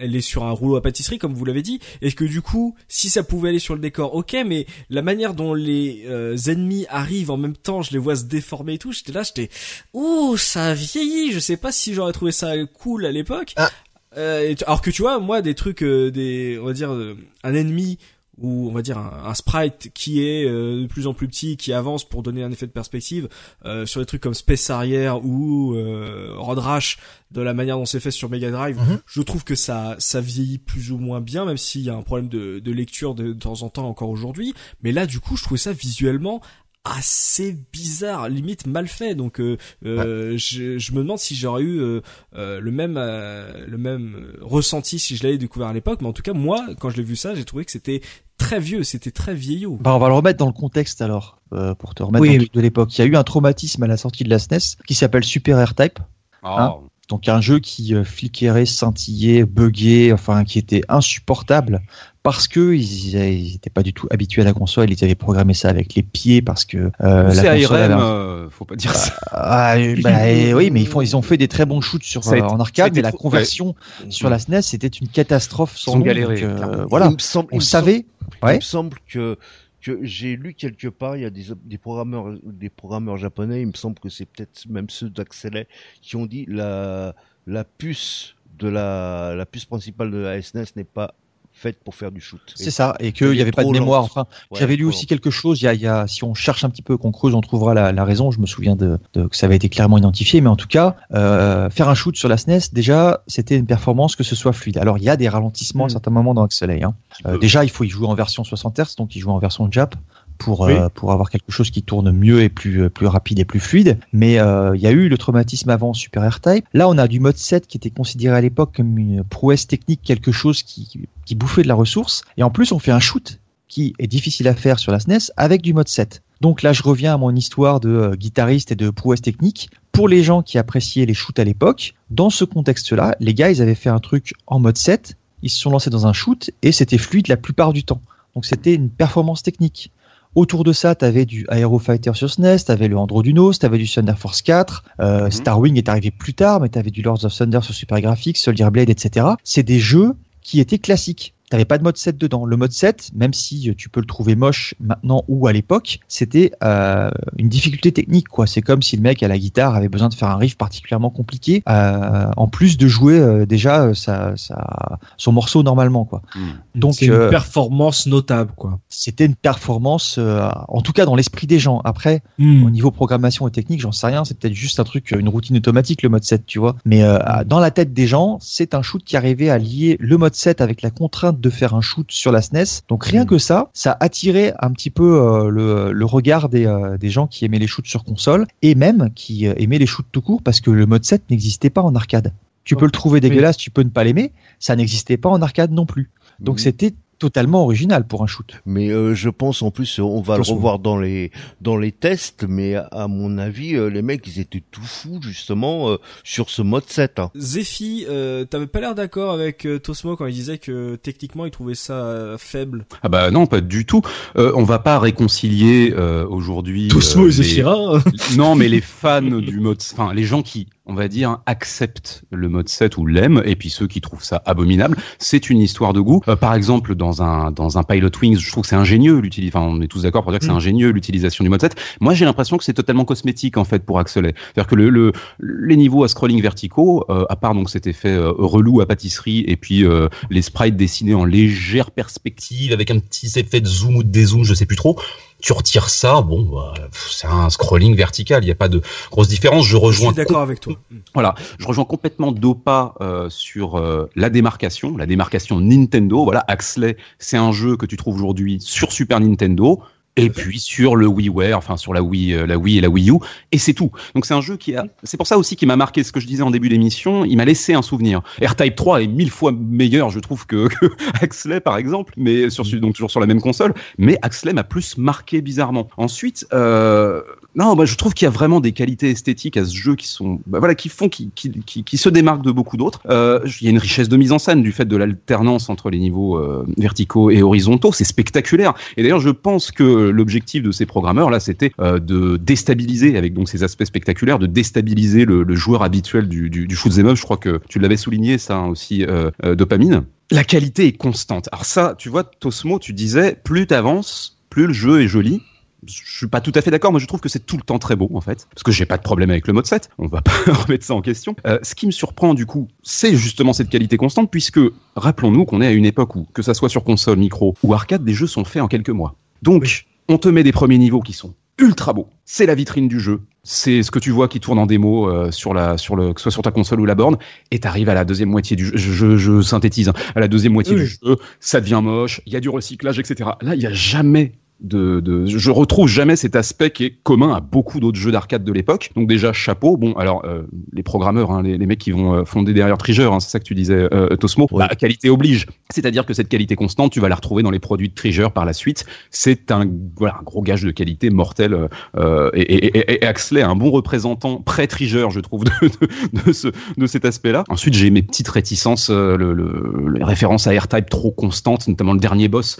[0.00, 2.74] elle est sur un rouleau à pâtisserie, comme vous l'avez dit, et que du coup,
[2.88, 6.86] si ça pouvait aller sur le décor, ok, mais la manière dont les euh, ennemis
[6.88, 9.50] arrivent en même temps, je les vois se déformer et tout, j'étais là, j'étais,
[9.92, 11.30] ouh, ça a vieilli.
[11.32, 13.52] Je sais pas si j'aurais trouvé ça cool à l'époque.
[13.56, 13.70] Ah.
[14.16, 17.54] Euh, alors que tu vois, moi, des trucs, euh, des, on va dire, euh, un
[17.54, 17.98] ennemi
[18.38, 21.56] ou on va dire un, un sprite qui est euh, de plus en plus petit,
[21.56, 23.28] qui avance pour donner un effet de perspective
[23.64, 26.98] euh, sur des trucs comme Space Harrier ou euh, Road Rash
[27.30, 28.98] de la manière dont c'est fait sur Mega Drive, Mhm.
[29.06, 32.02] je trouve que ça ça vieillit plus ou moins bien, même s'il y a un
[32.02, 34.54] problème de, de lecture de, de temps en temps encore aujourd'hui.
[34.82, 36.40] Mais là, du coup, je trouvais ça visuellement
[36.86, 39.14] assez bizarre, limite mal fait.
[39.14, 39.56] Donc, euh,
[39.86, 42.00] euh, je, je me demande si j'aurais eu euh,
[42.36, 46.02] euh, le même euh, le même ressenti si je l'avais découvert à l'époque.
[46.02, 48.02] Mais en tout cas, moi, quand je l'ai vu ça, j'ai trouvé que c'était
[48.38, 49.78] très vieux, c'était très vieillot.
[49.80, 52.32] bah on va le remettre dans le contexte alors euh, pour te remettre Oui, dans
[52.34, 52.44] le oui.
[52.46, 54.76] truc de l'époque il y a eu un traumatisme à la sortie de la SNES
[54.86, 55.98] qui s'appelle Super R-Type
[56.42, 56.74] Ah,
[57.08, 61.80] Donc un jeu qui euh, fliquerait, scintillait, buguait, enfin qui était insupportable
[62.24, 65.52] parce que ils ils étaient pas du tout habitués à la console, ils avaient programmé
[65.54, 68.64] ça avec les pieds parce que euh, c'est la console ARM, avait un- euh, faut
[68.64, 69.14] pas dire ça.
[69.30, 72.02] Ah, euh, bah, euh, oui, mais ils font, ils ont fait des très bons shoots
[72.02, 73.74] sur euh, été- en arcade, mais la trop- conversion
[74.08, 77.12] sur la SNES c'était une catastrophe sans Ils ont nom, galéré, donc, euh, voilà, Il
[77.12, 78.06] me semble, il on me semble- savait.
[78.42, 78.56] Il Ouais.
[78.56, 79.38] me semble que
[79.82, 83.66] que j'ai lu quelque part, il y a des, des programmeurs, des programmeurs japonais, il
[83.66, 85.68] me semble que c'est peut-être même ceux d'Axelet
[86.00, 87.14] qui ont dit la
[87.46, 91.12] la puce de la, la puce principale de la SNES n'est pas
[91.56, 92.40] faite pour faire du shoot.
[92.56, 94.02] C'est ça, et qu'il n'y avait pas de mémoire.
[94.04, 95.62] Enfin, Ouais, j'avais lu aussi quelque chose.
[95.62, 97.40] Il y a, il y a, si on cherche un petit peu, qu'on creuse, on
[97.40, 98.30] trouvera la, la raison.
[98.30, 100.96] Je me souviens de, de- que ça avait été clairement identifié, mais en tout cas,
[101.14, 104.76] euh, faire un shoot sur la SNES, déjà, c'était une performance que ce soit fluide.
[104.78, 105.90] Alors, il y a des ralentissements à Mm.
[105.90, 106.82] certains moments dans Axelay.
[106.82, 106.94] Hein.
[107.26, 109.68] Euh, déjà, il faut y jouer en version 60 Hz, donc il joue en version
[109.70, 109.94] Jap
[110.38, 113.44] pour euh, pour avoir quelque chose qui tourne mieux et plus euh, plus rapide et
[113.44, 113.98] plus fluide.
[114.12, 116.66] Mais euh, il y a eu le traumatisme avant Super R-Type.
[116.72, 120.00] Là, on a du mode 7 qui était considéré à l'époque comme une prouesse technique,
[120.02, 122.22] quelque chose qui qui bouffait de la ressource.
[122.36, 125.32] Et en plus, on fait un shoot qui est difficile à faire sur la SNES
[125.36, 126.22] avec du mode 7.
[126.40, 129.70] Donc là, je reviens à mon histoire de euh, guitariste et de prouesse technique.
[129.92, 133.62] Pour les gens qui appréciaient les shoots à l'époque, dans ce contexte-là, les gars, ils
[133.62, 136.70] avaient fait un truc en mode 7, ils se sont lancés dans un shoot et
[136.70, 138.00] c'était fluide la plupart du temps.
[138.34, 139.90] Donc c'était une performance technique.
[140.34, 143.52] Autour de ça, tu avais du Aero Fighter sur SNES, tu avais le Andro Dunos,
[143.58, 145.30] tu avais du Thunder Force 4, euh, Mhm.
[145.30, 148.36] Starwing est arrivé plus tard, mais tu avais du Lords of Thunder sur Super Graphics,
[148.36, 149.26] Soldier Blade, etc.
[149.44, 151.33] C'est des jeux qui étaient classiques.
[151.50, 152.46] T'avais pas de mode 7 dedans.
[152.46, 156.52] Le mode 7, même si tu peux le trouver moche maintenant ou à l'époque, c'était
[156.64, 158.28] euh, une difficulté technique.
[158.28, 158.46] quoi.
[158.46, 161.10] C'est comme si le mec à la guitare avait besoin de faire un riff particulièrement
[161.10, 166.04] compliqué, euh, en plus de jouer euh, déjà euh, sa, sa- son morceau normalement.
[166.04, 166.22] quoi.
[166.34, 166.40] Hmm.
[166.80, 168.80] Donc c'est une euh, performance notable, quoi.
[168.88, 171.80] c'était une performance, euh, en tout cas dans l'esprit des gens.
[171.84, 172.64] Après, Hmm.
[172.64, 174.24] au niveau programmation et technique, j'en sais rien.
[174.24, 176.74] C'est peut-être juste un truc, une routine automatique, le mode 7, tu vois.
[176.84, 180.16] Mais euh, dans la tête des gens, c'est un shoot qui arrivait à lier le
[180.16, 182.82] mode 7 avec la contrainte de faire un shoot sur la SNES.
[182.88, 186.96] Donc rien que ça, ça attirait un petit peu euh, le, le regard des, euh,
[186.98, 190.06] des gens qui aimaient les shoots sur console et même qui euh, aimaient les shoots
[190.12, 192.32] tout court parce que le mode 7 n'existait pas en arcade.
[192.64, 195.70] Tu peux le trouver dégueulasse, tu peux ne pas l'aimer, ça n'existait pas en arcade
[195.70, 196.10] non plus.
[196.40, 196.62] Donc Mhm.
[196.62, 198.60] c'était totalement original pour un shoot.
[198.66, 202.44] Mais euh, je pense en plus, on va le revoir dans les dans les tests,
[202.48, 206.62] mais à, mon avis, euh, les mecs ils étaient tout fous justement euh, sur ce
[206.62, 207.18] mode 7.
[207.18, 207.30] Hein.
[207.36, 211.50] Zephy, euh, t'avais pas l'air d'accord avec euh, Tosmo quand il disait que techniquement il
[211.50, 212.86] trouvait ça euh, faible.
[213.02, 214.02] Ah bah non, pas du tout.
[214.36, 216.88] Euh, on va pas réconcilier euh, aujourd'hui.
[216.88, 218.00] Tosmo euh, et les- Zephyra.
[218.36, 222.48] Non, mais les fans du mode, enfin les gens qui, on va dire, acceptent le
[222.48, 226.00] mode 7 ou l'aiment, et puis ceux qui trouvent ça abominable, c'est une histoire de
[226.00, 226.20] goût.
[226.28, 229.60] Euh, par exemple, dans un dans un Pilot Wings, je trouve que c'est ingénieux l'utilisation.
[229.60, 230.56] Enfin, on est tous d'accord pour dire que c'est Mm.
[230.56, 231.74] ingénieux l'utilisation du mode 7.
[232.00, 234.34] Moi, j'ai l'impression que c'est totalement cosmétique en fait pour Axelet.
[234.36, 238.12] C'est-à-dire que le, le les niveaux à scrolling verticaux, euh, à part donc cet effet
[238.12, 242.98] euh, relou à pâtisserie, et puis euh, les sprites dessinés en légère perspective avec un
[242.98, 244.98] petit effet de zoom ou de dézoom, je sais plus trop.
[245.44, 246.72] Tu retires ça, bon, bah,
[247.10, 248.42] c'est un scrolling vertical.
[248.42, 248.80] Il n'y a pas de
[249.10, 249.66] grosse différence.
[249.66, 250.72] Je Je rejoins suis d'accord avec toi.
[251.12, 256.24] voilà, je rejoins complètement Dopa euh, sur euh, la démarcation, la démarcation Nintendo.
[256.24, 259.82] Voilà, Axley, c'est un jeu que tu trouves aujourd'hui sur Super Nintendo.
[260.16, 263.10] Et puis sur le WiiWare, enfin sur la Wii, euh, la Wii et la Wii
[263.10, 263.14] U,
[263.50, 263.90] et c'est tout.
[264.14, 266.20] Donc c'est un jeu qui a, c'est pour ça aussi qui m'a marqué ce que
[266.20, 267.24] je disais en début d'émission.
[267.24, 268.22] Il m'a laissé un souvenir.
[268.40, 270.86] R-Type 3 est mille fois meilleur, je trouve, que, que
[271.20, 273.74] Axley par exemple, mais sur donc toujours sur la même console.
[273.98, 275.88] Mais Axley m'a plus marqué bizarrement.
[275.96, 277.22] Ensuite, euh,
[277.56, 280.08] non, bah, je trouve qu'il y a vraiment des qualités esthétiques à ce jeu qui
[280.08, 283.00] sont, bah, voilà, qui font, qui, qui, qui, se démarquent de beaucoup d'autres.
[283.08, 285.90] Euh, il y a une richesse de mise en scène du fait de l'alternance entre
[285.90, 287.92] les niveaux euh, verticaux et horizontaux.
[287.92, 288.74] C'est spectaculaire.
[288.96, 293.34] Et d'ailleurs, je pense que l'objectif de ces programmeurs là, c'était euh, de déstabiliser, avec
[293.34, 297.14] donc ces aspects spectaculaires, de déstabiliser le, joueur habituel du, du, du shoot'em.
[297.14, 299.06] Je crois que tu l'avais souligné ça aussi,
[299.42, 300.04] dopamine.
[300.32, 301.48] La qualité est constante.
[301.52, 305.42] Alors ça, tu vois, Tosmo, tu disais, plus t'avances, plus le jeu est joli
[305.86, 306.90] je suis pas tout à fait d'accord.
[306.92, 308.46] Moi, je trouve que c'est tout le temps très beau, en fait.
[308.54, 309.90] Parce que j'ai pas de problème avec le mode 7.
[309.98, 311.36] On va pas remettre ça en question.
[311.46, 314.60] Euh, ce qui me surprend, du coup, c'est justement cette qualité constante, puisque,
[314.96, 318.04] rappelons-nous qu'on est à une époque où, que ça soit sur console, micro ou arcade,
[318.04, 319.16] des jeux sont faits en quelques mois.
[319.42, 322.08] Donc, on te met des premiers niveaux qui sont ultra beaux.
[322.24, 323.20] C'est la vitrine du jeu.
[323.44, 326.20] C'est ce que tu vois qui tourne en démo euh, sur la, sur le, que
[326.20, 327.16] ce soit sur ta console ou la borne.
[327.50, 328.72] Et t'arrives à la deuxième moitié du jeu.
[328.74, 329.88] Je, je, je synthétise.
[329.88, 330.82] Hein, à la deuxième moitié Oui.
[330.82, 332.20] du jeu, ça devient moche.
[332.26, 333.30] Il y a du recyclage, etc.
[333.40, 337.34] Là, il y a jamais de, de, je retrouve jamais cet aspect qui est commun
[337.34, 338.90] à beaucoup d'autres jeux d'arcade de l'époque.
[338.96, 339.76] Donc déjà chapeau.
[339.76, 340.42] Bon alors euh,
[340.72, 343.40] les programmeurs, hein, les, les mecs qui vont euh, fonder derrière Trigger, hein, c'est ça
[343.40, 344.46] que tu disais euh, Tosmo.
[344.50, 344.58] Oui.
[344.60, 345.46] Bah, qualité oblige.
[345.70, 348.44] C'est-à-dire que cette qualité constante, tu vas la retrouver dans les produits de Trigger par
[348.44, 348.86] la suite.
[349.10, 351.68] C'est un voilà un gros gage de qualité mortel.
[351.96, 356.26] Euh, et, et, et, et Axley, un bon représentant pré Trigger, je trouve, de, de,
[356.26, 357.44] de, ce, de cet aspect-là.
[357.48, 361.92] Ensuite j'ai mes petites réticences, euh, le, le, les références à R-Type trop constantes, notamment
[361.92, 362.58] le dernier boss.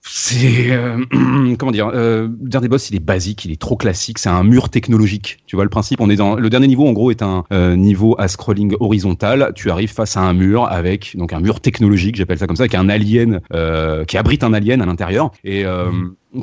[0.00, 1.04] C'est euh,
[1.58, 4.18] comment dire euh, dernier boss, il est basique, il est trop classique.
[4.18, 5.38] C'est un mur technologique.
[5.46, 6.86] Tu vois le principe On est dans le dernier niveau.
[6.86, 9.52] En gros, est un euh, niveau à scrolling horizontal.
[9.54, 12.64] Tu arrives face à un mur avec donc un mur technologique, j'appelle ça comme ça,
[12.64, 15.30] avec un alien euh, qui abrite un alien à l'intérieur.
[15.44, 15.90] Et euh,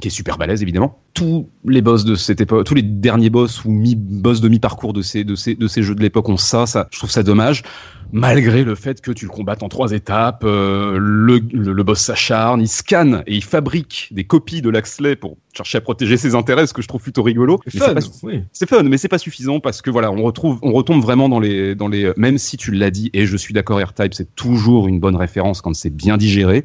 [0.01, 0.99] qui est super balèze évidemment.
[1.13, 5.01] Tous les boss de cette époque, tous les derniers boss ou mi-boss de mi-parcours de
[5.01, 7.63] ces, de, ces, de ces jeux de l'époque ont ça, ça, je trouve ça dommage.
[8.11, 11.99] Malgré le fait que tu le combattes en trois étapes, euh, le, le, le, boss
[11.99, 16.35] s'acharne, il scanne et il fabrique des copies de l'Axley pour chercher à protéger ses
[16.35, 17.59] intérêts, ce que je trouve plutôt rigolo.
[17.67, 18.43] C'est fun, oui.
[18.67, 21.75] Fun, mais c'est pas suffisant parce que voilà, on retrouve, on retombe vraiment dans les,
[21.75, 24.99] dans les, même si tu l'as dit et je suis d'accord, AirType, c'est toujours une
[24.99, 26.63] bonne référence quand c'est bien digéré,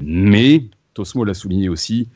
[0.00, 0.64] mais
[0.94, 2.08] Tosmo l'a souligné aussi,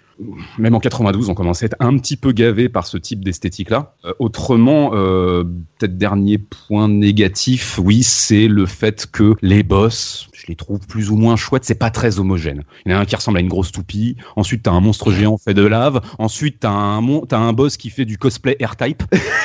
[0.59, 3.95] même en 92, on commençait à être un petit peu gavé par ce type d'esthétique-là.
[4.05, 5.45] Euh, autrement, euh,
[5.79, 11.11] peut-être dernier point négatif, oui, c'est le fait que les boss, je les trouve plus
[11.11, 12.63] ou moins chouettes, c'est pas très homogène.
[12.87, 15.11] Il y en a un qui ressemble à une grosse toupie, ensuite t'as un monstre
[15.11, 18.57] géant fait de lave, ensuite t'as un, mon as un boss qui fait du cosplay
[18.63, 19.03] R-Type.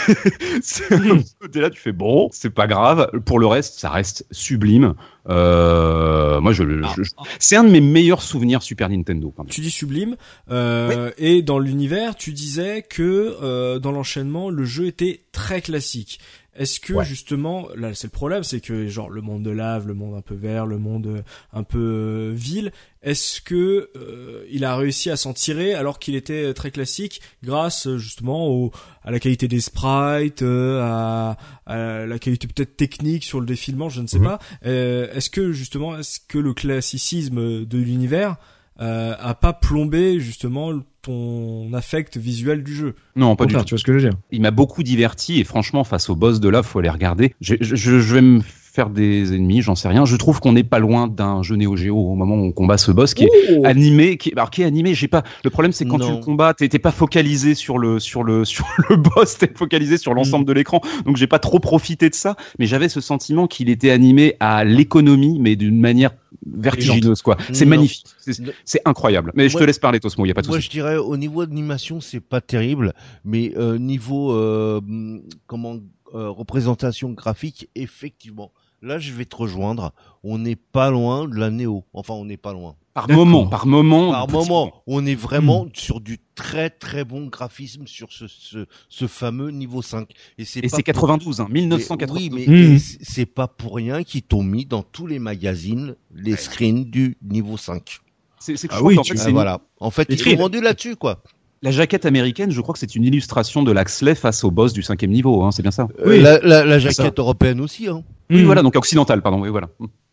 [1.51, 3.09] T'es là, tu fais bon, c'est pas grave.
[3.25, 4.93] Pour le reste, ça reste sublime.
[5.27, 9.33] Euh, moi, je, je, je c'est un de mes meilleurs souvenirs Super Nintendo.
[9.35, 9.51] Quand même.
[9.51, 10.15] Tu dis sublime,
[10.49, 11.25] euh, oui.
[11.25, 16.19] et dans l'univers, tu disais que euh, dans l'enchaînement, le jeu était très classique.
[16.60, 17.06] Est-ce que ouais.
[17.06, 20.22] justement, là c'est le problème, c'est que genre le monde de lave, le monde un
[20.22, 21.22] peu vert, le monde euh,
[21.53, 26.15] un peu euh, ville, est-ce que euh, il a réussi à s'en tirer alors qu'il
[26.15, 28.72] était très classique grâce justement au,
[29.03, 33.88] à la qualité des sprites, euh, à, à, la qualité peut-être technique sur le défilement,
[33.88, 34.23] je ne sais mmh.
[34.23, 34.40] pas.
[34.64, 38.36] est-ce que justement, est-ce que le classicisme de l'univers
[38.81, 42.95] euh, a pas plombé justement ton affect visuel du jeu.
[43.15, 43.63] Non, pas du tout.
[43.63, 46.15] Tu vois ce que je veux dire Il m'a beaucoup diverti et franchement, face au
[46.15, 47.34] boss de là, faut les regarder.
[47.41, 48.41] Je, je, je vais me
[48.80, 50.06] faire des ennemis, j'en sais rien.
[50.06, 52.77] Je trouve qu'on n'est pas loin d'un jeu Neo Geo au moment où on combat
[52.77, 53.65] ce boss qui est Ouh.
[53.65, 54.93] animé, qui est, alors qui est animé.
[54.93, 55.23] J'ai pas.
[55.43, 56.07] Le problème, c'est quand non.
[56.07, 59.97] tu le combats, t'es pas focalisé sur le sur le sur le boss, t'es focalisé
[59.97, 60.47] sur l'ensemble mm.
[60.47, 60.81] de l'écran.
[61.06, 64.64] Donc j'ai pas trop profité de ça, mais j'avais ce sentiment qu'il était animé à
[64.64, 66.11] l'économie, mais d'une manière
[66.47, 67.35] vertigineuse quoi.
[67.51, 68.06] C'est magnifique,
[68.64, 69.34] c'est incroyable.
[69.35, 70.68] Mais moi, je te laisse parler Tosmo, il y a pas de Moi souci.
[70.68, 72.93] je dirais au niveau d'animation c'est pas terrible,
[73.26, 74.80] mais euh, niveau euh,
[75.47, 75.80] comment
[76.15, 78.53] euh, représentation graphique effectivement.
[78.81, 79.93] Là je vais te rejoindre.
[80.23, 81.85] On n'est pas loin de la néo.
[81.93, 82.76] Enfin on n'est pas loin.
[82.93, 84.11] Par moment, par moment.
[84.11, 85.69] Par moment, on est vraiment mmh.
[85.73, 90.10] sur du très très bon graphisme sur ce, ce, ce fameux niveau 5.
[90.38, 91.45] Et c'est 92, pour...
[91.45, 92.18] hein, 1992.
[92.18, 92.80] Et oui, mais mmh.
[93.01, 97.56] c'est pas pour rien qu'ils t'ont mis dans tous les magazines les screens du niveau
[97.56, 97.99] 5.
[98.39, 99.31] C'est que ah oui, en fait, tu...
[99.31, 99.61] voilà.
[99.80, 101.22] En fait, ils ont rendu là-dessus, quoi.
[101.61, 104.81] La jaquette américaine, je crois que c'est une illustration de l'Axley face au boss du
[104.81, 107.88] cinquième niveau, hein, c'est bien ça Oui, la, la, la jaquette européenne aussi.
[107.88, 108.03] Hein.
[108.30, 108.45] Oui, mmh.
[108.45, 109.69] voilà, donc occidentale, pardon, oui, voilà.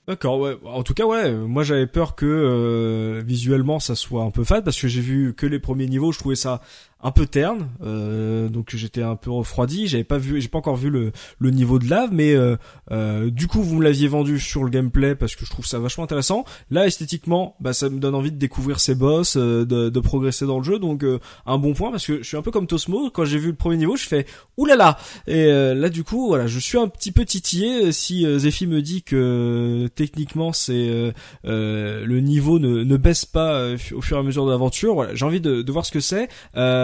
[0.08, 0.56] D'accord, ouais.
[0.64, 1.32] En tout cas, ouais.
[1.32, 5.34] Moi, j'avais peur que euh, visuellement ça soit un peu fade parce que j'ai vu
[5.34, 6.12] que les premiers niveaux.
[6.12, 6.60] Je trouvais ça
[7.02, 9.86] un peu terne, euh, donc j'étais un peu refroidi.
[9.86, 12.56] J'avais pas vu, j'ai pas encore vu le, le niveau de lave, mais euh,
[12.90, 15.78] euh, du coup vous me l'aviez vendu sur le gameplay parce que je trouve ça
[15.78, 16.44] vachement intéressant.
[16.70, 20.64] Là esthétiquement, bah ça me donne envie de découvrir ces boss, de, progresser dans le
[20.64, 21.04] jeu, donc
[21.46, 23.10] un bon point parce que je suis un peu comme Tosmo.
[23.10, 24.24] Quand j'ai vu le premier niveau, je fais
[24.56, 24.96] oulala.
[25.26, 27.92] Et là du coup, voilà, je suis un petit peu titillé.
[27.92, 31.12] Si Zephy me dit que techniquement c'est
[31.44, 35.40] le niveau ne, ne baisse pas au fur et à mesure de l'aventure, j'ai envie
[35.40, 36.28] de, voir ce que c'est.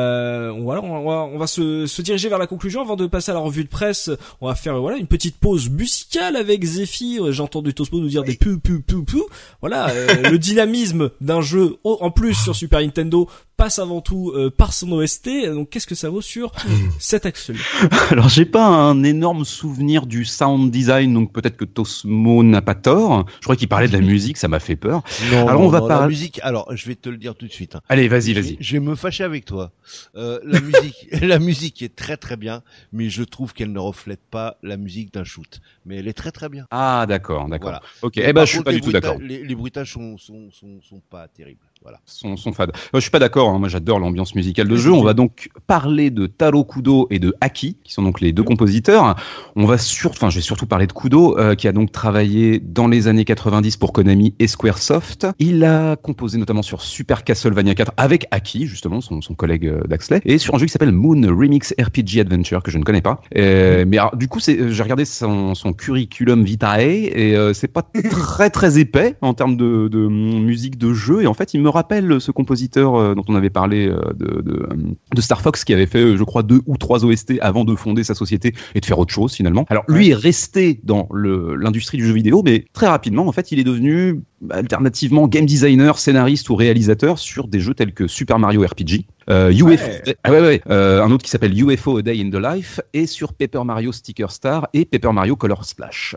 [0.02, 3.30] Euh, voilà, on va, on va se, se, diriger vers la conclusion avant de passer
[3.30, 4.10] à la revue de presse.
[4.40, 7.32] On va faire voilà une petite pause musicale avec Zephyr.
[7.32, 9.22] J'ai entendu Tosmo nous dire des pu pu pu pu.
[9.60, 14.50] Voilà, euh, le dynamisme d'un jeu en plus sur Super Nintendo passe avant tout euh,
[14.50, 15.28] par son OST.
[15.52, 16.52] Donc qu'est-ce que ça vaut sur
[16.98, 17.50] cet axe
[18.10, 22.74] Alors j'ai pas un énorme souvenir du sound design, donc peut-être que Tosmo n'a pas
[22.74, 23.26] tort.
[23.38, 25.02] Je crois qu'il parlait de la musique, ça m'a fait peur.
[25.30, 26.40] Non, alors on va parler la musique.
[26.42, 27.76] Alors je vais te le dire tout de suite.
[27.76, 27.80] Hein.
[27.88, 28.56] Allez, vas-y, vas-y.
[28.58, 29.70] Je vais me fâcher avec toi.
[30.16, 32.62] Euh, la musique, la musique est très très bien,
[32.92, 35.60] mais je trouve qu'elle ne reflète pas la musique d'un shoot.
[35.84, 36.66] Mais elle est très très bien.
[36.70, 37.70] Ah d'accord, d'accord.
[37.70, 37.82] Voilà.
[38.02, 38.18] Ok.
[38.18, 39.18] Eh ben je suis pas du tout d'accord.
[39.18, 41.66] Les, les bruitages sont, sont, sont, sont pas terribles.
[41.82, 41.98] Voilà.
[42.06, 42.72] Son, son fade.
[42.92, 43.50] Moi, je suis pas d'accord.
[43.50, 43.58] Hein.
[43.58, 44.92] Moi, j'adore l'ambiance musicale de jeu.
[44.92, 48.42] On va donc parler de Taro Kudo et de Aki, qui sont donc les deux
[48.42, 49.16] compositeurs.
[49.56, 52.60] On va surtout, enfin, je vais surtout parler de Kudo, euh, qui a donc travaillé
[52.60, 55.26] dans les années 90 pour Konami et SquareSoft.
[55.38, 59.82] Il a composé notamment sur Super Castlevania 4 avec Aki, justement, son, son collègue euh,
[59.88, 63.00] d'Axley, et sur un jeu qui s'appelle Moon Remix RPG Adventure que je ne connais
[63.00, 63.20] pas.
[63.36, 67.82] Euh, mais alors, du coup, j'ai regardé son, son curriculum vitae et euh, c'est pas
[68.10, 71.22] très très épais en termes de, de musique de jeu.
[71.22, 74.40] Et en fait, il me rappelle ce compositeur euh, dont on avait parlé euh, de,
[74.42, 74.68] de,
[75.14, 77.74] de, Star Fox qui avait fait, euh, je crois, deux ou trois OST avant de
[77.74, 79.64] fonder sa société et de faire autre chose finalement.
[79.68, 83.58] Alors lui est resté dans l'industrie du jeu vidéo, mais très rapidement, en fait, il
[83.58, 84.20] est devenu
[84.50, 89.52] alternativement game designer, scénariste ou réalisateur sur des jeux tels que Super Mario RPG, euh,
[89.52, 89.78] UFO, ouais.
[90.24, 93.06] Ah ouais, ouais, euh, un autre qui s'appelle UFO A Day in the Life et
[93.06, 96.16] sur Paper Mario Sticker Star et Paper Mario Color Splash.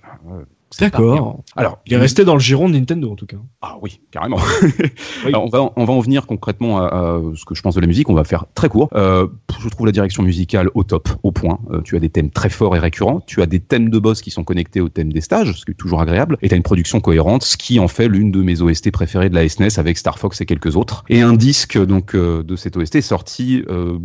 [0.79, 1.43] D'accord.
[1.55, 3.37] Alors, Il est resté dans le giron de Nintendo en tout cas.
[3.61, 4.37] Ah oui, carrément.
[5.25, 7.81] Alors, on, va, on va en venir concrètement à, à ce que je pense de
[7.81, 8.09] la musique.
[8.09, 8.89] On va faire très court.
[8.95, 9.27] Euh,
[9.59, 11.59] je trouve la direction musicale au top, au point.
[11.71, 13.21] Euh, tu as des thèmes très forts et récurrents.
[13.25, 15.71] Tu as des thèmes de boss qui sont connectés au thème des stages, ce qui
[15.71, 16.37] est toujours agréable.
[16.41, 19.29] Et tu as une production cohérente, ce qui en fait l'une de mes OST préférées
[19.29, 21.03] de la SNES avec Star Fox et quelques autres.
[21.09, 23.97] Et un disque donc euh, de cette OST est sorti euh,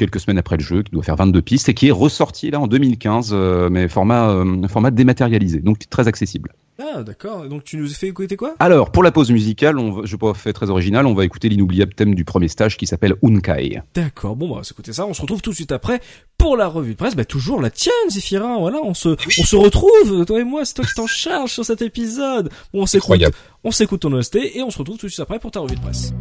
[0.00, 2.58] quelques semaines après le jeu, qui doit faire 22 pistes et qui est ressorti là
[2.58, 6.52] en 2015, euh, mais format, euh, format dématérialisé, donc très accessible.
[6.82, 7.46] Ah, d'accord.
[7.46, 8.54] Donc tu nous fais écouter quoi?
[8.58, 11.26] Alors, pour la pause musicale, on va, je vais pas faire très original, on va
[11.26, 13.82] écouter l'inoubliable thème du premier stage qui s'appelle Unkai.
[13.94, 14.34] D'accord.
[14.34, 15.04] Bon, bah, on va s'écouter ça.
[15.06, 16.00] On se retrouve tout de suite après
[16.38, 17.14] pour la revue de presse.
[17.14, 18.58] Bah, toujours la tienne, Zéphirin.
[18.58, 20.64] Voilà, on se, on se retrouve, toi et moi.
[20.64, 22.48] C'est toi qui t'en charge sur cet épisode.
[22.72, 23.36] Bon, on s'écoute, Incroyable.
[23.62, 25.76] on s'écoute ton OST et on se retrouve tout de suite après pour ta revue
[25.76, 26.14] de presse.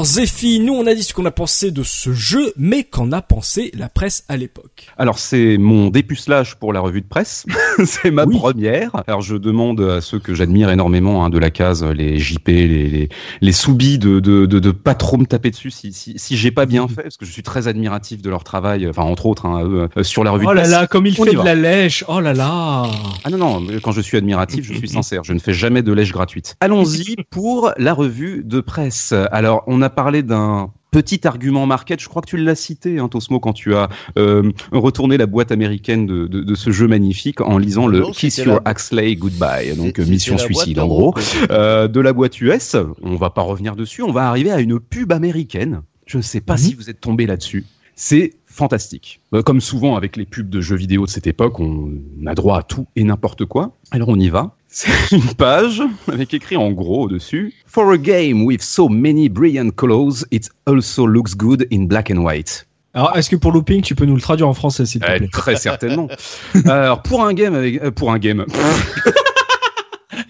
[0.00, 3.12] Alors, Zéphi, nous on a dit ce qu'on a pensé de ce jeu, mais qu'en
[3.12, 4.88] a pensé la presse à l'époque?
[4.96, 7.44] Alors c'est mon dépucelage pour la revue de presse,
[7.84, 8.90] c'est ma première.
[9.06, 12.66] Alors je demande à ceux que j'admire énormément hein, de la case, les JP, les,
[12.88, 13.08] les,
[13.40, 16.50] les soubis de, de, de, de pas trop me taper dessus si, si, si j'ai
[16.50, 19.46] pas bien fait, parce que je suis très admiratif de leur travail, enfin entre autres
[19.46, 21.42] hein, eux, euh, sur la revue Oh de là là, comme il On fait de
[21.42, 22.04] la lèche.
[22.08, 22.86] Oh là là.
[23.24, 25.24] Ah non, non, quand je suis admiratif, je suis sincère.
[25.24, 26.56] Je ne fais jamais de lèche gratuite.
[26.60, 29.14] Allons-y pour la revue de presse.
[29.30, 33.08] Alors, on a parlé d'un petit argument market, je crois que tu l'as cité, hein,
[33.08, 33.88] Tosmo, quand tu as
[34.18, 38.10] euh, retourné la boîte américaine de, de, de ce jeu magnifique en lisant le Non,
[38.12, 41.14] Kiss Your la- Axley Goodbye, donc C'était mission suicide en gros.
[41.50, 44.80] Euh, de la boîte US, on va pas revenir dessus, on va arriver à une
[44.80, 45.82] pub américaine.
[46.06, 47.64] Je ne sais pas si vous êtes tombé là-dessus.
[47.94, 49.20] C'est fantastique.
[49.34, 51.92] Euh, Comme souvent avec les pubs de jeux vidéo de cette époque, on
[52.26, 53.76] a droit à tout et n'importe quoi.
[53.90, 54.54] Alors on y va.
[54.72, 55.82] C'est une page
[56.12, 61.06] avec écrit en gros au-dessus For a game with so many brilliant colors, it also
[61.06, 62.66] looks good in black and white.
[62.92, 65.16] Alors, est-ce que pour looping, tu peux nous le traduire en français, s'il te Euh,
[65.18, 65.28] plaît?
[65.30, 66.08] très certainement.
[66.66, 68.44] Alors pour un game avec euh, pour un game,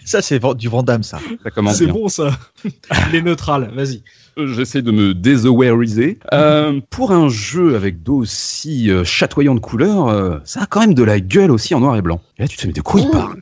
[0.05, 1.21] Ça, c'est du Vandame, ça.
[1.43, 2.31] ça commence C'est bon ça.
[3.11, 3.71] Il est neutral.
[3.75, 4.03] Vas-y.
[4.47, 6.19] J'essaie de me désawariser.
[6.33, 11.03] Euh, pour un jeu avec d'aussi euh, chatoyantes couleurs, euh, ça a quand même de
[11.03, 12.21] la gueule aussi en noir et blanc.
[12.39, 13.37] Et là, tu te dis, mais de quoi il parle?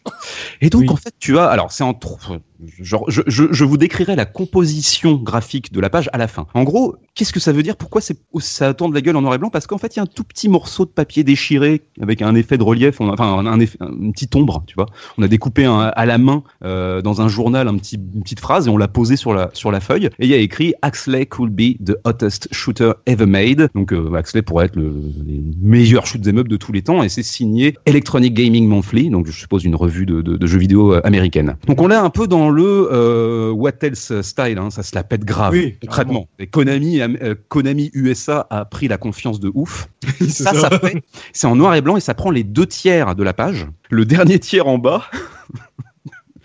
[0.60, 0.90] Et donc, Oui.
[0.90, 1.46] en fait, tu as...
[1.46, 2.40] Alors, c'est entre...
[2.80, 6.48] Genre, je, je, je vous décrirai la composition graphique de la page à la fin.
[6.54, 7.76] En gros, qu'est-ce que ça veut dire?
[7.76, 9.48] Pourquoi c'est ça a tant de la gueule en noir et blanc?
[9.50, 12.34] Parce qu'en fait, il y a un tout petit morceau de papier déchiré avec un
[12.34, 14.86] effet de relief, on a- enfin un, effet, une petite ombre, tu vois.
[15.18, 18.40] On a découpé un- à la main euh, dans un journal un petit, une petite
[18.40, 20.06] phrase et on l'a posée sur la sur la feuille.
[20.18, 23.68] Et il y a écrit Axley could be the hottest shooter ever made.
[23.74, 27.02] Donc euh, Axley pourrait être le, le meilleur shoot 'em up de tous les temps
[27.02, 30.58] et c'est signé Electronic Gaming Monthly, donc je suppose une revue de, de, de jeux
[30.58, 31.56] vidéo euh, américaine.
[31.66, 35.04] Donc on l'a un peu dans le euh, What Else style, hein, ça se la
[35.04, 36.26] pète grave Oui, concrètement.
[36.38, 39.88] Et Konami, euh, Konami USA a pris la confiance de ouf.
[40.28, 41.02] ça, ça fait,
[41.34, 43.66] c'est en noir et blanc et ça prend les deux tiers de la page.
[43.90, 45.04] Le dernier tiers en bas,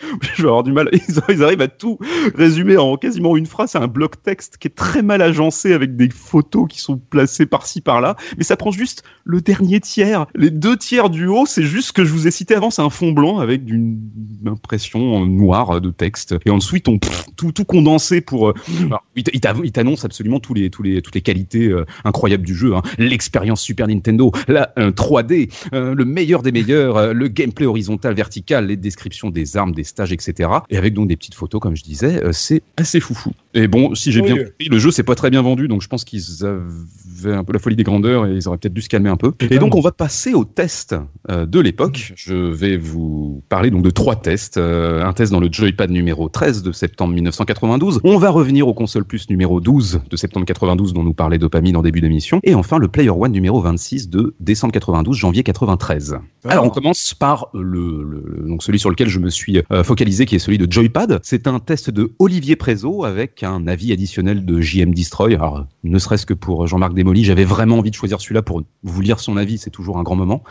[0.36, 0.90] je vais avoir du mal.
[0.94, 1.00] Ils,
[1.30, 1.98] ils arrivent à tout
[2.36, 3.72] résumer en quasiment une phrase.
[3.72, 7.46] C'est un bloc texte qui est très mal agencé avec des photos qui sont placées
[7.46, 8.16] par-ci par-là.
[8.38, 10.26] Mais ça prend juste le dernier tiers.
[10.36, 12.70] Les deux tiers du haut, c'est juste ce que je vous ai cité avant.
[12.72, 14.00] C'est un fond blanc avec d'une
[14.46, 16.36] impression noire de texte.
[16.46, 18.50] Et ensuite, on pff, tout, tout condensé pour.
[18.50, 18.54] euh,
[18.86, 21.68] alors, il t- il t'av- il t'annonce absolument tous les, tous les, toutes les qualités
[21.70, 22.76] euh, incroyables du jeu.
[22.76, 22.82] hein.
[22.98, 28.68] L'expérience Super Nintendo, la euh, 3D, euh, le meilleur des meilleurs, le gameplay horizontal, vertical,
[28.68, 30.50] les descriptions des armes, des stages, etc.
[30.70, 33.32] Et avec donc des petites photos, comme je disais, euh, c'est assez foufou.
[33.54, 35.88] Et bon, si j'ai bien compris, le jeu c'est pas très bien vendu, donc je
[35.88, 38.90] pense qu'ils avaient un peu la folie des grandeurs et ils auraient peut-être dû se
[38.90, 39.32] calmer un peu.
[39.52, 40.96] Et donc on va passer au test
[41.30, 42.14] euh, de l'époque.
[42.16, 44.58] Je vais vous parler donc de trois tests.
[44.58, 48.02] Euh, un test dans le Joypad numéro 13 de septembre 1992.
[48.04, 51.78] On va revenir au console plus numéro 12 de septembre 92 dont nous parlait Dopamine
[51.78, 52.40] en début d'émission.
[52.44, 56.18] Et enfin le Player One numéro 26 de décembre 92, janvier 93.
[56.46, 60.40] Alors on commence par le, donc celui sur lequel je me suis focalisé, qui est
[60.40, 61.20] celui de Joypad.
[61.24, 65.34] C'est un test de Olivier Prézo avec un avis additionnel de JM Destroy.
[65.34, 69.02] Alors ne serait-ce que pour Jean-Marc Desmolly, j'avais vraiment envie de choisir celui-là pour vous
[69.02, 69.58] lire son avis.
[69.58, 70.44] C'est toujours un grand moment.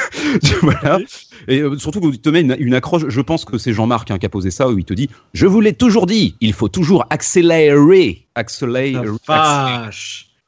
[0.62, 1.00] voilà.
[1.48, 3.08] Et euh, surtout qu'il te met une, une accroche.
[3.08, 5.46] Je pense que c'est Jean-Marc hein, qui a posé ça où il te dit Je
[5.46, 8.94] vous l'ai toujours dit, il faut toujours accélérer, accélérer.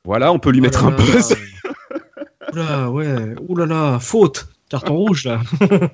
[0.05, 1.37] Voilà, on peut lui mettre Oh un là.
[2.53, 3.35] Oula, ouais.
[3.49, 4.49] Oulala, faute.
[4.73, 5.43] Carton rouge, là.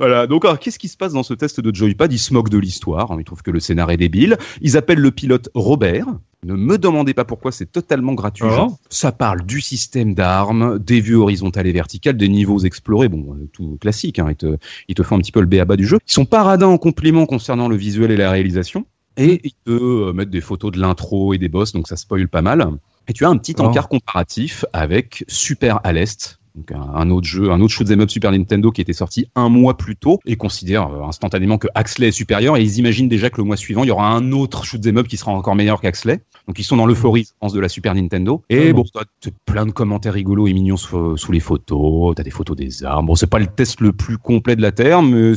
[0.00, 2.48] Voilà, donc alors, qu'est-ce qui se passe dans ce test de Joypad Ils se moquent
[2.48, 4.36] de l'histoire, hein, ils trouvent que le scénar est débile.
[4.60, 6.06] Ils appellent le pilote Robert.
[6.44, 8.44] Ne me demandez pas pourquoi, c'est totalement gratuit.
[8.44, 13.34] Alors Ça parle du système d'armes, des vues horizontales et verticales, des niveaux explorés, bon,
[13.34, 14.56] euh, tout classique, hein, ils, te,
[14.88, 15.98] ils te font un petit peu le béaba du jeu.
[16.08, 18.84] Ils sont paradins en complément concernant le visuel et la réalisation.
[19.16, 22.26] Et ils te euh, mettent des photos de l'intro et des boss, donc ça spoil
[22.26, 22.66] pas mal.
[23.06, 27.10] Et tu as un petit Alors encart comparatif avec Super à l'Est, donc un, un
[27.10, 30.18] autre jeu, un autre shoot'em up Super Nintendo qui était sorti un mois plus tôt
[30.24, 33.56] et considère euh, instantanément que Axley est supérieur et ils imaginent déjà que le mois
[33.56, 36.20] suivant il y aura un autre shoot'em up qui sera encore meilleur qu'Axley.
[36.46, 38.42] Donc ils sont dans l'euphorie je pense, de la Super Nintendo.
[38.48, 42.14] Et Ah bon, t'as t'as plein de commentaires rigolos et mignons sous, sous les photos.
[42.16, 43.06] T'as des photos des armes.
[43.06, 45.32] Bon, c'est pas le test le plus complet de la terre, mais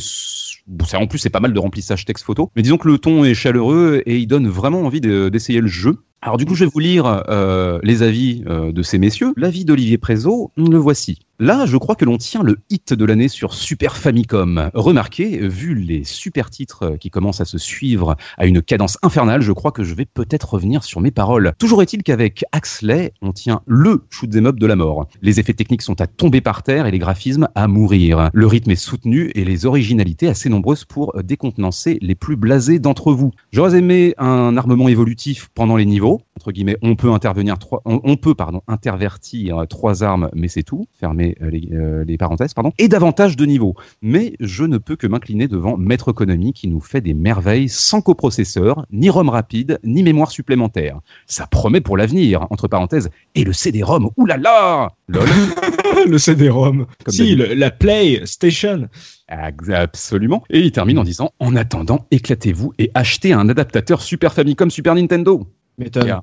[0.68, 2.50] bon, en plus c'est pas mal de remplissage texte photo.
[2.56, 5.68] Mais disons que le ton est chaleureux et il donne vraiment envie de- d'essayer le
[5.68, 5.98] jeu.
[6.22, 9.34] Alors du coup, je vais vous lire euh, les avis euh, de ces messieurs.
[9.38, 11.20] L'avis d'Olivier Prézo, le voici.
[11.42, 14.70] Là, je crois que l'on tient le hit de l'année sur Super Famicom.
[14.74, 19.54] Remarquez, vu les super titres qui commencent à se suivre à une cadence infernale, je
[19.54, 21.54] crois que je vais peut-être revenir sur mes paroles.
[21.58, 25.08] Toujours est-il qu'avec Axley, on tient le shoot'em up de la mort.
[25.22, 28.30] Les effets techniques sont à tomber par terre et les graphismes à mourir.
[28.34, 33.14] Le rythme est soutenu et les originalités assez nombreuses pour décontenancer les plus blasés d'entre
[33.14, 33.32] vous.
[33.54, 36.09] J'aurais aimé un armement évolutif pendant les niveaux.
[36.38, 40.64] Entre guillemets, on peut intervenir trois, on, on peut pardon intervertir trois armes, mais c'est
[40.64, 40.88] tout.
[41.00, 42.72] Fermez euh, les, euh, les parenthèses, pardon.
[42.78, 43.76] Et davantage de niveaux.
[44.02, 48.02] Mais je ne peux que m'incliner devant Maître Konami qui nous fait des merveilles sans
[48.02, 51.00] coprocesseur, ni ROM rapide, ni mémoire supplémentaire.
[51.28, 52.48] Ça promet pour l'avenir.
[52.50, 55.28] Entre parenthèses, et le CD-ROM, oulala, lol.
[56.08, 56.86] le CD-ROM.
[57.08, 58.88] Si, le- la PlayStation.
[59.28, 60.44] Absolument.
[60.50, 64.96] Et il termine en disant En attendant, éclatez-vous et achetez un adaptateur Super Famicom Super
[64.96, 65.48] Nintendo.
[65.80, 66.20] M'étonne.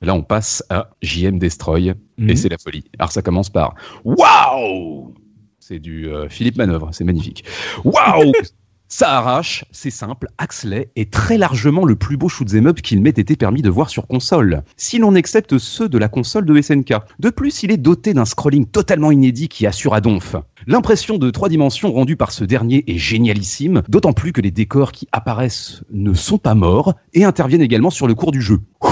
[0.00, 2.30] Là, on passe à JM Destroy Mhm.
[2.30, 2.84] et c'est la folie.
[2.98, 3.74] Alors, ça commence par
[4.04, 5.14] Waouh
[5.58, 7.44] C'est du euh, Philippe Manœuvre, c'est magnifique.
[7.84, 8.32] Waouh
[8.90, 13.10] Ça arrache, c'est simple, Axley est très largement le plus beau shoot'em up qu'il m'ait
[13.10, 16.94] été permis de voir sur console, si l'on accepte ceux de la console de SNK.
[17.18, 20.36] De plus, il est doté d'un scrolling totalement inédit qui assure à donf.
[20.66, 24.92] L'impression de trois dimensions rendue par ce dernier est génialissime, d'autant plus que les décors
[24.92, 28.58] qui apparaissent ne sont pas morts et interviennent également sur le cours du jeu.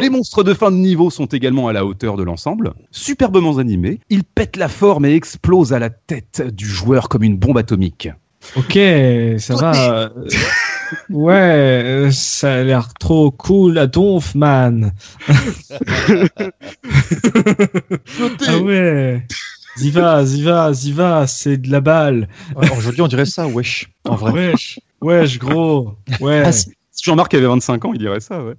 [0.00, 4.00] Les monstres de fin de niveau sont également à la hauteur de l'ensemble, superbement animés,
[4.10, 8.08] ils pètent la forme et explosent à la tête du joueur comme une bombe atomique.
[8.56, 8.78] Ok,
[9.38, 10.10] ça va.
[11.10, 14.92] ouais, ça a l'air trop cool à donf, man.
[18.46, 19.22] ah ouais.
[19.78, 22.28] Ziva, Ziva, Ziva, c'est de la balle.
[22.60, 23.88] Alors, Aujourd'hui, on dirait ça, wesh.
[24.04, 24.32] En vrai.
[24.32, 25.94] Wesh, wesh, gros.
[26.20, 26.42] Ouais.
[26.44, 26.70] Ah, si
[27.02, 28.54] Jean-Marc avait 25 ans, il dirait ça, ouais.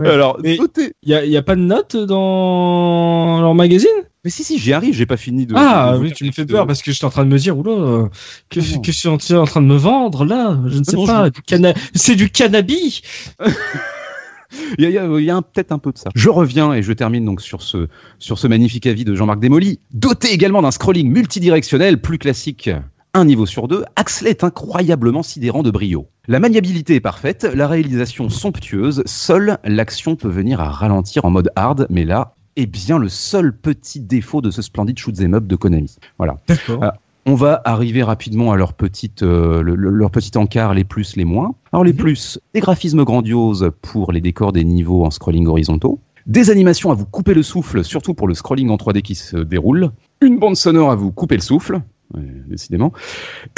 [0.00, 0.08] Ouais.
[0.10, 3.88] Alors, Mais- notez- Y a, y a pas de notes dans leur magazine?
[4.26, 5.54] Mais si, si, j'y arrive, j'ai pas fini de.
[5.56, 7.38] Ah de oui, tu me fais de- peur parce que j'étais en train de me
[7.38, 8.08] dire, oula,
[8.50, 8.80] que, Non, non.
[8.80, 11.30] que suis-tu en train de me vendre là Je ne sais non, pas.
[11.46, 13.02] canna- C'est du cannabis
[14.78, 16.10] Il y a, il y peut-être un peu de ça.
[16.14, 17.88] Je reviens et je termine donc sur ce,
[18.18, 19.80] sur ce magnifique avis de Jean-Marc Desmolly.
[19.92, 22.70] Doté également d'un scrolling multidirectionnel plus classique,
[23.14, 26.08] un niveau sur deux, Axley est incroyablement sidérant de brio.
[26.28, 31.50] La maniabilité est parfaite, la réalisation somptueuse, seule l'action peut venir à ralentir en mode
[31.56, 35.56] hard, mais là est bien le seul petit défaut de ce splendide shoot'em up de
[35.56, 35.96] Konami.
[36.18, 36.38] Voilà.
[36.48, 36.80] D'accord.
[36.82, 36.94] Ah.
[37.28, 41.16] On va arriver rapidement à leur petite, euh, le- le- leur petit encart, les plus,
[41.16, 41.54] les moins.
[41.72, 46.00] Alors les plus, des graphismes grandioses pour les décors des niveaux en scrolling horizontaux.
[46.26, 49.36] Des animations à vous couper le souffle, surtout pour le scrolling en 3D qui se
[49.36, 49.90] déroule.
[50.20, 51.80] Une bande sonore à vous couper le souffle,
[52.14, 52.92] ouais, décidément.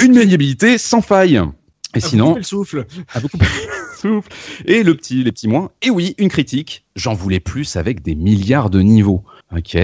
[0.03, 1.39] Une maniabilité sans faille.
[1.95, 2.85] Et sinon, vous le souffle.
[3.13, 3.19] à
[3.99, 4.29] souffle.
[4.65, 5.71] Et le petit, les petits moins.
[5.81, 6.85] Et oui, une critique.
[6.95, 9.23] J'en voulais plus avec des milliards de niveaux.
[9.55, 9.77] Ok.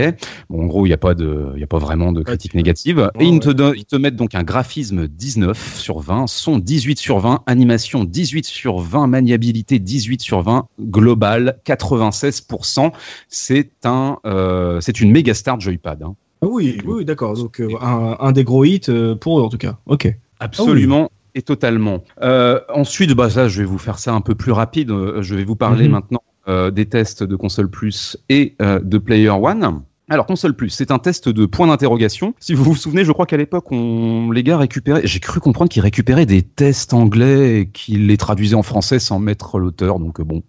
[0.49, 2.53] Bon, en gros, il n'y a pas de, il y a pas vraiment de critique
[2.53, 3.09] négative.
[3.19, 7.19] Et ils te ils te mettent donc un graphisme 19 sur 20, son 18 sur
[7.19, 12.91] 20, animation 18 sur 20, maniabilité 18 sur 20, global 96%.
[13.29, 16.03] C'est un, euh, c'est une méga star de joypad.
[16.03, 16.15] Hein.
[16.41, 17.33] Ah oui, oui, d'accord.
[17.33, 19.77] Donc euh, un, un des gros hits euh, pour eux en tout cas.
[19.87, 20.13] Ok.
[20.39, 21.09] Absolument.
[21.37, 22.03] Et totalement.
[22.21, 24.89] Euh, ensuite, bah ça, je vais vous faire ça un peu plus rapide.
[24.89, 25.91] Euh, Je vais vous parler Mhm.
[25.91, 29.81] maintenant euh, des tests de console plus et euh, de Player One.
[30.07, 32.35] Alors console plus, c'est un test de point d'interrogation.
[32.39, 35.01] Si vous vous souvenez, je crois qu'à l'époque, on les gars récupéraient.
[35.03, 39.17] J'ai cru comprendre qu'ils récupéraient des tests anglais et qu'ils les traduisaient en français sans
[39.17, 39.99] mettre l'auteur.
[39.99, 40.43] Donc euh, bon,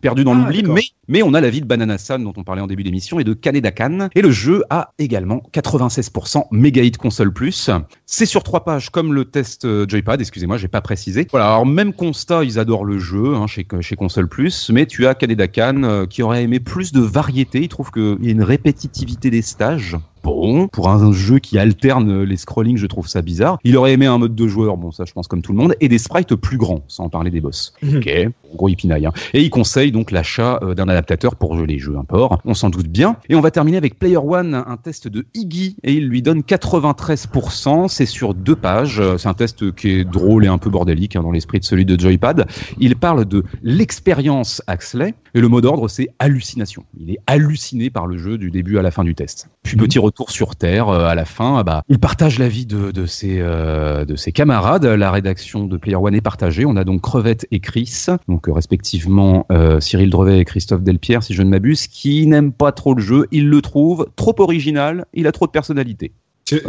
[0.00, 0.64] perdu dans Ah, l'oubli.
[0.64, 3.24] Mais mais on a l'avis de Banana San dont on parlait en début d'émission et
[3.24, 4.08] de Kaneda Kan.
[4.14, 7.70] Et le jeu a également 96% méga hit console plus.
[8.04, 11.26] C'est sur trois pages comme le test euh, Joypad, excusez-moi, j'ai pas précisé.
[11.30, 15.06] Voilà, alors même constat, ils adorent le jeu hein, chez, chez console plus, mais tu
[15.06, 17.62] as Kaneda Kan euh, qui aurait aimé plus de variété.
[17.62, 18.42] Il trouve qu'il y a une
[18.88, 19.96] répétitivité des stages.
[20.28, 23.58] Bon, pour un jeu qui alterne les scrollings, je trouve ça bizarre.
[23.64, 25.74] Il aurait aimé un mode de joueur, bon ça je pense comme tout le monde,
[25.80, 27.72] et des sprites plus grands, sans parler des boss.
[27.82, 27.96] Mhm.
[27.96, 28.10] Ok,
[28.52, 29.06] en gros il pinaille.
[29.06, 29.12] hein.
[29.32, 32.40] Et il conseille donc l'achat euh, d'un adaptateur pour jouer les jeux import.
[32.44, 33.16] On s'en doute bien.
[33.30, 36.40] Et on va terminer avec Player One, un test de Iggy, et il lui donne
[36.42, 37.88] 93%.
[37.88, 39.00] C'est sur deux pages.
[39.00, 41.64] Euh, C'est un test qui est drôle et un peu bordélique hein, dans l'esprit de
[41.64, 42.46] celui de Joypad.
[42.78, 46.84] Il parle de l'expérience Axley, et le mot d'ordre c'est hallucination.
[47.00, 49.48] Il est halluciné par le jeu du début à la fin du test.
[49.62, 52.90] Puis petit retour sur Terre euh, à la fin, ah bah, il partage l'avis de,
[52.90, 54.84] de, ses, euh, de ses camarades.
[54.84, 56.64] La rédaction de Player One est partagée.
[56.66, 61.22] On a donc Crevette et Chris, donc euh, respectivement euh, Cyril Drevet et Christophe Delpierre,
[61.22, 63.26] si je ne m'abuse, qui n'aiment pas trop le jeu.
[63.30, 65.06] Ils le trouvent trop original.
[65.14, 66.12] Il a trop de personnalité.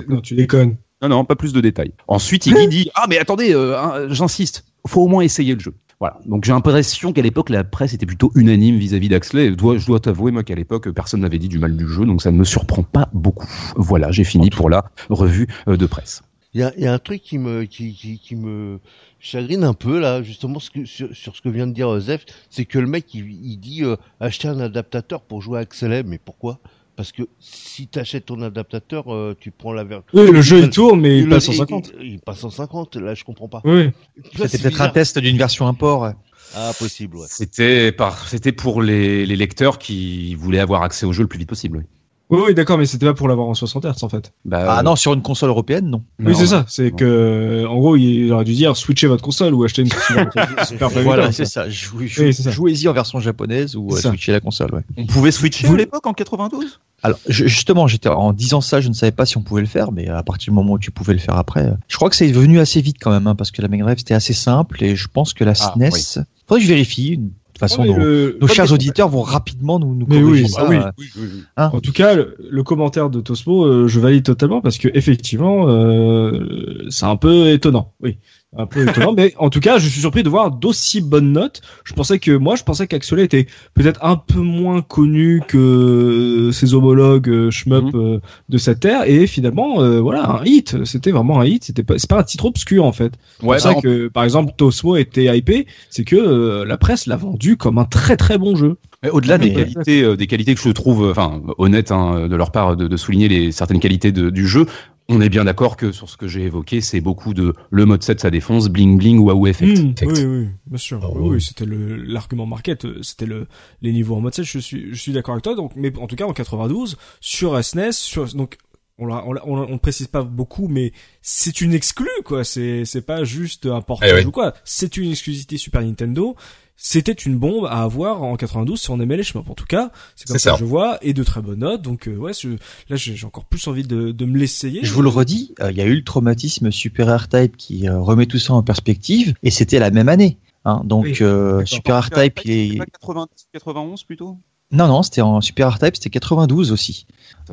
[0.08, 0.76] Non, tu déconnes.
[1.02, 1.94] Non, non, pas plus de détails.
[2.08, 5.74] Ensuite, il dit Ah, mais attendez, euh, hein, j'insiste, faut au moins essayer le jeu.
[6.00, 6.18] Voilà.
[6.26, 9.50] Donc j'ai l'impression qu'à l'époque, la presse était plutôt unanime vis-à-vis d'Axley.
[9.50, 12.06] Je dois, je dois t'avouer, moi, qu'à l'époque, personne n'avait dit du mal du jeu,
[12.06, 13.48] donc ça ne me surprend pas beaucoup.
[13.76, 16.22] Voilà, j'ai fini pour la revue euh, de presse.
[16.54, 18.80] Il y a, il y a un truc qui me, qui, qui, qui me
[19.20, 22.00] chagrine un peu là, justement ce que, sur, sur ce que vient de dire euh,
[22.00, 25.62] Zef, c'est que le mec il, il dit euh, acheter un adaptateur pour jouer à
[25.62, 26.60] Axelem, mais pourquoi?
[27.00, 30.04] Parce que si tu achètes ton adaptateur, euh, tu prends la version.
[30.14, 31.94] Oui, le jeu il tourne, mais il passe en 50.
[31.98, 33.62] Il, il passe en 50, là je comprends pas.
[33.64, 33.92] Oui.
[34.36, 36.12] C'était peut-être un test d'une version import.
[36.54, 37.28] Ah, possible, ouais.
[37.30, 41.40] C'était par, c'était pour les, les lecteurs qui voulaient avoir accès au jeu le plus
[41.40, 41.78] vite possible.
[41.78, 41.84] oui.
[42.32, 44.32] Oui, oui, d'accord, mais c'était pas pour l'avoir en 60 Hz en fait.
[44.46, 46.04] Bah, Ah euh, non, sur une console européenne, non.
[46.20, 46.64] oui, c'est ça.
[46.68, 50.92] C'est que, en gros, il aurait dû dire switcher votre console ou acheter une Famicom,
[51.04, 51.66] Voilà, c'est ça.
[51.96, 52.08] Oui.
[52.08, 54.74] Jouez-y en version japonaise ou euh, switcher la console.
[54.76, 54.82] Ouais.
[54.98, 58.80] On pouvait switcher Vous- à l'époque en 92 Alors je- justement, j'étais en disant ça,
[58.80, 60.80] je ne savais pas si on pouvait le faire, mais à partir du moment où
[60.80, 63.26] tu pouvais le faire après, euh, je crois que c'est venu assez vite quand même,
[63.26, 65.74] hein, parce que la Mega Drive c'était assez simple et je pense que la Ah,
[65.76, 65.90] SNES.
[65.94, 66.04] oui.
[66.48, 67.18] Faudrait que je vérifie.
[67.18, 67.30] De
[67.60, 70.62] toute façon, nos, le- nos pas chers auditeurs vont rapidement nous, nous Mais oui, ça.
[70.66, 70.78] ah oui.
[71.18, 71.28] euh,
[71.58, 71.70] hein.
[71.74, 75.68] En tout cas, le, le commentaire de Tosmo, euh, je valide totalement parce que effectivement,
[75.70, 77.94] euh, c'est un peu étonnant.
[78.02, 78.18] Oui,
[78.58, 79.14] un peu étonnant.
[79.14, 81.62] mais en tout cas, je suis surpris de voir d'aussi bonnes notes.
[81.84, 83.46] Je pensais que moi, je pensais qu'Axolé était
[83.76, 88.20] peut-être un peu moins connu que ses homologues euh, shmup euh,
[88.50, 89.04] de cette terre.
[89.08, 90.84] Et finalement, euh, voilà, un hit.
[90.86, 91.64] C'était vraiment un hit.
[91.64, 93.14] C'était pas, c'est pas un titre obscur en fait.
[93.44, 95.68] Ouais, c'est bah, ça que, par exemple, Tosmo était hypé.
[95.90, 98.78] C'est que euh, la presse l'a vendu comme un très très bon jeu.
[99.04, 102.52] Mais au-delà des qualités, euh, des qualités que je trouve, enfin, honnêtes hein, de leur
[102.52, 104.66] part, de, de souligner les certaines qualités de- du jeu.
[105.12, 108.04] On est bien d'accord que sur ce que j'ai évoqué, c'est beaucoup de le mode
[108.04, 109.80] 7 ça défonce, bling bling ou AO effect.
[109.80, 109.94] Hmm.
[110.08, 111.00] Oui, oui, bien sûr.
[111.04, 111.30] Ah, oui, oui.
[111.36, 113.48] oui, c'était le l'argument market, euh, c'était le
[113.82, 114.46] les niveaux en mode 7.
[114.46, 115.56] Je suis je suis d'accord avec toi.
[115.56, 118.58] Donc, mais en tout cas en 92 sur SNES, sur donc
[119.00, 120.92] on l'a- on, l'a- on, précise pas beaucoup, mais
[121.22, 122.44] c'est une exclue quoi.
[122.44, 124.54] C'est c'est pas juste un portage Eh ou quoi.
[124.64, 126.36] C'est une exclusivité Super Nintendo.
[126.82, 129.44] C'était une bombe à avoir en 92 si on aimait les chemins.
[129.48, 130.54] En tout cas, c'est comme ça, ça.
[130.54, 131.82] que je vois et de très bonnes notes.
[131.82, 132.50] Donc euh, ouais, je-
[132.90, 134.80] là j'ai encore plus envie de, de me l'essayer.
[134.84, 138.00] Je vous le redis, euh, il y a eu le traumatisme Super R-Type qui euh,
[138.00, 140.38] remet tout ça en perspective, et c'était la même année.
[140.66, 142.78] Hein, donc Oui, euh, Super R-Type, il est...
[142.78, 144.38] pas 90, 91 plutôt?
[144.72, 147.08] Non, non, c'était en Super R-Type, c'était 92 aussi.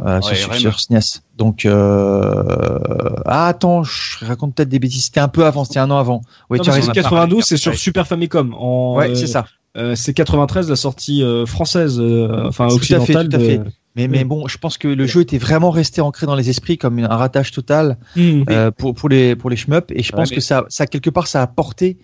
[0.05, 0.59] euh, sur, Ouais, sur, RM.
[0.59, 1.23] sur SNES.
[1.39, 3.15] Donc, euh...
[3.25, 5.05] ah, attends, je raconte peut-être des bêtises.
[5.07, 6.21] C'était un peu avant, c'était un an avant.
[6.51, 6.93] Oui, Non, tu as mais raison.
[6.95, 7.59] c'est 92, c'est Ouais.
[7.59, 8.55] sur Super Famicom.
[8.59, 9.47] En, Ouais, euh, c'est ça.
[9.77, 13.41] Euh, c'est 93 la sortie euh, française, euh, enfin Tout à fait, occidentale tout à
[13.41, 13.59] fait.
[13.59, 13.65] de,
[13.95, 16.79] Mais, mais bon, je pense que le jeu était vraiment resté ancré dans les esprits
[16.79, 20.31] comme un ratage total euh, pour, pour les pour les shmups et je Ouais, pense
[20.31, 21.99] mais- que ça ça quelque part ça a porté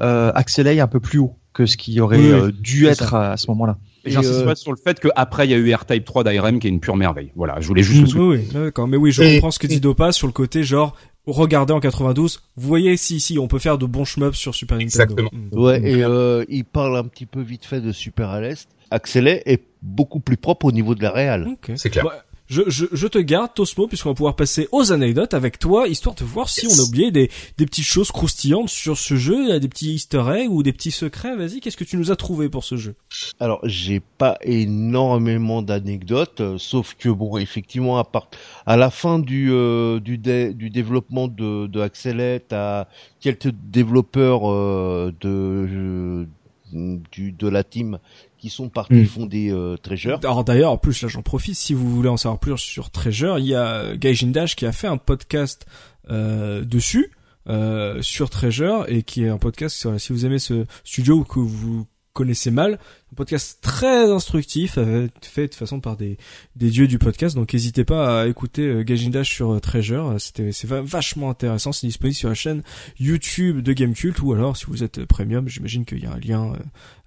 [0.00, 3.32] euh, Axelay un peu plus haut que ce qui aurait Oui, euh, dû être à,
[3.32, 3.76] à ce moment-là.
[4.04, 6.24] Et Et, J'insiste euh, pas sur le fait qu'après il y a eu R-Type 3
[6.24, 7.32] d'ARM qui est une pure merveille.
[7.36, 8.44] Voilà, je voulais juste le Oui, souligner.
[8.44, 8.86] oui, d'accord.
[8.88, 10.94] Mais oui, je Et- comprends ce que dit Dopa sur le côté genre
[11.26, 14.76] regardez en 92, vous voyez si si on peut faire de bons shmups sur Super
[14.76, 15.04] Nintendo.
[15.04, 15.30] Exactement.
[15.32, 15.58] Mm.
[15.58, 18.68] Ouais, et euh, il parle un petit peu vite fait de Super à l'Est.
[18.90, 21.46] Axelet est beaucoup plus propre au niveau de la réal.
[21.76, 22.04] C'est clair.
[22.46, 26.14] Je, je, je te garde, Tosmo, puisqu'on va pouvoir passer aux anecdotes avec toi, histoire
[26.14, 26.78] de voir si Yes.
[26.78, 30.22] on a oublié des, des petites choses croustillantes sur ce jeu, a des petits easter
[30.34, 31.34] eggs ou des petits secrets.
[31.36, 32.96] Vas-y, qu'est-ce que tu nous as trouvé pour ce jeu?
[33.40, 38.28] Alors, j'ai pas énormément d'anecdotes, euh, sauf que bon, effectivement, à part
[38.66, 42.86] à la fin du euh, du, dé- du développement de de Axelet, t'as
[43.20, 46.26] quelques développeurs euh, de
[46.72, 47.98] du de la team
[48.44, 49.06] qui sont partis Mm.
[49.06, 50.18] fonder euh, Treasure.
[50.22, 53.38] Alors d'ailleurs, en plus là j'en profite, si vous voulez en savoir plus sur Treasure,
[53.38, 55.64] il y a Gaijin Dash qui a fait un podcast
[56.10, 57.10] euh, dessus,
[57.48, 61.24] euh, sur Treasure, et qui est un podcast, sur- si vous aimez ce studio ou
[61.24, 62.78] que vous connaissez mal,
[63.14, 66.18] un podcast très instructif, euh, fait de façon par des,
[66.56, 70.16] des dieux du podcast, donc n'hésitez pas à écouter euh, Gaijin Dash sur euh, Treasure,
[70.18, 72.62] c'était c'est va- vachement intéressant, c'est disponible sur la chaîne
[72.98, 76.54] YouTube de Gamecult, ou alors si vous êtes premium, j'imagine qu'il y a un lien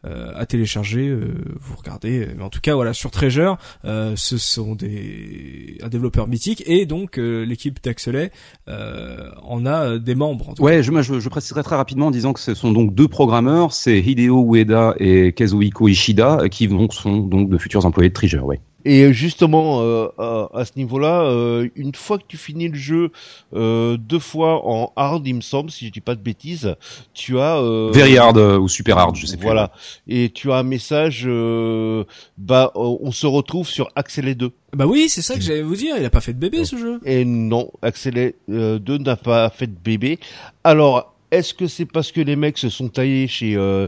[0.05, 4.37] euh, à télécharger, euh, vous regardez, mais en tout cas voilà, sur Treasure, euh, ce
[4.37, 8.31] sont des un développeur mythique et donc l'équipe d'Axelet
[8.67, 10.49] en a des membres.
[10.49, 12.95] En tout Ouais, je, je, je préciserai très rapidement en disant que ce sont donc
[12.95, 17.85] deux programmeurs, c'est Hideo Ueda et Kazuhiko Ishida, euh, qui donc sont donc de futurs
[17.85, 18.59] employés de Treasure, ouais.
[18.85, 23.11] Et justement, euh, à, à ce niveau-là, euh, une fois que tu finis le jeu
[23.53, 26.73] euh, deux fois en hard, il me semble, si je dis pas de bêtises,
[27.13, 29.43] tu as euh, Very hard euh, ou super hard, je sais plus.
[29.45, 29.73] Voilà.
[30.07, 32.05] Et tu as un message, euh,
[32.37, 34.49] bah, on se retrouve sur Axelé 2.
[34.49, 34.55] cas.
[34.73, 35.95] Bah oui, c'est ça que j'allais vous dire.
[35.97, 37.01] Il a pas fait de bébé ce jeu.
[37.03, 40.17] Et non, euh, 2 n'a pas fait de bébé.
[40.63, 43.87] Alors, est-ce que c'est parce que les mecs se sont taillés chez euh,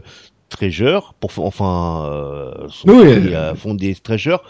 [0.50, 4.42] Treasure, pour, enfin, euh, sont Oui, à fonder Treasure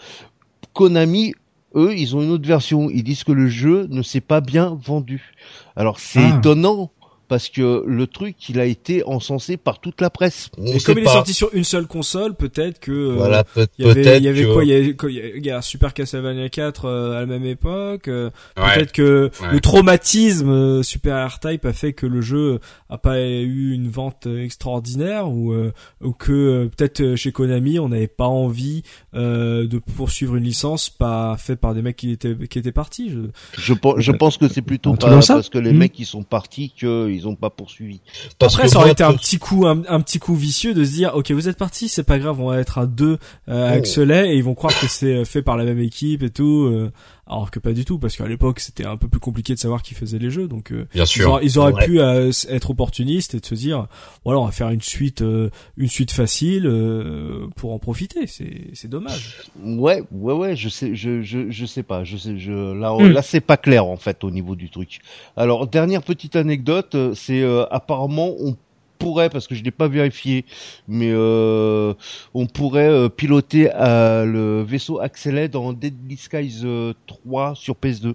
[0.73, 1.33] Konami,
[1.75, 2.89] eux, ils ont une autre version.
[2.89, 5.33] Ils disent que le jeu ne s'est pas bien vendu.
[5.75, 6.37] Alors, c'est Ah.
[6.37, 6.91] étonnant.
[7.31, 10.49] Parce que le truc, il a été encensé par toute la presse.
[10.57, 13.85] On comme il est sorti sur une seule console, peut-être que euh, Voilà, peut- il
[13.85, 15.27] y avait, peut-être il y avait que- quoi Il y avait, quoi Il y a-
[15.37, 18.09] il y a Super Castlevania 4 euh, à la même époque.
[18.09, 18.75] euh, Ouais.
[18.75, 19.53] Peut-être que Ouais.
[19.53, 22.59] le traumatisme euh, Super R-Type a fait que le jeu
[22.89, 25.71] a pas eu une vente extraordinaire ou, euh,
[26.03, 28.83] ou que euh, peut-être chez Konami on n'avait pas envie
[29.15, 33.09] euh, de poursuivre une licence pas faite par des mecs qui étaient qui étaient partis.
[33.09, 33.19] Je...
[33.57, 35.77] Je, pense- je pense que c'est plutôt pas comme ça parce que les Hmm.
[35.77, 36.73] mecs qui sont partis
[37.21, 38.01] qu'ils ont pas poursuivi.
[38.39, 40.83] Parce Après que ça aurait été un petit coup un, un petit coup vicieux de
[40.83, 43.17] se dire ok vous êtes partis c'est pas grave on va être à deux
[43.47, 43.73] euh, Oh.
[43.73, 46.65] Axelet et ils vont croire que c'est euh, fait par la même équipe et tout
[46.65, 46.91] euh,
[47.27, 49.81] alors que pas du tout parce qu'à l'époque c'était un peu plus compliqué de savoir
[49.83, 51.29] qui faisait les jeux donc euh, Bien Ils sûr.
[51.29, 51.85] auraient, ils auraient Ouais.
[51.85, 53.87] pu euh, être opportunistes et de se dire,
[54.25, 58.27] voilà, on va faire une suite, euh, une suite facile euh, pour en profiter.
[58.27, 59.43] C'est, c'est dommage.
[59.63, 63.11] Ouais, ouais, ouais, je sais, je, je, je sais pas, je sais, je, là, Hmm.
[63.11, 64.99] là, c'est pas clair en fait au niveau du truc.
[65.37, 68.55] Alors, dernière petite anecdote, c'est euh, apparemment on
[69.01, 70.45] pourrait, parce que je l'ai pas vérifié,
[70.87, 71.93] mais euh,
[72.35, 78.13] on pourrait euh, piloter euh, le vaisseau Axelet dans Deadly Skies euh, 3 sur PS2.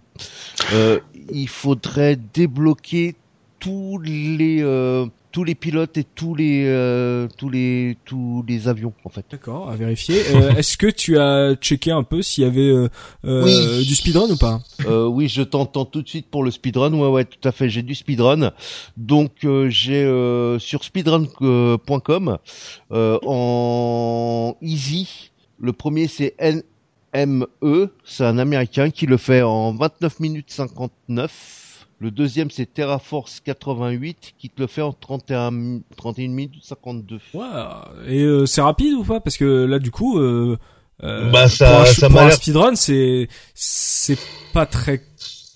[0.72, 1.00] Euh,
[1.32, 3.16] il faudrait débloquer
[3.58, 5.06] tous les euh,
[5.36, 9.26] tous les pilotes et tous les euh, tous les tous les avions en fait.
[9.30, 10.22] D'accord, à vérifier.
[10.34, 12.88] Euh, est-ce que tu as checké un peu s'il y avait euh,
[13.26, 13.86] euh, Oui.
[13.86, 16.90] du speedrun ou pas Euh, oui, je t'entends tout de suite pour le speedrun.
[16.94, 17.68] Ouais, ouais, tout à fait.
[17.68, 18.52] J'ai du speedrun.
[18.96, 22.38] Donc, euh, j'ai euh, sur speedrun.com
[22.92, 25.32] euh, en easy.
[25.60, 26.34] Le premier, c'est
[27.14, 27.90] NME.
[28.06, 31.65] C'est un Américain qui le fait en 29 minutes 59.
[31.98, 37.18] Le deuxième, c'est TerraForce 88 qui te le fait en 31, mi- 31 minutes 52.
[37.32, 37.42] Ouais.
[38.06, 39.20] Et euh, c'est rapide ou pas?
[39.20, 40.58] Parce que là, du coup, euh,
[41.02, 44.18] euh, Bah, ça- pour un, ça pour un speedrun, c'est c'est
[44.52, 45.02] pas très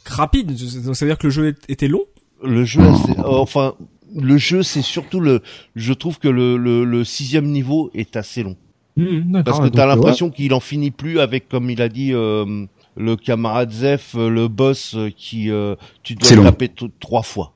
[0.07, 0.57] rapide.
[0.85, 2.05] Donc ça veut dire que le jeu était long?
[2.43, 3.75] Le jeu, c'est- enfin,
[4.17, 5.43] le jeu, c'est surtout le.
[5.77, 8.57] Je trouve que le, le, le sixième niveau est assez long.
[8.97, 9.95] D'accord, Parce que donc, t'as ouais.
[9.95, 12.65] l'impression qu'il en finit plus avec, comme il a dit, euh,
[12.97, 17.53] le camarade Zef, euh, le boss euh, qui, euh, tu dois taper trois fois.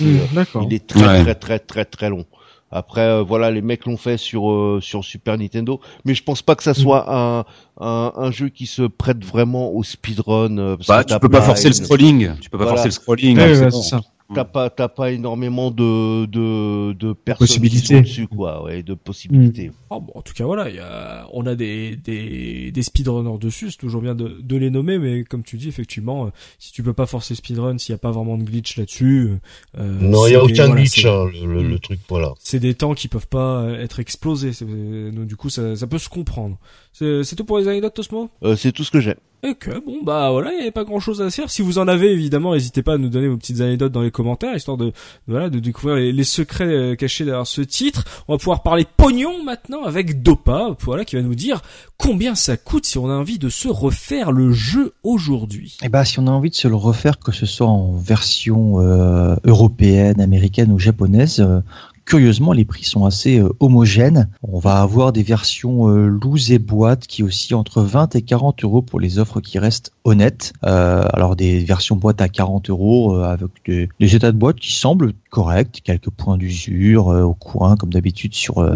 [0.00, 1.22] Hmm, euh, il est très Ouais.
[1.22, 2.24] très très très très long.
[2.70, 6.42] Après, euh, voilà, les mecs l'ont fait sur euh, sur Super Nintendo, mais je pense
[6.42, 7.44] pas que ça soit un,
[7.80, 10.58] un un jeu qui se prête vraiment au speedrun.
[10.58, 12.32] euh, parce Bah, que tu peux pas forcer le scrolling.
[12.40, 12.76] Tu peux pas Voilà.
[12.76, 13.38] forcer le scrolling.
[13.38, 13.82] Ouais, bon.
[13.82, 14.00] c'est ça.
[14.34, 18.00] T'as pas, t'as pas énormément de, de, de Possibilités.
[18.02, 19.70] dessus, quoi, ouais, de possibilités.
[19.90, 23.38] Oh, bon, en tout cas, voilà, il y a, on a des, des, des speedrunners
[23.38, 26.72] dessus, c'est toujours bien de, de les nommer, mais comme tu dis, effectivement, euh, si
[26.72, 29.30] tu peux pas forcer speedrun, s'il y a pas vraiment de glitch là-dessus,
[29.78, 31.70] euh, Non, il y c'est a des- aucun voilà, glitch, c'est- hein, le, le- Mm.
[31.70, 32.34] le truc, voilà.
[32.38, 35.86] C'est des temps qui peuvent pas euh, être explosés, c'est- donc du coup, ça, ça
[35.86, 36.58] peut se comprendre.
[36.92, 38.30] C'est c'est tout pour les anecdotes, Tosmo?
[38.42, 39.14] Euh, c'est tout ce que j'ai.
[39.44, 41.48] Ok, bon bah voilà, il n'y avait pas grand chose à dire.
[41.48, 44.10] Si vous en avez, évidemment, n'hésitez pas à nous donner vos petites anecdotes dans les
[44.10, 44.92] commentaires, histoire de,
[45.28, 48.04] voilà, de découvrir les, secrets euh, cachés derrière ce titre.
[48.26, 51.62] On va pouvoir parler pognon maintenant avec Dopa, voilà, qui va nous dire
[51.98, 55.76] combien ça coûte si on a envie de se refaire le jeu aujourd'hui.
[55.84, 58.80] Eh ben, si on a envie de se le refaire, que ce soit en version
[58.80, 61.60] euh, européenne, américaine ou japonaise, euh,
[62.08, 64.30] curieusement, les prix sont assez euh, homogènes.
[64.42, 68.64] On va avoir des versions euh, loose et boîte qui oscillent entre 20 et 40
[68.64, 70.54] euros pour les offres qui restent honnêtes.
[70.64, 74.72] Euh, alors des versions boîte à 40 euros avec des, des états de boîte qui
[74.72, 78.74] semblent corrects, quelques points d'usure au coin comme d'habitude sur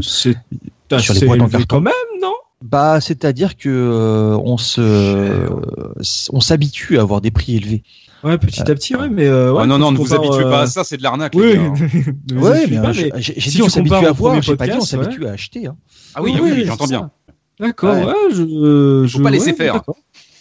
[0.99, 1.67] Sur les boîtes en carton.
[1.69, 2.35] quand même, non?
[2.63, 5.49] Bah, c'est-à-dire que euh, on se,
[6.33, 7.83] on s'habitue à avoir des prix élevés.
[8.25, 10.51] Ouais, petit à petit, ouais, mais euh, ouais, Ah non, non, ne vous habituez euh,
[10.51, 11.33] pas à ça, c'est de l'arnaque.
[11.35, 11.63] Oui, les gars.
[12.31, 13.95] ne vous Ouais, habituez mais euh, j'ai- mais j'ai j'ai si dit on tu s'habitue
[13.95, 15.67] à voir, j'ai pas dit on s'habitue à acheter.
[15.67, 15.77] Hein.
[16.15, 17.11] Ah oui, Oui, oui, oui, oui, j'entends bien.
[17.61, 18.05] D'accord, Ouais.
[18.05, 19.83] ouais, je, je pas laisser ouais, faire.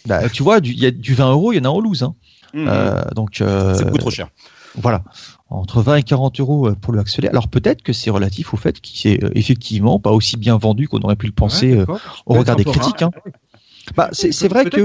[0.06, 1.80] Bah, tu vois, du- il y a du 20 euros, il y en a en
[1.80, 2.02] loose.
[2.02, 2.14] Hein.
[2.54, 2.66] Mmh.
[2.68, 4.28] Euh, donc euh, c'est beaucoup trop cher.
[4.76, 5.02] voilà,
[5.48, 7.28] entre 20 et 40 euros euh, pour le Axelet.
[7.28, 10.86] Alors peut-être que c'est relatif au fait qu'il est euh, effectivement pas aussi bien vendu
[10.88, 11.96] qu'on aurait pu le penser Ouais, euh,
[12.26, 13.02] au regard des critiques.
[13.02, 13.10] Hein.
[13.96, 14.80] Bah, c'est c'est vrai que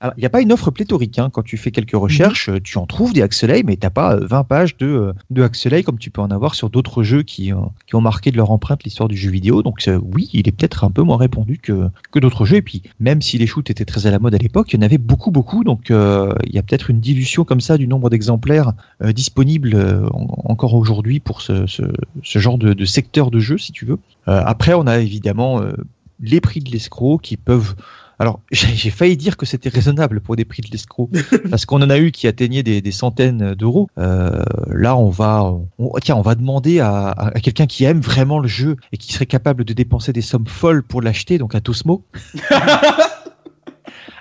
[0.00, 0.12] hein.
[0.16, 1.18] il n'y a pas une offre pléthorique.
[1.18, 1.28] Hein.
[1.30, 4.26] Quand tu fais quelques recherches, euh, tu en trouves des Axelay, mais t'as pas euh,
[4.26, 7.52] 20 pages de, euh, de Axelay comme tu peux en avoir sur d'autres jeux qui,
[7.52, 7.56] euh,
[7.86, 9.62] qui ont marqué de leur empreinte l'histoire du jeu vidéo.
[9.62, 12.56] Donc euh, oui, il est peut-être un peu moins répandu que, que d'autres jeux.
[12.56, 14.78] Et puis, même si les shoots étaient très à la mode à l'époque, il y
[14.78, 15.62] en avait beaucoup, beaucoup.
[15.64, 18.72] Donc euh, il y a peut-être une dilution comme ça du nombre d'exemplaires
[19.02, 21.82] euh, disponibles euh, en- encore aujourd'hui pour ce, ce,
[22.22, 23.98] ce genre de, de secteur de jeu, si tu veux.
[24.28, 25.72] Euh, après, on a évidemment euh,
[26.20, 27.74] les prix de l'escroc qui peuvent
[28.18, 31.08] alors, j'ai failli dire que c'était raisonnable pour des prix de l'escroc,
[31.50, 33.88] parce qu'on en a eu qui atteignaient des, des centaines d'euros.
[33.96, 38.00] Euh, là, on va, on, tiens, on va demander à, à- à quelqu'un qui aime
[38.02, 41.54] vraiment le jeu et qui serait capable de dépenser des sommes folles pour l'acheter, donc
[41.54, 42.04] à Tosmo.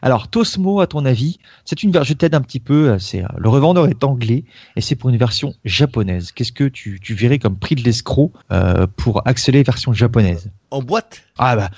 [0.02, 3.24] Alors, Tosmo, à ton avis, c'est une version, je t'aide un petit peu, euh, c'est,
[3.24, 4.44] euh, le revendeur est anglais
[4.76, 6.32] et c'est pour une version japonaise.
[6.32, 10.52] Qu'est-ce que tu, tu verrais comme prix de l'escroc euh, pour accélérer version japonaise?
[10.72, 11.24] En boîte?
[11.38, 11.72] Ah bah,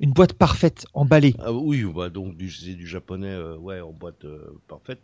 [0.00, 1.34] une boîte parfaite, emballée.
[1.38, 5.00] Ah oui, bah donc du, c'est du japonais, euh, ouais, en boîte euh, parfaite.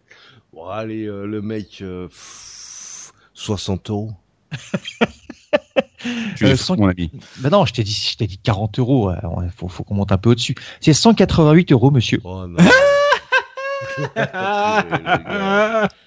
[0.52, 4.12] Bon, allez, le mec, pff, 60 euros.
[6.36, 7.10] Tu Euh, es cent- fou, mon ami.
[7.38, 9.10] Bah non, je t'ai dit, je t'ai dit 40 euros.
[9.42, 10.54] Il faut, faut qu'on monte un peu au-dessus.
[10.80, 12.20] C'est 188 euros, monsieur.
[12.24, 12.58] Oh non.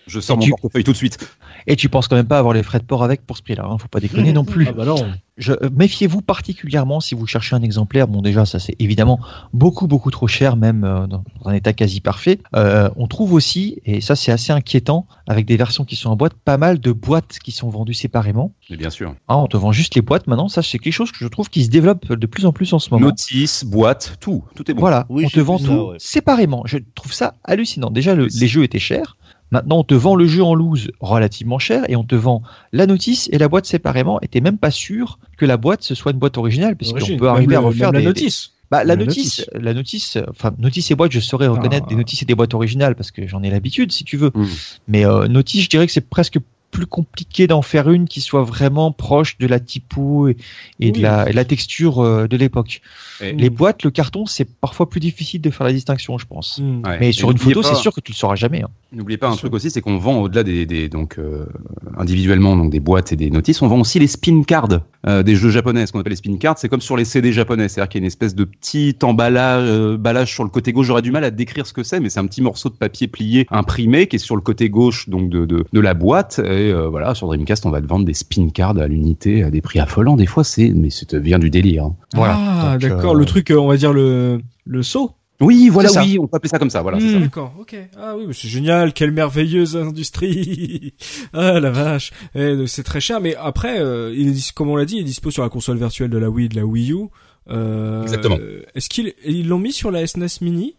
[0.08, 1.18] Je sors Et mon tu- portefeuille tout de suite.
[1.68, 3.64] Et tu penses quand même pas avoir les frais de port avec pour ce prix-là.
[3.66, 4.68] Hein, faut pas déconner non plus.
[4.70, 5.12] Ah bah non.
[5.38, 8.08] Je, euh, méfiez-vous particulièrement si vous cherchez un exemplaire.
[8.08, 9.20] Bon, déjà, ça c'est évidemment
[9.54, 12.40] beaucoup beaucoup trop cher, même euh, dans un état quasi parfait.
[12.56, 16.16] Euh, on trouve aussi, et ça c'est assez inquiétant, avec des versions qui sont en
[16.18, 18.54] boîte, pas mal de boîtes qui sont vendues séparément.
[18.70, 19.16] Mais bien sûr.
[19.30, 20.50] Ah, on te vend juste les boîtes maintenant.
[20.50, 22.80] Ça c'est quelque chose que je trouve qui se développe de plus en plus en
[22.80, 23.08] ce moment.
[23.08, 24.44] Notice, boîte, tout.
[24.56, 24.82] Tout est bon.
[24.82, 25.98] Voilà, Oui, on te vend ça, tout ouais.
[25.98, 26.64] séparément.
[26.66, 27.90] Je trouve ça hallucinant.
[27.90, 29.16] Déjà, le- les jeux étaient chers.
[29.52, 32.42] Maintenant, on te vend le jeu en loose relativement cher et on te vend
[32.72, 34.20] la notice et la boîte séparément.
[34.22, 37.20] Et t'es même pas sûr que la boîte ce soit une boîte originale, puisqu'on Origine.
[37.20, 38.52] peut arriver à refaire des, la des- notice.
[38.72, 41.90] Bah, la La notice, la notice, enfin notice et boîte, je saurais reconnaître Ah.
[41.90, 44.32] des notices et des boîtes originales parce que j'en ai l'habitude, si tu veux.
[44.34, 44.46] Mm.
[44.88, 46.40] Mais euh, notice, je dirais que c'est presque
[46.72, 50.38] plus compliqué d'en faire une qui soit vraiment proche de la typo et,
[50.80, 52.82] et de, la, et de la texture euh, de l'époque.
[53.22, 56.58] Les boîtes, le carton, c'est parfois plus difficile de faire la distinction, je pense.
[56.60, 56.82] Hmm.
[56.84, 56.98] Ouais.
[57.00, 58.64] Mais Et sur une photo, c'est sûr que tu le sauras jamais.
[58.64, 58.70] hein.
[58.94, 61.46] N'oubliez pas un truc aussi, c'est qu'on vend au-delà des, des donc euh,
[61.98, 65.36] individuellement donc des boîtes et des notices, on vend aussi les spin cards euh, des
[65.36, 65.86] jeux japonais.
[65.86, 68.02] Ce qu'on appelle les spin cards, c'est comme sur les CD japonais, c'est-à-dire qu'il y
[68.02, 70.88] a une espèce de petit emballage, euh, sur le côté gauche.
[70.88, 73.08] J'aurais du mal à décrire ce que c'est, mais c'est un petit morceau de papier
[73.08, 76.40] plié imprimé qui est sur le côté gauche donc de de, de la boîte.
[76.68, 79.50] Et euh, voilà, sur Dreamcast, on va te vendre des spin cards à l'unité à
[79.52, 80.16] des prix affolants.
[80.16, 81.86] Des fois, c'est mais ça vient du délire.
[81.86, 81.96] hein.
[82.14, 82.38] Voilà.
[82.38, 83.16] Ah, Donc, d'accord.
[83.16, 85.12] euh, Le truc, euh, on va dire le, le saut.
[85.40, 86.84] Oui, voilà, oui, on peut appeler ça comme ça.
[86.84, 87.00] Voilà.
[87.00, 87.18] c'est ça.
[87.18, 87.22] Mm.
[87.24, 87.76] D'accord, ok.
[88.00, 90.94] Ah oui, c'est génial, quelle merveilleuse industrie.
[91.34, 92.12] ah la vache.
[92.36, 95.06] Eh, c'est très cher, mais après, euh, il est, comme on l'a dit, il est
[95.06, 97.08] dispo sur la console virtuelle de la Wii, de la Wii U.
[97.50, 98.38] Euh, Exactement.
[98.76, 100.76] Est-ce qu'ils ils l'ont mis sur la SNES Mini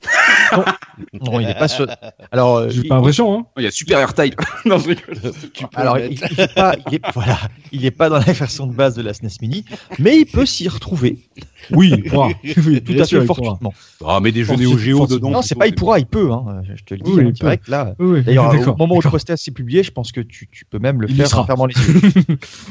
[1.27, 1.87] Non, il est pas sur.
[2.31, 3.47] Alors, euh, J'ai il- pas l'impression, hein.
[3.59, 4.35] Il y a Super Airtime.
[4.65, 5.33] non, je rigole.
[5.75, 7.39] Alors, il, il est pas, il est, voilà,
[7.73, 9.65] il est pas dans la version de base de la SNES Mini,
[9.99, 11.19] mais il peut s'y retrouver.
[11.73, 12.29] Oui, il pourra.
[12.65, 13.75] Oui, Tout à fait fortuitement.
[14.07, 15.07] Ah, mais des jeux Geo forcément.
[15.07, 15.31] dedans.
[15.31, 16.31] Non, c'est pas il pourra, il peut.
[16.33, 16.63] Hein.
[16.77, 17.95] je te le dis Oui, en direct là.
[17.99, 20.79] Oui, D'ailleurs, au moment où le podcast est publié, je pense que tu, tu peux
[20.79, 22.01] même le Il faire en fermant les yeux.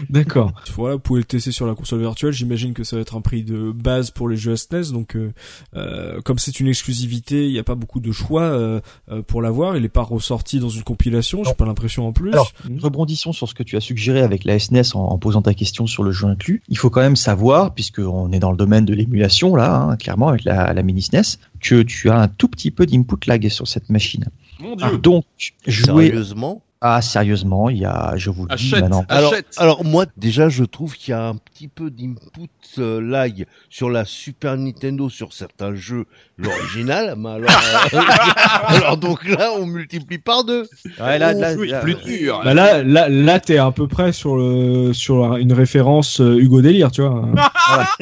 [0.09, 0.53] D'accord.
[0.75, 2.31] Voilà, vous pouvez le tester sur la console virtuelle.
[2.33, 4.91] J'imagine que ça va être un prix de base pour les jeux SNES.
[4.93, 5.31] Donc, euh,
[5.75, 8.79] euh, comme c'est une exclusivité, il n'y a pas beaucoup de choix euh,
[9.09, 9.75] euh, pour l'avoir.
[9.75, 11.43] Il n'est pas ressorti dans une compilation.
[11.43, 12.31] J'ai pas l'impression en plus.
[12.31, 15.53] Alors, Rebondissons sur ce que tu as suggéré avec la SNES en, en posant ta
[15.53, 16.61] question sur le jeu inclus.
[16.69, 20.29] Il faut quand même savoir, puisqu'on est dans le domaine de l'émulation là, hein, clairement
[20.29, 23.67] avec la, la mini SNES, que tu as un tout petit peu d'input lag sur
[23.67, 24.25] cette machine.
[24.59, 24.97] Mon Ah, dieu.
[24.99, 25.25] Donc,
[25.67, 29.05] jouer Sérieusement ah sérieusement, il y a, je vous le dis maintenant.
[29.07, 32.49] alors, alors moi déjà je trouve qu'il y a un petit peu d'input
[32.79, 36.05] euh, lag sur la Super Nintendo sur certains jeux
[36.37, 37.51] l'original mais alors
[37.93, 37.99] euh,
[38.67, 40.67] alors donc là on multiplie par deux
[40.99, 42.41] Ouais, là, là, Oui, là, plus dur.
[42.43, 46.61] Bah là, là, là, t'es à peu près sur le, sur une référence euh, Hugo
[46.61, 47.27] Délire, tu vois.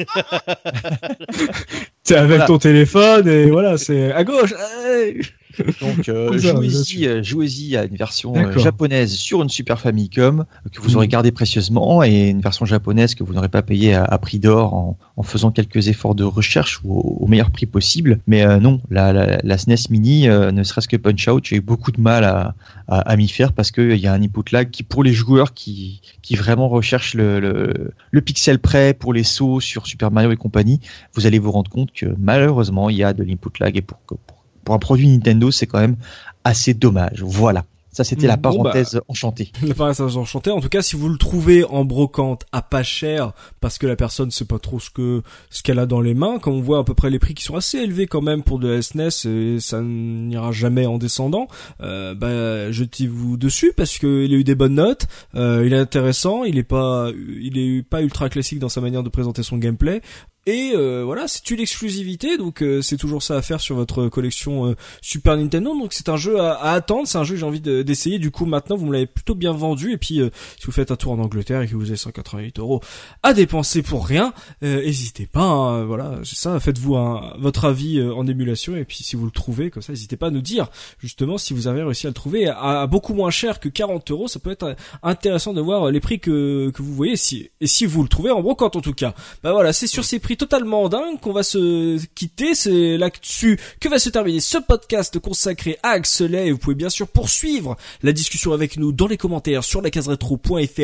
[2.04, 2.46] t'es avec Voilà.
[2.46, 4.54] ton téléphone et voilà, c'est à gauche.
[4.86, 5.20] hey
[5.80, 10.80] Donc euh, jouez-y, euh, jouez-y à une version euh, japonaise sur une Super Famicom que
[10.80, 11.10] vous aurez Mhm.
[11.10, 14.74] gardé précieusement et une version japonaise que vous n'aurez pas payé à, à prix d'or
[14.74, 18.20] en, en faisant quelques efforts de recherche ou au, au meilleur prix possible.
[18.26, 21.56] Mais euh, non, la, la, la SNES Mini, euh, ne serait-ce que Punch Out, j'ai
[21.56, 22.54] eu beaucoup de mal à,
[22.88, 25.52] à, à m'y faire parce qu'il y a un input lag qui, pour les joueurs
[25.54, 30.30] qui, qui vraiment recherchent le, le, le pixel près pour les sauts sur Super Mario
[30.32, 30.80] et compagnie,
[31.14, 33.98] vous allez vous rendre compte que malheureusement, il y a de l'input lag et pour,
[34.06, 34.18] pour,
[34.64, 35.96] pour un produit Nintendo, c'est quand même
[36.44, 37.22] assez dommage.
[37.22, 37.64] Voilà.
[37.92, 39.50] Ça, c'était la Bon, bah, parenthèse enchantée.
[39.66, 40.50] La paraissance enchantée.
[40.50, 43.96] En tout cas, si vous le trouvez en brocante à pas cher, parce que la
[43.96, 46.78] personne sait pas trop ce que ce qu'elle a dans les mains, comme on voit
[46.78, 49.26] à peu près les prix qui sont assez élevés quand même pour de la SNES,
[49.26, 51.48] et ça n'ira jamais en descendant.
[51.80, 55.06] Euh, bah, jetez-vous dessus parce que il a eu des bonnes notes.
[55.34, 56.44] Euh, il est intéressant.
[56.44, 57.10] Il est pas,
[57.40, 60.00] il est pas ultra classique dans sa manière de présenter son gameplay.
[60.46, 64.08] Et euh, voilà, c'est une exclusivité, donc euh, c'est toujours ça à faire sur votre
[64.08, 65.78] collection euh, Super Nintendo.
[65.78, 68.18] Donc c'est un jeu à, à attendre, c'est un jeu que j'ai envie de- d'essayer.
[68.18, 69.92] Du coup, maintenant vous me l'avez plutôt bien vendu.
[69.92, 72.58] Et puis, euh, si vous faites un tour en Angleterre et que vous avez 188
[72.58, 72.80] euros
[73.22, 75.42] à dépenser pour rien, euh, n'hésitez pas.
[75.42, 76.58] hein, voilà, c'est ça.
[76.58, 76.96] Faites-vous
[77.38, 78.76] votre avis euh, en émulation.
[78.76, 80.68] Et puis si vous le trouvez, comme ça, n'hésitez pas à nous dire
[81.00, 84.10] justement si vous avez réussi à le trouver à, à beaucoup moins cher que 40
[84.10, 84.26] euros.
[84.26, 87.16] Ça peut être intéressant de voir les prix que que vous voyez.
[87.16, 89.14] Si et si vous le trouvez en brocante en tout cas.
[89.42, 92.54] Bah voilà, c'est sur ces prix totalement dingues qu'on va se quitter.
[92.54, 96.48] C'est là-dessus que va se terminer ce podcast consacré à Axelet.
[96.48, 99.90] Et vous pouvez bien sûr poursuivre la discussion avec nous dans les commentaires sur la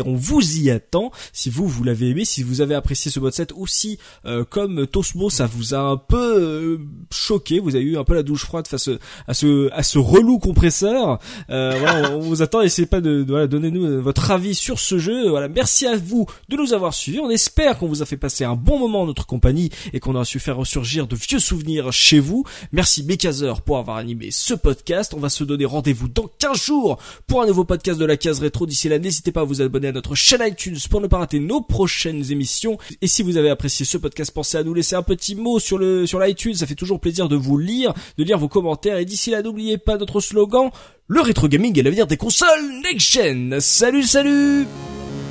[0.05, 1.11] On vous y attend.
[1.33, 4.87] Si vous, vous l'avez aimé, si vous avez apprécié ce mode set aussi, euh, comme
[4.87, 6.79] Tosmo, ça vous a un peu euh,
[7.11, 7.59] choqué.
[7.59, 8.91] Vous avez eu un peu la douche froide face
[9.27, 11.19] à ce, à ce relou compresseur.
[11.51, 12.61] Euh, on, vous attend.
[12.61, 15.29] Essayez pas de, de euh, votre avis sur ce jeu.
[15.29, 17.21] Voilà, merci à vous de nous avoir suivis.
[17.21, 20.17] On espère qu'on vous a fait passer un bon moment en notre compagnie et qu'on
[20.17, 22.45] a su faire ressurgir de vieux souvenirs chez vous.
[22.73, 25.13] Merci Mekazer pour avoir animé ce podcast.
[25.15, 26.97] On va se donner rendez-vous dans 15 jours
[27.27, 28.65] pour un nouveau podcast de la case rétro.
[28.65, 31.39] D'ici là, n'hésitez pas à vous abonner à notre chaîne iTunes pour ne pas rater
[31.39, 32.79] nos prochaines émissions.
[33.03, 35.77] Et si vous avez apprécié ce podcast, pensez à nous laisser un petit mot sur
[35.77, 36.55] le sur l'iTunes.
[36.55, 38.97] Ça fait toujours plaisir de vous lire, de lire vos commentaires.
[38.97, 40.71] Et d'ici là, n'oubliez pas notre slogan.
[41.09, 42.49] Le rétro gaming est l'avenir des consoles
[42.83, 43.61] next-gen.
[43.61, 44.67] Salut, salut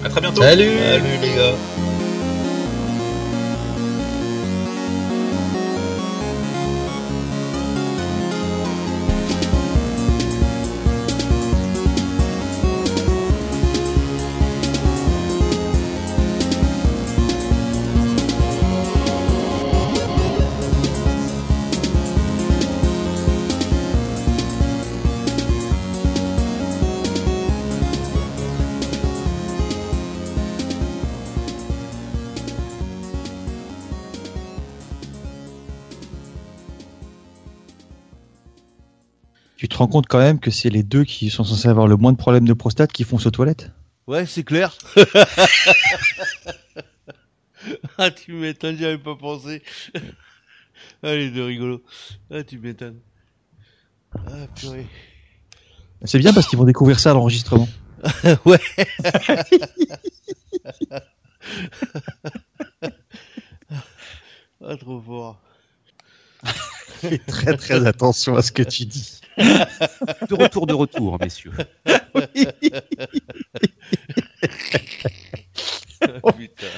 [0.03, 0.43] À très bientôt.
[0.43, 0.69] Salut.
[0.77, 1.94] Salut les gars.
[39.75, 42.13] Te rends compte quand même que c'est les deux qui sont censés avoir le moins
[42.13, 43.71] de problèmes de prostate qui font ce toilette
[44.07, 44.75] ouais c'est clair.
[47.97, 49.63] Ah tu m'étonnes j'avais pas pensé.
[51.01, 51.81] Allez de rigolo
[52.29, 52.99] ah tu m'étonnes.
[54.15, 54.85] Ah purée.
[56.03, 57.67] C'est bien parce qu'ils vont découvrir ça à l'enregistrement.
[58.45, 58.59] ouais.
[64.67, 65.39] Ah trop fort.
[67.01, 69.14] Fais très très attention à ce que tu dis.
[69.37, 71.51] De retour, de retour, messieurs.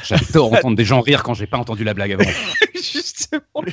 [0.04, 2.30] J'adore entendre des gens rire quand j'ai pas entendu la blague avant.
[2.76, 3.42] Justement.